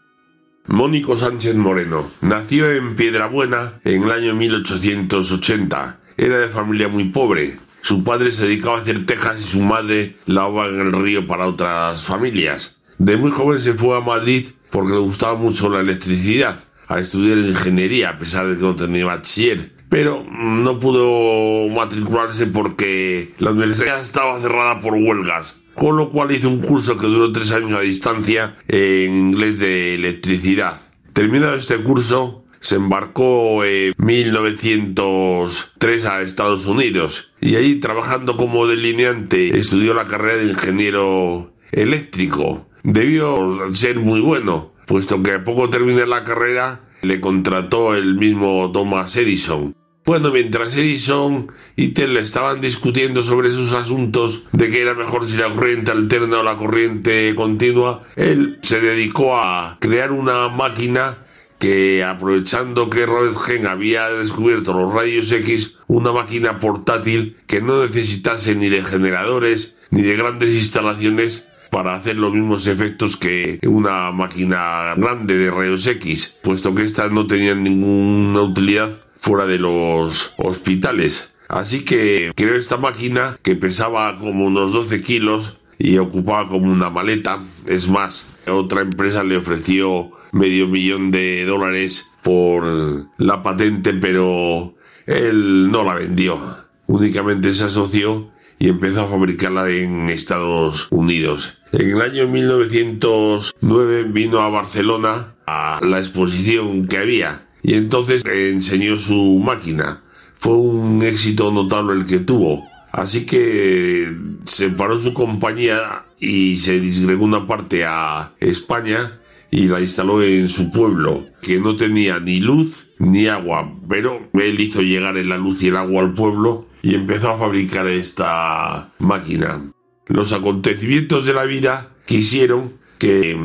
Mónico 0.67 1.17
Sánchez 1.17 1.55
Moreno 1.55 2.11
nació 2.21 2.71
en 2.71 2.95
Piedrabuena 2.95 3.81
en 3.85 4.03
el 4.03 4.11
año 4.11 4.35
1880. 4.35 6.01
Era 6.19 6.39
de 6.39 6.49
familia 6.49 6.89
muy 6.89 7.05
pobre. 7.05 7.59
Su 7.81 8.05
padre 8.05 8.31
se 8.31 8.47
dedicaba 8.47 8.77
a 8.77 8.81
hacer 8.83 9.07
tejas 9.07 9.41
y 9.41 9.45
su 9.45 9.61
madre 9.61 10.17
lavaba 10.27 10.69
en 10.69 10.81
el 10.81 10.93
río 10.93 11.27
para 11.27 11.47
otras 11.47 12.05
familias. 12.05 12.83
De 12.99 13.17
muy 13.17 13.31
joven 13.31 13.61
se 13.61 13.73
fue 13.73 13.97
a 13.97 14.01
Madrid 14.01 14.49
porque 14.71 14.93
le 14.93 14.99
gustaba 14.99 15.37
mucho 15.37 15.71
la 15.71 15.81
electricidad, 15.81 16.59
a 16.89 17.01
estudiar 17.01 17.39
ingeniería 17.39 18.11
a 18.11 18.19
pesar 18.19 18.47
de 18.47 18.57
que 18.57 18.63
no 18.63 18.77
tenía 18.77 19.07
bachiller. 19.07 19.78
Pero 19.89 20.25
no 20.31 20.79
pudo 20.79 21.69
matricularse 21.75 22.47
porque 22.47 23.33
la 23.39 23.53
universidad 23.53 24.01
estaba 24.01 24.41
cerrada 24.41 24.81
por 24.81 24.95
huelgas 24.95 25.63
con 25.79 25.97
lo 25.97 26.11
cual 26.11 26.33
hizo 26.33 26.49
un 26.49 26.61
curso 26.61 26.99
que 26.99 27.07
duró 27.07 27.31
tres 27.31 27.53
años 27.53 27.79
a 27.79 27.83
distancia 27.83 28.57
en 28.67 29.15
inglés 29.15 29.61
de 29.61 29.95
electricidad. 29.95 30.81
Terminado 31.13 31.55
este 31.55 31.77
curso, 31.77 32.45
se 32.61 32.75
embarcó 32.77 33.65
en 33.65 33.93
1903 33.97 36.05
a 36.07 36.21
Estados 36.21 36.67
Unidos 36.67 37.33
y 37.41 37.57
allí 37.57 37.77
trabajando 37.77 38.37
como 38.37 38.67
delineante 38.67 39.57
estudió 39.57 39.95
la 39.95 40.07
carrera 40.07 40.39
de 40.39 40.51
ingeniero 40.51 41.53
eléctrico. 41.71 42.67
Debió 42.83 43.73
ser 43.73 44.01
muy 44.01 44.21
bueno, 44.21 44.73
puesto 44.87 45.23
que 45.23 45.35
a 45.35 45.45
poco 45.45 45.71
terminé 45.71 46.07
la 46.07 46.25
carrera 46.25 46.88
le 47.03 47.21
contrató 47.21 47.95
el 47.95 48.15
mismo 48.15 48.71
Thomas 48.73 49.17
Edison. 49.17 49.75
Bueno, 50.05 50.31
mientras 50.31 50.75
Edison 50.75 51.53
y 51.77 51.89
Tesla 51.89 52.21
estaban 52.21 52.63
discutiendo 52.63 53.21
sobre 53.21 53.51
sus 53.51 53.73
asuntos 53.73 54.45
de 54.53 54.71
que 54.71 54.81
era 54.81 54.95
mejor 54.95 55.27
si 55.27 55.37
la 55.37 55.51
corriente 55.51 55.91
alterna 55.91 56.39
o 56.39 56.43
la 56.43 56.57
corriente 56.57 57.35
continua, 57.35 58.05
él 58.17 58.59
se 58.63 58.81
dedicó 58.81 59.37
a 59.37 59.77
crear 59.81 60.13
una 60.13 60.49
máquina 60.49 61.19
que 61.59 62.05
aprovechando 62.05 62.89
que 62.89 63.05
Röntgen 63.05 63.67
había 63.67 64.09
descubierto 64.09 64.73
los 64.73 64.95
rayos 64.95 65.31
X, 65.31 65.77
una 65.89 66.13
máquina 66.13 66.59
portátil 66.59 67.37
que 67.47 67.61
no 67.61 67.83
necesitase 67.83 68.55
ni 68.55 68.71
de 68.71 68.83
generadores 68.83 69.77
ni 69.91 70.03
de 70.03 70.17
grandes 70.17 70.55
instalaciones 70.55 71.49
para 71.71 71.95
hacer 71.95 72.17
los 72.17 72.33
mismos 72.33 72.67
efectos 72.67 73.17
que 73.17 73.59
una 73.67 74.11
máquina 74.13 74.95
grande 74.97 75.37
de 75.37 75.51
rayos 75.51 75.87
X, 75.87 76.39
puesto 76.43 76.75
que 76.75 76.83
estas 76.83 77.13
no 77.13 77.27
tenían 77.27 77.63
ninguna 77.63 78.43
utilidad 78.43 78.91
fuera 79.17 79.47
de 79.47 79.59
los 79.59 80.35
hospitales. 80.39 81.35
Así 81.49 81.85
que 81.85 82.33
creo 82.35 82.57
esta 82.57 82.77
máquina 82.77 83.39
que 83.43 83.57
pesaba 83.57 84.19
como 84.19 84.47
unos 84.47 84.73
12 84.73 85.03
kilos 85.03 85.61
y 85.79 85.99
ocupaba 85.99 86.49
como 86.49 86.71
una 86.71 86.91
maleta. 86.91 87.43
Es 87.67 87.89
más, 87.89 88.29
otra 88.47 88.83
empresa 88.83 89.23
le 89.25 89.37
ofreció 89.37 90.11
medio 90.33 90.69
millón 90.69 91.11
de 91.11 91.45
dólares 91.47 92.07
por 92.23 93.09
la 93.17 93.43
patente, 93.43 93.95
pero 93.95 94.75
él 95.07 95.71
no 95.71 95.85
la 95.85 95.95
vendió. 95.95 96.67
Únicamente 96.87 97.53
se 97.53 97.65
asoció 97.65 98.31
y 98.59 98.69
empezó 98.69 99.03
a 99.03 99.09
fabricarla 99.09 99.71
en 99.71 100.11
Estados 100.11 100.89
Unidos. 100.91 101.58
En 101.73 101.91
el 101.91 102.01
año 102.01 102.29
1909 102.29 104.05
vino 104.05 104.41
a 104.41 104.49
Barcelona 104.49 105.35
a 105.47 105.81
la 105.83 105.99
exposición 105.99 106.87
que 106.89 106.97
había 106.97 107.49
y 107.63 107.75
entonces 107.75 108.25
enseñó 108.25 108.97
su 108.99 109.39
máquina. 109.39 110.03
Fue 110.35 110.55
un 110.55 111.03
éxito 111.03 111.53
notable 111.53 112.01
el 112.01 112.07
que 112.07 112.21
tuvo. 112.21 112.67
Así 112.91 113.27
que 113.27 114.17
separó 114.45 114.99
su 114.99 115.13
compañía 115.13 116.07
y 116.19 116.57
se 116.57 116.81
disgregó 116.81 117.25
una 117.25 117.47
parte 117.47 117.85
a 117.85 118.33
España 118.41 119.21
y 119.51 119.69
la 119.69 119.81
instaló 119.81 120.23
en 120.23 120.49
su 120.49 120.71
pueblo, 120.71 121.27
que 121.43 121.61
no 121.61 121.77
tenía 121.77 122.19
ni 122.19 122.41
luz 122.41 122.89
ni 122.99 123.27
agua, 123.27 123.75
pero 123.89 124.29
él 124.33 124.61
hizo 124.61 124.81
llegar 124.83 125.17
la 125.17 125.37
luz 125.37 125.63
y 125.63 125.69
el 125.69 125.77
agua 125.77 126.03
al 126.03 126.15
pueblo 126.15 126.67
y 126.83 126.95
empezó 126.95 127.31
a 127.31 127.37
fabricar 127.37 127.87
esta 127.89 128.93
máquina. 128.99 129.71
Los 130.09 130.33
acontecimientos 130.33 131.27
de 131.27 131.35
la 131.35 131.45
vida 131.45 131.91
quisieron 132.07 132.73
que 132.99 133.39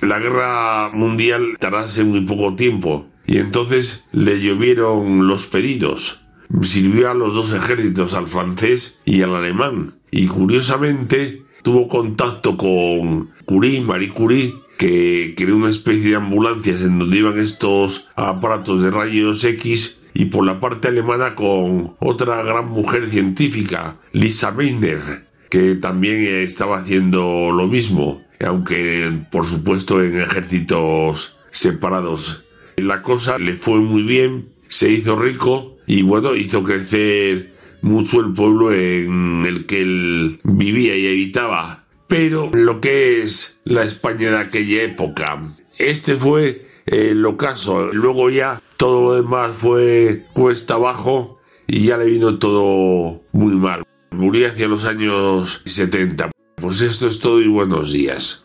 la 0.00 0.18
guerra 0.18 0.90
mundial 0.92 1.56
tardase 1.58 2.04
muy 2.04 2.22
poco 2.22 2.54
tiempo 2.54 3.06
y 3.26 3.38
entonces 3.38 4.04
le 4.12 4.40
llovieron 4.40 5.26
los 5.26 5.46
pedidos. 5.46 6.24
Sirvió 6.62 7.10
a 7.10 7.14
los 7.14 7.34
dos 7.34 7.52
ejércitos, 7.52 8.14
al 8.14 8.28
francés 8.28 9.00
y 9.04 9.22
al 9.22 9.34
alemán. 9.34 9.94
Y 10.10 10.26
curiosamente 10.26 11.42
tuvo 11.62 11.88
contacto 11.88 12.56
con 12.56 13.30
Curie, 13.44 13.80
Marie 13.80 14.10
Curie, 14.10 14.54
que 14.78 15.34
creó 15.36 15.56
una 15.56 15.70
especie 15.70 16.10
de 16.10 16.16
ambulancias 16.16 16.82
en 16.82 16.98
donde 16.98 17.18
iban 17.18 17.38
estos 17.38 18.08
aparatos 18.14 18.82
de 18.82 18.90
rayos 18.90 19.42
X 19.42 20.00
y 20.12 20.26
por 20.26 20.46
la 20.46 20.60
parte 20.60 20.88
alemana 20.88 21.34
con 21.34 21.96
otra 21.98 22.42
gran 22.42 22.68
mujer 22.68 23.08
científica, 23.10 23.96
Lisa 24.12 24.52
Meitner, 24.52 25.26
que 25.54 25.76
también 25.76 26.24
estaba 26.42 26.78
haciendo 26.78 27.52
lo 27.52 27.68
mismo, 27.68 28.24
aunque 28.44 29.08
por 29.30 29.46
supuesto 29.46 30.02
en 30.02 30.20
ejércitos 30.20 31.38
separados. 31.52 32.44
La 32.74 33.02
cosa 33.02 33.38
le 33.38 33.52
fue 33.52 33.78
muy 33.78 34.02
bien, 34.02 34.48
se 34.66 34.90
hizo 34.90 35.14
rico 35.14 35.76
y 35.86 36.02
bueno, 36.02 36.34
hizo 36.34 36.64
crecer 36.64 37.52
mucho 37.82 38.18
el 38.18 38.32
pueblo 38.32 38.72
en 38.72 39.44
el 39.46 39.64
que 39.66 39.82
él 39.82 40.40
vivía 40.42 40.96
y 40.96 41.06
habitaba. 41.06 41.84
Pero 42.08 42.50
lo 42.52 42.80
que 42.80 43.22
es 43.22 43.60
la 43.64 43.84
España 43.84 44.32
de 44.32 44.38
aquella 44.38 44.82
época, 44.82 45.40
este 45.78 46.16
fue 46.16 46.66
el 46.86 47.24
ocaso. 47.24 47.92
Luego 47.92 48.28
ya 48.28 48.60
todo 48.76 49.02
lo 49.02 49.22
demás 49.22 49.54
fue 49.54 50.24
cuesta 50.32 50.74
abajo 50.74 51.38
y 51.68 51.84
ya 51.84 51.96
le 51.96 52.06
vino 52.06 52.40
todo 52.40 53.22
muy 53.30 53.54
mal. 53.54 53.84
Murió 54.14 54.46
hacia 54.48 54.68
los 54.68 54.84
años 54.84 55.60
70. 55.64 56.30
Pues 56.54 56.80
esto 56.80 57.08
es 57.08 57.18
todo 57.18 57.40
y 57.42 57.48
buenos 57.48 57.92
días. 57.92 58.44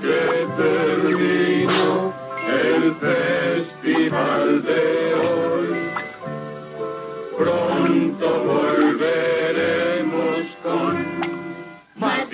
que 0.00 0.46
terminó 0.56 2.12
el 2.46 2.94
festival 2.94 4.62
de 4.62 5.14
hoy. 5.14 5.68
Pronto 7.36 8.26
volveremos 8.44 9.36
con 10.62 10.96
más. 11.96 12.28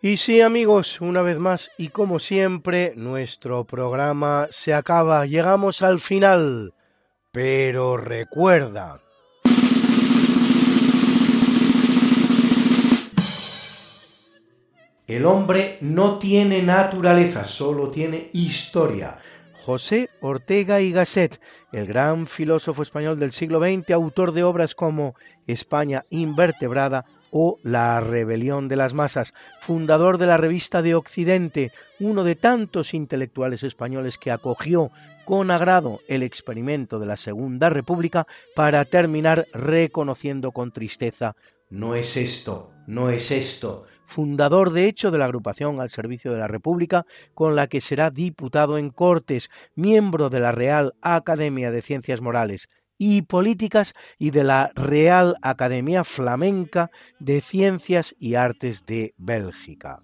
Y 0.00 0.18
sí 0.18 0.40
amigos, 0.40 1.00
una 1.00 1.22
vez 1.22 1.38
más 1.38 1.72
y 1.76 1.88
como 1.88 2.20
siempre, 2.20 2.92
nuestro 2.94 3.64
programa 3.64 4.46
se 4.50 4.72
acaba, 4.72 5.26
llegamos 5.26 5.82
al 5.82 5.98
final. 5.98 6.72
Pero 7.32 7.96
recuerda, 7.96 9.00
El 15.08 15.24
hombre 15.24 15.78
no 15.80 16.18
tiene 16.18 16.62
naturaleza, 16.62 17.46
solo 17.46 17.90
tiene 17.90 18.28
historia. 18.34 19.16
José 19.64 20.10
Ortega 20.20 20.82
y 20.82 20.92
Gasset, 20.92 21.40
el 21.72 21.86
gran 21.86 22.26
filósofo 22.26 22.82
español 22.82 23.18
del 23.18 23.32
siglo 23.32 23.58
XX, 23.58 23.90
autor 23.92 24.32
de 24.32 24.42
obras 24.42 24.74
como 24.74 25.14
España 25.46 26.04
invertebrada 26.10 27.06
o 27.30 27.58
La 27.62 28.00
rebelión 28.00 28.68
de 28.68 28.76
las 28.76 28.94
masas, 28.94 29.34
fundador 29.60 30.18
de 30.18 30.26
la 30.26 30.36
revista 30.36 30.82
de 30.82 30.94
Occidente, 30.94 31.72
uno 32.00 32.24
de 32.24 32.36
tantos 32.36 32.94
intelectuales 32.94 33.62
españoles 33.62 34.18
que 34.18 34.30
acogió 34.30 34.90
con 35.24 35.50
agrado 35.50 36.00
el 36.08 36.22
experimento 36.22 36.98
de 36.98 37.06
la 37.06 37.16
Segunda 37.16 37.68
República 37.68 38.26
para 38.54 38.84
terminar 38.84 39.46
reconociendo 39.52 40.52
con 40.52 40.72
tristeza 40.72 41.36
no 41.70 41.94
es 41.94 42.16
esto, 42.16 42.72
no 42.86 43.10
es 43.10 43.30
esto, 43.30 43.84
fundador 44.06 44.72
de 44.72 44.86
hecho 44.86 45.10
de 45.10 45.18
la 45.18 45.26
agrupación 45.26 45.80
al 45.80 45.90
servicio 45.90 46.32
de 46.32 46.38
la 46.38 46.48
República, 46.48 47.04
con 47.34 47.56
la 47.56 47.66
que 47.66 47.82
será 47.82 48.10
diputado 48.10 48.78
en 48.78 48.88
Cortes, 48.88 49.50
miembro 49.74 50.30
de 50.30 50.40
la 50.40 50.52
Real 50.52 50.94
Academia 51.02 51.70
de 51.70 51.82
Ciencias 51.82 52.22
Morales 52.22 52.70
y 52.98 53.22
Políticas 53.22 53.94
y 54.18 54.30
de 54.30 54.44
la 54.44 54.72
Real 54.74 55.36
Academia 55.40 56.04
Flamenca 56.04 56.90
de 57.20 57.40
Ciencias 57.40 58.14
y 58.18 58.34
Artes 58.34 58.84
de 58.84 59.14
Bélgica. 59.16 60.02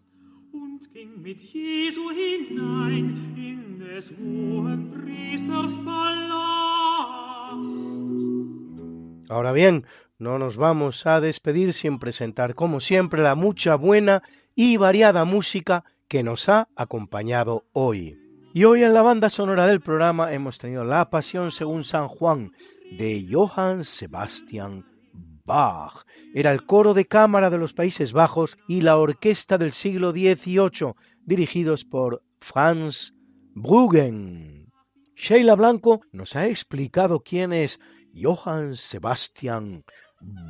Ahora 9.28 9.52
bien, 9.52 9.86
no 10.18 10.38
nos 10.38 10.56
vamos 10.56 11.06
a 11.06 11.20
despedir 11.20 11.72
sin 11.72 11.98
presentar, 11.98 12.54
como 12.54 12.80
siempre, 12.80 13.22
la 13.22 13.34
mucha 13.34 13.74
buena 13.74 14.22
y 14.54 14.76
variada 14.76 15.24
música 15.24 15.84
que 16.08 16.22
nos 16.22 16.48
ha 16.48 16.68
acompañado 16.76 17.64
hoy. 17.72 18.18
Y 18.52 18.64
hoy 18.64 18.84
en 18.84 18.94
la 18.94 19.02
banda 19.02 19.30
sonora 19.30 19.66
del 19.66 19.80
programa 19.80 20.32
hemos 20.32 20.58
tenido 20.58 20.84
La 20.84 21.10
Pasión 21.10 21.50
según 21.50 21.82
San 21.82 22.06
Juan 22.06 22.52
de 22.96 23.26
Johann 23.30 23.84
Sebastian 23.84 24.84
Bach. 25.44 26.04
Era 26.34 26.52
el 26.52 26.64
coro 26.64 26.94
de 26.94 27.06
cámara 27.06 27.50
de 27.50 27.58
los 27.58 27.74
Países 27.74 28.12
Bajos 28.12 28.56
y 28.68 28.80
la 28.80 28.96
orquesta 28.96 29.58
del 29.58 29.72
siglo 29.72 30.12
XVIII, 30.12 30.94
dirigidos 31.24 31.84
por 31.84 32.22
Franz 32.40 33.12
Bruggen. 33.54 34.72
Sheila 35.16 35.54
Blanco 35.54 36.00
nos 36.12 36.34
ha 36.36 36.46
explicado 36.46 37.20
quién 37.20 37.52
es 37.52 37.78
Johann 38.14 38.76
Sebastian 38.76 39.84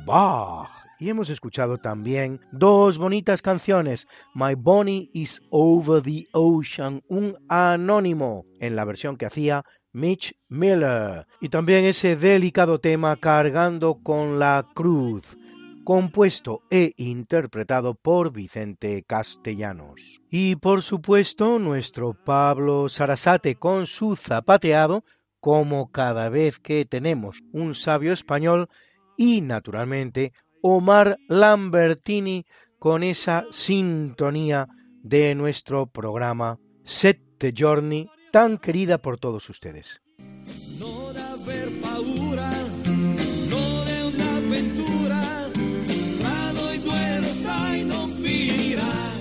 Bach. 0.05 0.69
Y 0.97 1.09
hemos 1.09 1.29
escuchado 1.29 1.77
también 1.77 2.39
dos 2.53 2.97
bonitas 2.97 3.41
canciones, 3.41 4.07
My 4.33 4.55
Bonnie 4.55 5.09
is 5.13 5.41
Over 5.49 6.01
the 6.01 6.25
Ocean, 6.31 7.01
un 7.09 7.37
anónimo, 7.49 8.45
en 8.59 8.77
la 8.77 8.85
versión 8.85 9.17
que 9.17 9.25
hacía 9.25 9.65
Mitch 9.95 10.35
Miller, 10.49 11.25
y 11.39 11.47
también 11.47 11.85
ese 11.85 12.17
delicado 12.17 12.79
tema 12.79 13.15
Cargando 13.15 13.95
con 14.03 14.39
la 14.39 14.67
Cruz, 14.73 15.37
compuesto 15.85 16.63
e 16.69 16.91
interpretado 16.97 17.95
por 17.95 18.33
Vicente 18.33 19.05
Castellanos. 19.07 20.19
Y 20.29 20.57
por 20.57 20.81
supuesto 20.81 21.59
nuestro 21.59 22.13
Pablo 22.13 22.89
Sarasate 22.89 23.55
con 23.55 23.87
su 23.87 24.17
zapateado, 24.17 25.05
como 25.39 25.89
cada 25.93 26.27
vez 26.27 26.59
que 26.59 26.83
tenemos 26.83 27.41
un 27.53 27.73
sabio 27.73 28.11
español, 28.11 28.67
y 29.15 29.39
naturalmente 29.39 30.33
Omar 30.61 31.17
Lambertini 31.29 32.45
con 32.79 33.01
esa 33.01 33.45
sintonía 33.49 34.67
de 35.03 35.35
nuestro 35.35 35.87
programa 35.87 36.59
Set 36.83 37.21
the 37.37 37.53
Journey 37.55 38.09
tan 38.35 38.57
querida 38.57 38.97
por 38.97 39.17
todos 39.17 39.49
ustedes. 39.49 40.01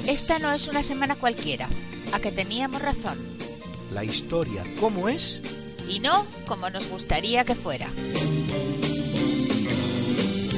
Esta 0.09 0.41
no 0.41 0.51
es 0.53 0.67
una 0.67 0.83
semana 0.83 1.15
cualquiera, 1.15 1.69
a 2.13 2.19
que 2.19 2.33
teníamos 2.33 2.83
razón. 2.83 3.17
La 3.93 4.03
historia, 4.03 4.65
¿cómo 4.81 5.09
es? 5.09 5.41
Y 5.89 6.01
no 6.01 6.27
como 6.49 6.69
nos 6.71 6.89
gustaría 6.89 7.45
que 7.45 7.55
fuera. 7.55 7.87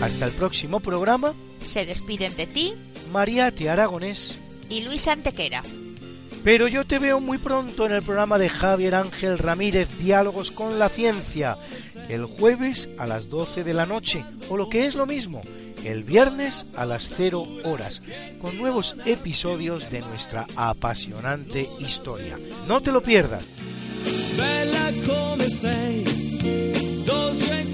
Hasta 0.00 0.24
el 0.24 0.32
próximo 0.32 0.80
programa. 0.80 1.34
Se 1.62 1.84
despiden 1.84 2.34
de 2.36 2.46
ti. 2.46 2.72
Mariate 3.12 3.68
Aragonés. 3.68 4.38
Y 4.70 4.80
Luis 4.80 5.08
Antequera. 5.08 5.62
Pero 6.46 6.68
yo 6.68 6.86
te 6.86 7.00
veo 7.00 7.18
muy 7.18 7.38
pronto 7.38 7.86
en 7.86 7.92
el 7.92 8.04
programa 8.04 8.38
de 8.38 8.48
Javier 8.48 8.94
Ángel 8.94 9.36
Ramírez, 9.36 9.88
Diálogos 9.98 10.52
con 10.52 10.78
la 10.78 10.88
Ciencia, 10.88 11.58
el 12.08 12.24
jueves 12.24 12.88
a 12.98 13.06
las 13.06 13.28
12 13.30 13.64
de 13.64 13.74
la 13.74 13.84
noche, 13.84 14.24
o 14.48 14.56
lo 14.56 14.68
que 14.68 14.86
es 14.86 14.94
lo 14.94 15.06
mismo, 15.06 15.42
el 15.84 16.04
viernes 16.04 16.66
a 16.76 16.86
las 16.86 17.10
0 17.16 17.44
horas, 17.64 18.00
con 18.40 18.56
nuevos 18.58 18.94
episodios 19.06 19.90
de 19.90 20.02
nuestra 20.02 20.46
apasionante 20.54 21.66
historia. 21.80 22.38
No 22.68 22.80
te 22.80 22.92
lo 22.92 23.02
pierdas. 23.02 23.42
Bella 24.36 24.92
dolce 27.04 27.64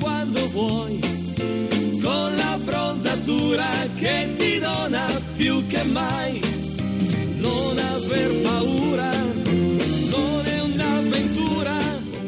con 2.03 2.37
la 2.39 2.59
dona 4.63 5.07
mai. 5.93 6.62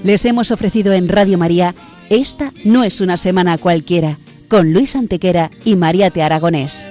Les 0.04 0.24
hemos 0.26 0.50
ofrecido 0.50 0.92
en 0.92 1.08
Radio 1.08 1.38
María 1.38 1.74
Esta 2.10 2.52
no 2.62 2.84
es 2.84 3.00
una 3.00 3.16
semana 3.16 3.56
cualquiera 3.56 4.18
con 4.48 4.72
Luis 4.72 4.94
Antequera 4.96 5.50
y 5.64 5.76
Mariate 5.76 6.22
Aragonés. 6.22 6.84